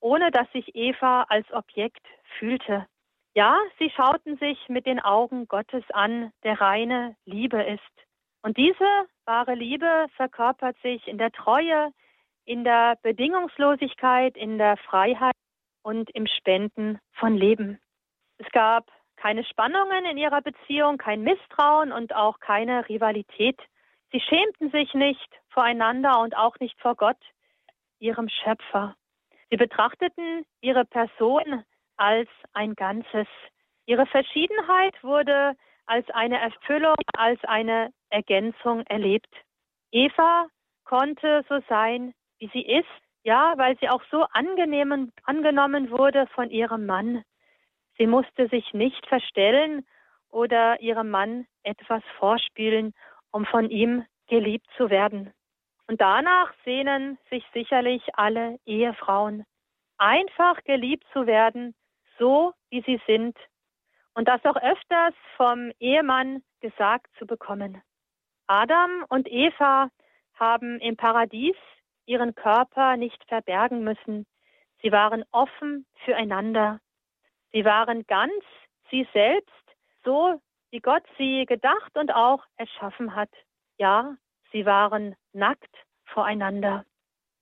ohne 0.00 0.30
dass 0.30 0.50
sich 0.52 0.74
Eva 0.74 1.22
als 1.28 1.50
Objekt 1.52 2.06
fühlte. 2.38 2.86
Ja, 3.34 3.56
sie 3.78 3.90
schauten 3.90 4.36
sich 4.38 4.58
mit 4.68 4.86
den 4.86 5.00
Augen 5.00 5.46
Gottes 5.48 5.84
an, 5.92 6.32
der 6.44 6.60
reine 6.60 7.16
Liebe 7.24 7.62
ist. 7.62 8.06
Und 8.42 8.56
diese 8.56 9.06
wahre 9.24 9.54
Liebe 9.54 10.06
verkörpert 10.16 10.76
sich 10.82 11.06
in 11.06 11.18
der 11.18 11.32
Treue, 11.32 11.92
in 12.48 12.64
der 12.64 12.96
Bedingungslosigkeit, 13.02 14.34
in 14.34 14.56
der 14.56 14.78
Freiheit 14.78 15.34
und 15.82 16.08
im 16.10 16.26
Spenden 16.26 16.98
von 17.12 17.36
Leben. 17.36 17.78
Es 18.38 18.50
gab 18.52 18.90
keine 19.16 19.44
Spannungen 19.44 20.06
in 20.06 20.16
ihrer 20.16 20.40
Beziehung, 20.40 20.96
kein 20.96 21.22
Misstrauen 21.22 21.92
und 21.92 22.14
auch 22.14 22.40
keine 22.40 22.88
Rivalität. 22.88 23.60
Sie 24.12 24.20
schämten 24.20 24.70
sich 24.70 24.94
nicht 24.94 25.28
voreinander 25.50 26.20
und 26.20 26.34
auch 26.36 26.58
nicht 26.58 26.80
vor 26.80 26.94
Gott, 26.94 27.18
ihrem 27.98 28.30
Schöpfer. 28.30 28.96
Sie 29.50 29.56
betrachteten 29.58 30.46
ihre 30.62 30.86
Person 30.86 31.64
als 31.98 32.30
ein 32.54 32.74
Ganzes. 32.74 33.26
Ihre 33.84 34.06
Verschiedenheit 34.06 35.02
wurde 35.02 35.54
als 35.84 36.08
eine 36.10 36.38
Erfüllung, 36.38 36.96
als 37.14 37.42
eine 37.44 37.92
Ergänzung 38.08 38.86
erlebt. 38.86 39.34
Eva 39.90 40.46
konnte 40.84 41.44
so 41.48 41.60
sein, 41.68 42.14
wie 42.38 42.48
sie 42.52 42.62
ist, 42.62 42.86
ja, 43.24 43.54
weil 43.56 43.76
sie 43.78 43.88
auch 43.88 44.02
so 44.10 44.24
angenehm, 44.32 45.12
angenommen 45.24 45.90
wurde 45.90 46.26
von 46.28 46.50
ihrem 46.50 46.86
Mann. 46.86 47.22
Sie 47.96 48.06
musste 48.06 48.48
sich 48.48 48.72
nicht 48.72 49.06
verstellen 49.06 49.86
oder 50.30 50.80
ihrem 50.80 51.10
Mann 51.10 51.46
etwas 51.62 52.02
vorspielen, 52.18 52.94
um 53.30 53.44
von 53.44 53.70
ihm 53.70 54.04
geliebt 54.28 54.66
zu 54.76 54.90
werden. 54.90 55.32
Und 55.86 56.00
danach 56.00 56.52
sehnen 56.64 57.18
sich 57.30 57.44
sicherlich 57.52 58.02
alle 58.14 58.58
Ehefrauen, 58.66 59.44
einfach 59.96 60.62
geliebt 60.64 61.04
zu 61.12 61.26
werden, 61.26 61.74
so 62.18 62.52
wie 62.70 62.82
sie 62.82 63.00
sind, 63.06 63.36
und 64.14 64.26
das 64.28 64.44
auch 64.44 64.56
öfters 64.56 65.14
vom 65.36 65.70
Ehemann 65.78 66.42
gesagt 66.60 67.06
zu 67.18 67.26
bekommen. 67.26 67.80
Adam 68.48 69.04
und 69.08 69.30
Eva 69.30 69.90
haben 70.34 70.80
im 70.80 70.96
Paradies 70.96 71.56
ihren 72.08 72.34
Körper 72.34 72.96
nicht 72.96 73.22
verbergen 73.28 73.84
müssen. 73.84 74.26
Sie 74.82 74.90
waren 74.92 75.24
offen 75.30 75.86
füreinander. 76.04 76.80
Sie 77.52 77.64
waren 77.64 78.06
ganz 78.06 78.44
sie 78.90 79.06
selbst, 79.12 79.52
so 80.04 80.40
wie 80.70 80.80
Gott 80.80 81.04
sie 81.18 81.44
gedacht 81.46 81.96
und 81.96 82.14
auch 82.14 82.42
erschaffen 82.56 83.14
hat. 83.14 83.30
Ja, 83.78 84.16
sie 84.52 84.64
waren 84.66 85.14
nackt 85.32 85.74
voreinander. 86.06 86.84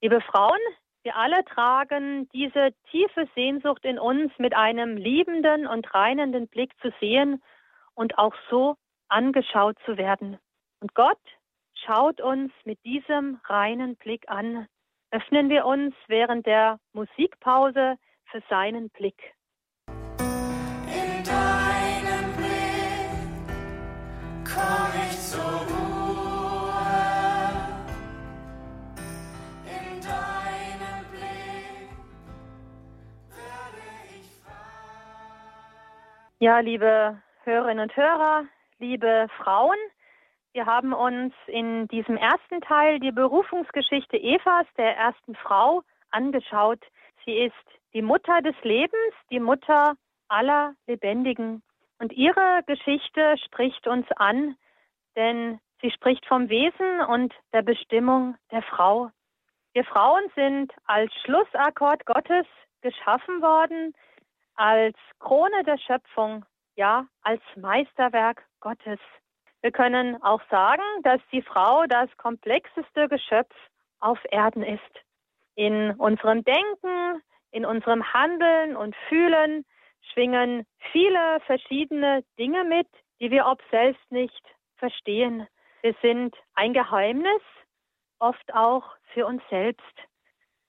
Liebe 0.00 0.20
Frauen, 0.20 0.60
wir 1.02 1.16
alle 1.16 1.44
tragen 1.44 2.28
diese 2.30 2.70
tiefe 2.90 3.28
Sehnsucht 3.34 3.84
in 3.84 3.98
uns, 3.98 4.32
mit 4.38 4.54
einem 4.54 4.96
liebenden 4.96 5.66
und 5.66 5.94
reinenden 5.94 6.48
Blick 6.48 6.72
zu 6.80 6.92
sehen 7.00 7.42
und 7.94 8.18
auch 8.18 8.34
so 8.50 8.76
angeschaut 9.08 9.76
zu 9.84 9.96
werden. 9.96 10.38
Und 10.80 10.94
Gott 10.94 11.20
schaut 11.86 12.20
uns 12.20 12.52
mit 12.64 12.82
diesem 12.84 13.40
reinen 13.44 13.96
Blick 13.96 14.24
an. 14.28 14.66
Öffnen 15.12 15.48
wir 15.48 15.64
uns 15.64 15.94
während 16.08 16.44
der 16.46 16.80
Musikpause 16.92 17.96
für 18.30 18.42
seinen 18.50 18.90
Blick. 18.90 19.34
In 19.88 21.22
deinem 21.24 22.36
Blick 22.36 23.56
komm 24.44 24.92
ich 25.08 25.18
zur 25.20 25.42
Ruhe. 25.42 26.72
In 29.64 30.00
deinem 30.00 31.04
Blick 31.12 31.90
werde 33.30 33.84
ich 34.10 34.28
frei. 34.42 34.52
Ja, 36.40 36.58
liebe 36.58 37.22
Hörerinnen 37.44 37.84
und 37.84 37.96
Hörer, 37.96 38.44
liebe 38.80 39.28
Frauen, 39.36 39.78
wir 40.56 40.64
haben 40.64 40.94
uns 40.94 41.34
in 41.48 41.86
diesem 41.88 42.16
ersten 42.16 42.62
Teil 42.62 42.98
die 42.98 43.12
Berufungsgeschichte 43.12 44.16
Evas, 44.16 44.66
der 44.78 44.96
ersten 44.96 45.34
Frau, 45.34 45.82
angeschaut. 46.10 46.80
Sie 47.26 47.36
ist 47.36 47.52
die 47.92 48.00
Mutter 48.00 48.40
des 48.40 48.54
Lebens, 48.62 49.12
die 49.30 49.38
Mutter 49.38 49.96
aller 50.28 50.74
Lebendigen. 50.86 51.62
Und 51.98 52.14
ihre 52.14 52.62
Geschichte 52.66 53.36
spricht 53.44 53.86
uns 53.86 54.06
an, 54.12 54.56
denn 55.14 55.60
sie 55.82 55.90
spricht 55.90 56.24
vom 56.24 56.48
Wesen 56.48 57.02
und 57.02 57.34
der 57.52 57.60
Bestimmung 57.60 58.36
der 58.50 58.62
Frau. 58.62 59.10
Wir 59.74 59.84
Frauen 59.84 60.24
sind 60.34 60.72
als 60.86 61.12
Schlussakkord 61.22 62.06
Gottes 62.06 62.46
geschaffen 62.80 63.42
worden, 63.42 63.92
als 64.54 64.96
Krone 65.18 65.64
der 65.64 65.76
Schöpfung, 65.76 66.46
ja, 66.76 67.06
als 67.20 67.42
Meisterwerk 67.56 68.42
Gottes. 68.60 69.00
Wir 69.66 69.72
können 69.72 70.22
auch 70.22 70.42
sagen, 70.48 70.84
dass 71.02 71.20
die 71.32 71.42
Frau 71.42 71.86
das 71.88 72.08
komplexeste 72.18 73.08
Geschöpf 73.08 73.52
auf 73.98 74.16
Erden 74.30 74.62
ist. 74.62 74.80
In 75.56 75.90
unserem 75.98 76.44
Denken, 76.44 77.20
in 77.50 77.66
unserem 77.66 78.12
Handeln 78.14 78.76
und 78.76 78.94
Fühlen 79.08 79.64
schwingen 80.12 80.68
viele 80.92 81.40
verschiedene 81.46 82.22
Dinge 82.38 82.62
mit, 82.62 82.86
die 83.20 83.32
wir 83.32 83.46
ob 83.46 83.60
selbst 83.72 84.08
nicht 84.08 84.40
verstehen. 84.76 85.48
Wir 85.82 85.96
sind 86.00 86.36
ein 86.54 86.72
Geheimnis, 86.72 87.42
oft 88.20 88.54
auch 88.54 88.84
für 89.14 89.26
uns 89.26 89.42
selbst. 89.50 89.96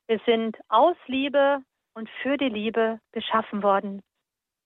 Wir 0.08 0.20
sind 0.26 0.58
aus 0.70 0.98
Liebe 1.06 1.60
und 1.94 2.10
für 2.24 2.38
die 2.38 2.50
Liebe 2.50 3.00
geschaffen 3.12 3.62
worden. 3.62 4.02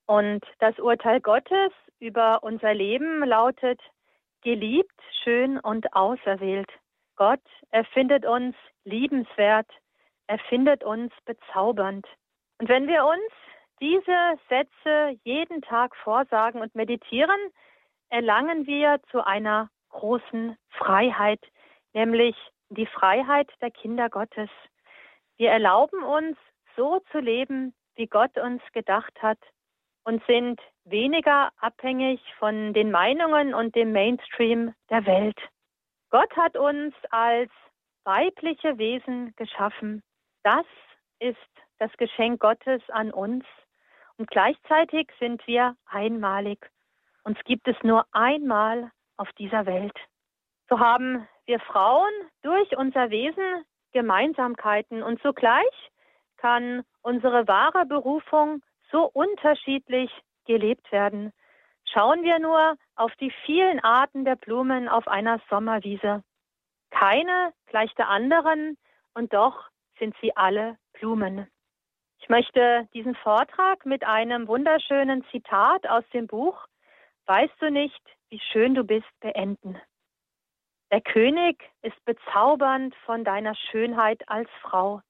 Und 0.05 0.45
das 0.59 0.79
Urteil 0.79 1.19
Gottes 1.19 1.73
über 1.99 2.43
unser 2.43 2.73
Leben 2.73 3.25
lautet, 3.25 3.82
geliebt, 4.42 5.00
schön 5.24 5.60
und 5.60 5.94
auserwählt. 5.94 6.70
Gott 7.16 7.42
erfindet 7.70 8.26
uns 8.26 8.56
liebenswert, 8.84 9.68
erfindet 10.28 10.84
uns 10.84 11.14
bezaubernd. 11.26 12.08
Und 12.60 12.70
wenn 12.70 12.88
wir 12.88 13.06
uns 13.06 13.32
diese 13.80 14.39
Sätze 14.50 15.20
jeden 15.24 15.62
Tag 15.62 15.96
vorsagen 15.96 16.62
und 16.62 16.76
meditieren, 16.76 17.39
erlangen 18.10 18.68
wir 18.68 19.00
zu 19.12 19.26
einer 19.26 19.70
großen 19.89 20.58
Freiheit, 20.70 21.42
nämlich 21.94 22.36
die 22.70 22.86
Freiheit 22.86 23.52
der 23.62 23.72
Kinder 23.72 24.10
Gottes. 24.10 24.50
Wir 25.38 25.52
erlauben 25.52 26.04
uns, 26.04 26.38
so 26.76 27.00
zu 27.12 27.20
leben, 27.20 27.74
wie 27.96 28.08
Gott 28.08 28.38
uns 28.38 28.62
gedacht 28.72 29.22
hat 29.22 29.39
und 30.04 30.24
sind 30.26 30.60
weniger 30.86 31.52
abhängig 31.60 32.20
von 32.39 32.74
den 32.74 32.91
Meinungen 32.91 33.54
und 33.54 33.76
dem 33.76 33.91
Mainstream 33.91 34.74
der 34.89 35.06
Welt. 35.06 35.38
Gott 36.10 36.36
hat 36.36 36.58
uns 36.58 36.93
als 37.12 37.52
weibliche 38.04 38.78
Wesen 38.78 39.34
geschaffen. 39.36 40.04
Das 40.43 40.66
ist 41.20 41.38
das 41.80 41.91
Geschenk 41.97 42.39
Gottes 42.39 42.82
an 42.89 43.12
uns. 43.12 43.45
Und 44.18 44.30
gleichzeitig 44.30 45.10
sind 45.20 45.45
wir 45.47 45.76
einmalig. 45.86 46.70
Uns 47.24 47.38
gibt 47.45 47.68
es 47.68 47.76
nur 47.84 48.06
einmal 48.12 48.91
auf 49.18 49.32
dieser 49.34 49.66
Welt. 49.66 49.97
So 50.70 50.80
haben 50.80 51.28
wir 51.45 51.60
Frauen 51.60 52.12
durch 52.41 52.78
unser 52.78 53.10
Wesen 53.10 53.66
Gemeinsamkeiten 53.91 55.04
und 55.04 55.22
zugleich 55.22 55.91
kann 56.38 56.84
unsere 57.02 57.47
wahre 57.47 57.86
Berufung 57.86 58.64
so 58.92 59.06
unterschiedlich 59.06 60.12
gelebt 60.46 60.92
werden. 60.92 61.32
Schauen 61.86 62.24
wir 62.24 62.39
nur 62.39 62.76
auf 62.96 63.14
die 63.16 63.32
vielen 63.46 63.80
Arten 63.80 64.26
der 64.26 64.36
Blumen 64.36 64.88
auf 64.88 65.08
einer 65.08 65.39
Sommerwiese. 65.50 66.24
Keine 66.92 67.54
gleich 67.68 67.94
der 67.96 68.10
anderen 68.10 68.78
und 69.14 69.34
doch 69.34 69.70
sind 70.00 70.16
sie 70.22 70.36
alle 70.36 70.78
Blumen. 70.94 71.48
Ich 72.20 72.30
möchte 72.30 72.88
diesen 72.94 73.16
Vortrag 73.16 73.86
mit 73.86 74.04
einem 74.04 74.48
wunderschönen 74.48 75.24
Zitat 75.32 75.88
aus 75.88 76.04
dem 76.14 76.28
Buch 76.28 76.68
Weißt 77.26 77.62
du 77.62 77.72
nicht, 77.72 78.02
wie 78.30 78.39
schön 78.39 78.74
du 78.74 78.84
bist 78.84 79.08
beenden. 79.20 79.80
Der 80.92 81.02
König 81.02 81.64
ist 81.82 82.04
bezaubernd 82.04 82.94
von 83.06 83.24
deiner 83.24 83.56
Schönheit 83.56 84.28
als 84.28 84.50
Frau. 84.62 85.02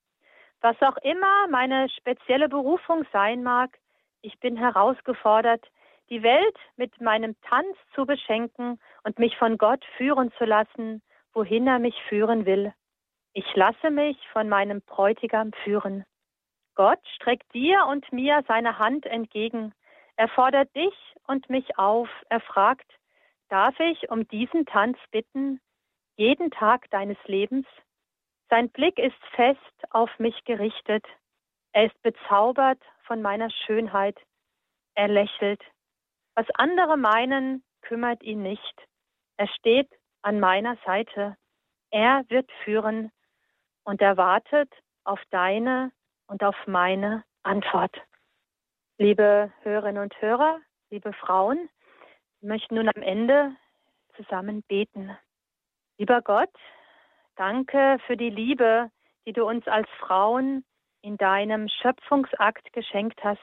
Was 0.62 0.80
auch 0.82 0.98
immer 0.98 1.48
meine 1.50 1.90
spezielle 1.90 2.48
Berufung 2.48 3.04
sein 3.12 3.44
mag, 3.44 3.78
ich 4.22 4.40
bin 4.40 4.56
herausgefordert, 4.56 5.66
die 6.10 6.22
Welt 6.22 6.58
mit 6.76 7.02
meinem 7.02 7.40
Tanz 7.42 7.76
zu 7.96 8.06
beschenken 8.06 8.80
und 9.04 9.18
mich 9.18 9.36
von 9.38 9.58
Gott 9.58 9.84
führen 9.98 10.32
zu 10.38 10.46
lassen, 10.46 11.02
wohin 11.34 11.66
er 11.66 11.80
mich 11.80 11.96
führen 12.10 12.46
will. 12.46 12.74
Ich 13.34 13.56
lasse 13.56 13.90
mich 13.90 14.18
von 14.34 14.50
meinem 14.50 14.82
Bräutigam 14.82 15.52
führen. 15.64 16.06
Gott 16.76 17.00
streckt 17.16 17.52
dir 17.54 17.86
und 17.88 18.12
mir 18.12 18.44
seine 18.48 18.78
Hand 18.78 19.06
entgegen. 19.06 19.74
Er 20.16 20.28
fordert 20.28 20.76
dich 20.76 20.94
und 21.28 21.50
mich 21.50 21.78
auf. 21.80 22.10
Er 22.30 22.42
fragt, 22.42 22.92
darf 23.50 23.80
ich 23.80 24.10
um 24.12 24.28
diesen 24.28 24.66
Tanz 24.66 24.98
bitten, 25.12 25.60
jeden 26.18 26.52
Tag 26.52 26.90
deines 26.92 27.18
Lebens? 27.26 27.66
Sein 28.52 28.70
Blick 28.70 29.00
ist 29.00 29.16
fest 29.34 29.60
auf 29.92 30.10
mich 30.20 30.44
gerichtet. 30.44 31.06
Er 31.72 31.86
ist 31.86 32.02
bezaubert 32.02 32.82
von 33.06 33.22
meiner 33.22 33.50
Schönheit. 33.50 34.20
Er 34.94 35.08
lächelt. 35.08 35.62
Was 36.36 36.46
andere 36.56 36.98
meinen, 36.98 37.64
kümmert 37.80 38.22
ihn 38.24 38.44
nicht. 38.44 38.88
Er 39.38 39.48
steht 39.48 39.90
an 40.22 40.42
meiner 40.42 40.76
Seite. 40.86 41.38
Er 41.92 42.26
wird 42.28 42.52
führen 42.66 43.14
und 43.86 44.02
er 44.02 44.18
wartet 44.18 44.70
auf 45.06 45.22
deine 45.30 45.94
und 46.28 46.44
auf 46.44 46.56
meine 46.68 47.24
Antwort. 47.44 47.96
Liebe 48.98 49.54
Hörerinnen 49.62 50.04
und 50.04 50.22
Hörer, 50.22 50.60
liebe 50.90 51.14
Frauen, 51.14 51.70
wir 52.42 52.50
möchten 52.50 52.76
nun 52.76 52.90
am 52.90 53.02
Ende 53.02 53.56
zusammen 54.18 54.62
beten. 54.64 55.18
Lieber 55.98 56.22
Gott, 56.22 56.52
danke 57.36 57.98
für 58.06 58.18
die 58.18 58.30
Liebe, 58.30 58.90
die 59.26 59.34
du 59.34 59.46
uns 59.46 59.68
als 59.68 59.88
Frauen 60.00 60.64
in 61.02 61.18
deinem 61.18 61.68
Schöpfungsakt 61.68 62.74
geschenkt 62.74 63.24
hast. 63.24 63.40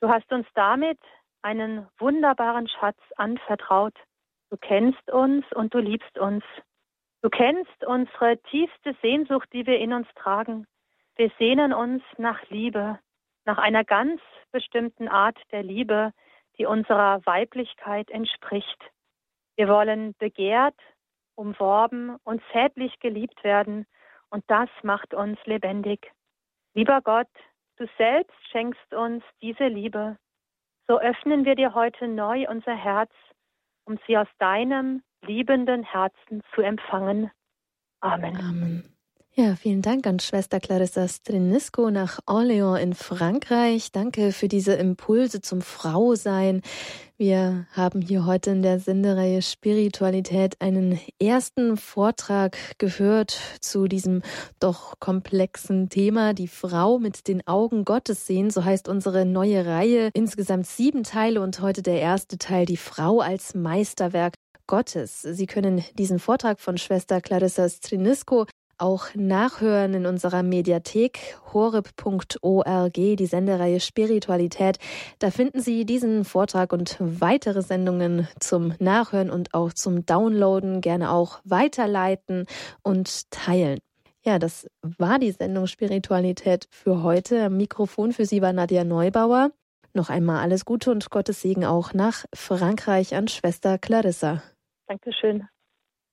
Du 0.00 0.08
hast 0.08 0.30
uns 0.32 0.46
damit 0.54 0.98
einen 1.42 1.88
wunderbaren 1.98 2.68
Schatz 2.68 2.98
anvertraut. 3.16 3.94
Du 4.50 4.56
kennst 4.56 5.10
uns 5.10 5.44
und 5.54 5.74
du 5.74 5.78
liebst 5.78 6.18
uns. 6.18 6.44
Du 7.22 7.30
kennst 7.30 7.84
unsere 7.84 8.38
tiefste 8.50 8.94
Sehnsucht, 9.02 9.48
die 9.52 9.66
wir 9.66 9.78
in 9.78 9.92
uns 9.92 10.08
tragen. 10.14 10.66
Wir 11.16 11.30
sehnen 11.38 11.72
uns 11.72 12.02
nach 12.16 12.40
Liebe, 12.48 12.98
nach 13.44 13.58
einer 13.58 13.84
ganz 13.84 14.20
bestimmten 14.52 15.08
Art 15.08 15.38
der 15.50 15.62
Liebe, 15.62 16.12
die 16.58 16.66
unserer 16.66 17.24
Weiblichkeit 17.26 18.10
entspricht. 18.10 18.78
Wir 19.56 19.68
wollen 19.68 20.14
begehrt, 20.18 20.76
umworben 21.38 22.16
und 22.24 22.42
zärtlich 22.52 22.98
geliebt 23.00 23.42
werden, 23.44 23.86
und 24.30 24.44
das 24.48 24.68
macht 24.82 25.14
uns 25.14 25.38
lebendig. 25.46 26.12
Lieber 26.74 27.00
Gott, 27.00 27.28
du 27.76 27.86
selbst 27.96 28.36
schenkst 28.50 28.92
uns 28.92 29.24
diese 29.40 29.68
Liebe. 29.68 30.18
So 30.86 30.98
öffnen 30.98 31.44
wir 31.44 31.54
dir 31.54 31.74
heute 31.74 32.08
neu 32.08 32.46
unser 32.48 32.74
Herz, 32.74 33.12
um 33.84 33.98
sie 34.06 34.18
aus 34.18 34.28
deinem 34.38 35.02
liebenden 35.22 35.82
Herzen 35.82 36.42
zu 36.54 36.60
empfangen. 36.60 37.30
Amen. 38.00 38.36
Amen. 38.36 38.97
Ja, 39.40 39.54
vielen 39.54 39.82
Dank 39.82 40.04
an 40.08 40.18
Schwester 40.18 40.58
Clarissa 40.58 41.06
Strinisco 41.06 41.92
nach 41.92 42.18
Orléans 42.26 42.80
in 42.80 42.92
Frankreich. 42.92 43.92
Danke 43.92 44.32
für 44.32 44.48
diese 44.48 44.72
Impulse 44.72 45.40
zum 45.40 45.60
Frausein. 45.60 46.60
Wir 47.16 47.68
haben 47.70 48.00
hier 48.02 48.26
heute 48.26 48.50
in 48.50 48.62
der 48.62 48.80
Sendereihe 48.80 49.40
Spiritualität 49.40 50.60
einen 50.60 50.98
ersten 51.20 51.76
Vortrag 51.76 52.56
gehört 52.78 53.38
zu 53.60 53.86
diesem 53.86 54.22
doch 54.58 54.98
komplexen 54.98 55.88
Thema, 55.88 56.34
die 56.34 56.48
Frau 56.48 56.98
mit 56.98 57.28
den 57.28 57.46
Augen 57.46 57.84
Gottes 57.84 58.26
sehen. 58.26 58.50
So 58.50 58.64
heißt 58.64 58.88
unsere 58.88 59.24
neue 59.24 59.64
Reihe. 59.64 60.10
Insgesamt 60.14 60.66
sieben 60.66 61.04
Teile 61.04 61.42
und 61.42 61.60
heute 61.60 61.82
der 61.82 62.00
erste 62.00 62.38
Teil, 62.38 62.66
die 62.66 62.76
Frau 62.76 63.20
als 63.20 63.54
Meisterwerk 63.54 64.34
Gottes. 64.66 65.22
Sie 65.22 65.46
können 65.46 65.84
diesen 65.94 66.18
Vortrag 66.18 66.58
von 66.58 66.76
Schwester 66.76 67.20
Clarissa 67.20 67.68
Strinisco 67.68 68.46
auch 68.78 69.14
nachhören 69.14 69.94
in 69.94 70.06
unserer 70.06 70.42
Mediathek 70.42 71.36
horeb.org, 71.52 72.92
die 72.92 73.26
Sendereihe 73.26 73.80
Spiritualität. 73.80 74.78
Da 75.18 75.30
finden 75.30 75.60
Sie 75.60 75.84
diesen 75.84 76.24
Vortrag 76.24 76.72
und 76.72 76.96
weitere 77.00 77.62
Sendungen 77.62 78.28
zum 78.40 78.74
Nachhören 78.78 79.30
und 79.30 79.54
auch 79.54 79.72
zum 79.72 80.06
Downloaden, 80.06 80.80
gerne 80.80 81.10
auch 81.10 81.40
weiterleiten 81.44 82.46
und 82.82 83.30
teilen. 83.30 83.78
Ja, 84.24 84.38
das 84.38 84.68
war 84.82 85.18
die 85.18 85.32
Sendung 85.32 85.66
Spiritualität 85.66 86.66
für 86.70 87.02
heute. 87.02 87.44
Am 87.44 87.56
Mikrofon 87.56 88.12
für 88.12 88.26
Sie 88.26 88.42
war 88.42 88.52
Nadja 88.52 88.84
Neubauer. 88.84 89.52
Noch 89.94 90.10
einmal 90.10 90.42
alles 90.42 90.64
Gute 90.64 90.90
und 90.90 91.10
Gottes 91.10 91.40
Segen 91.40 91.64
auch 91.64 91.94
nach 91.94 92.24
Frankreich 92.34 93.14
an 93.14 93.28
Schwester 93.28 93.78
Clarissa. 93.78 94.42
Dankeschön. 94.86 95.48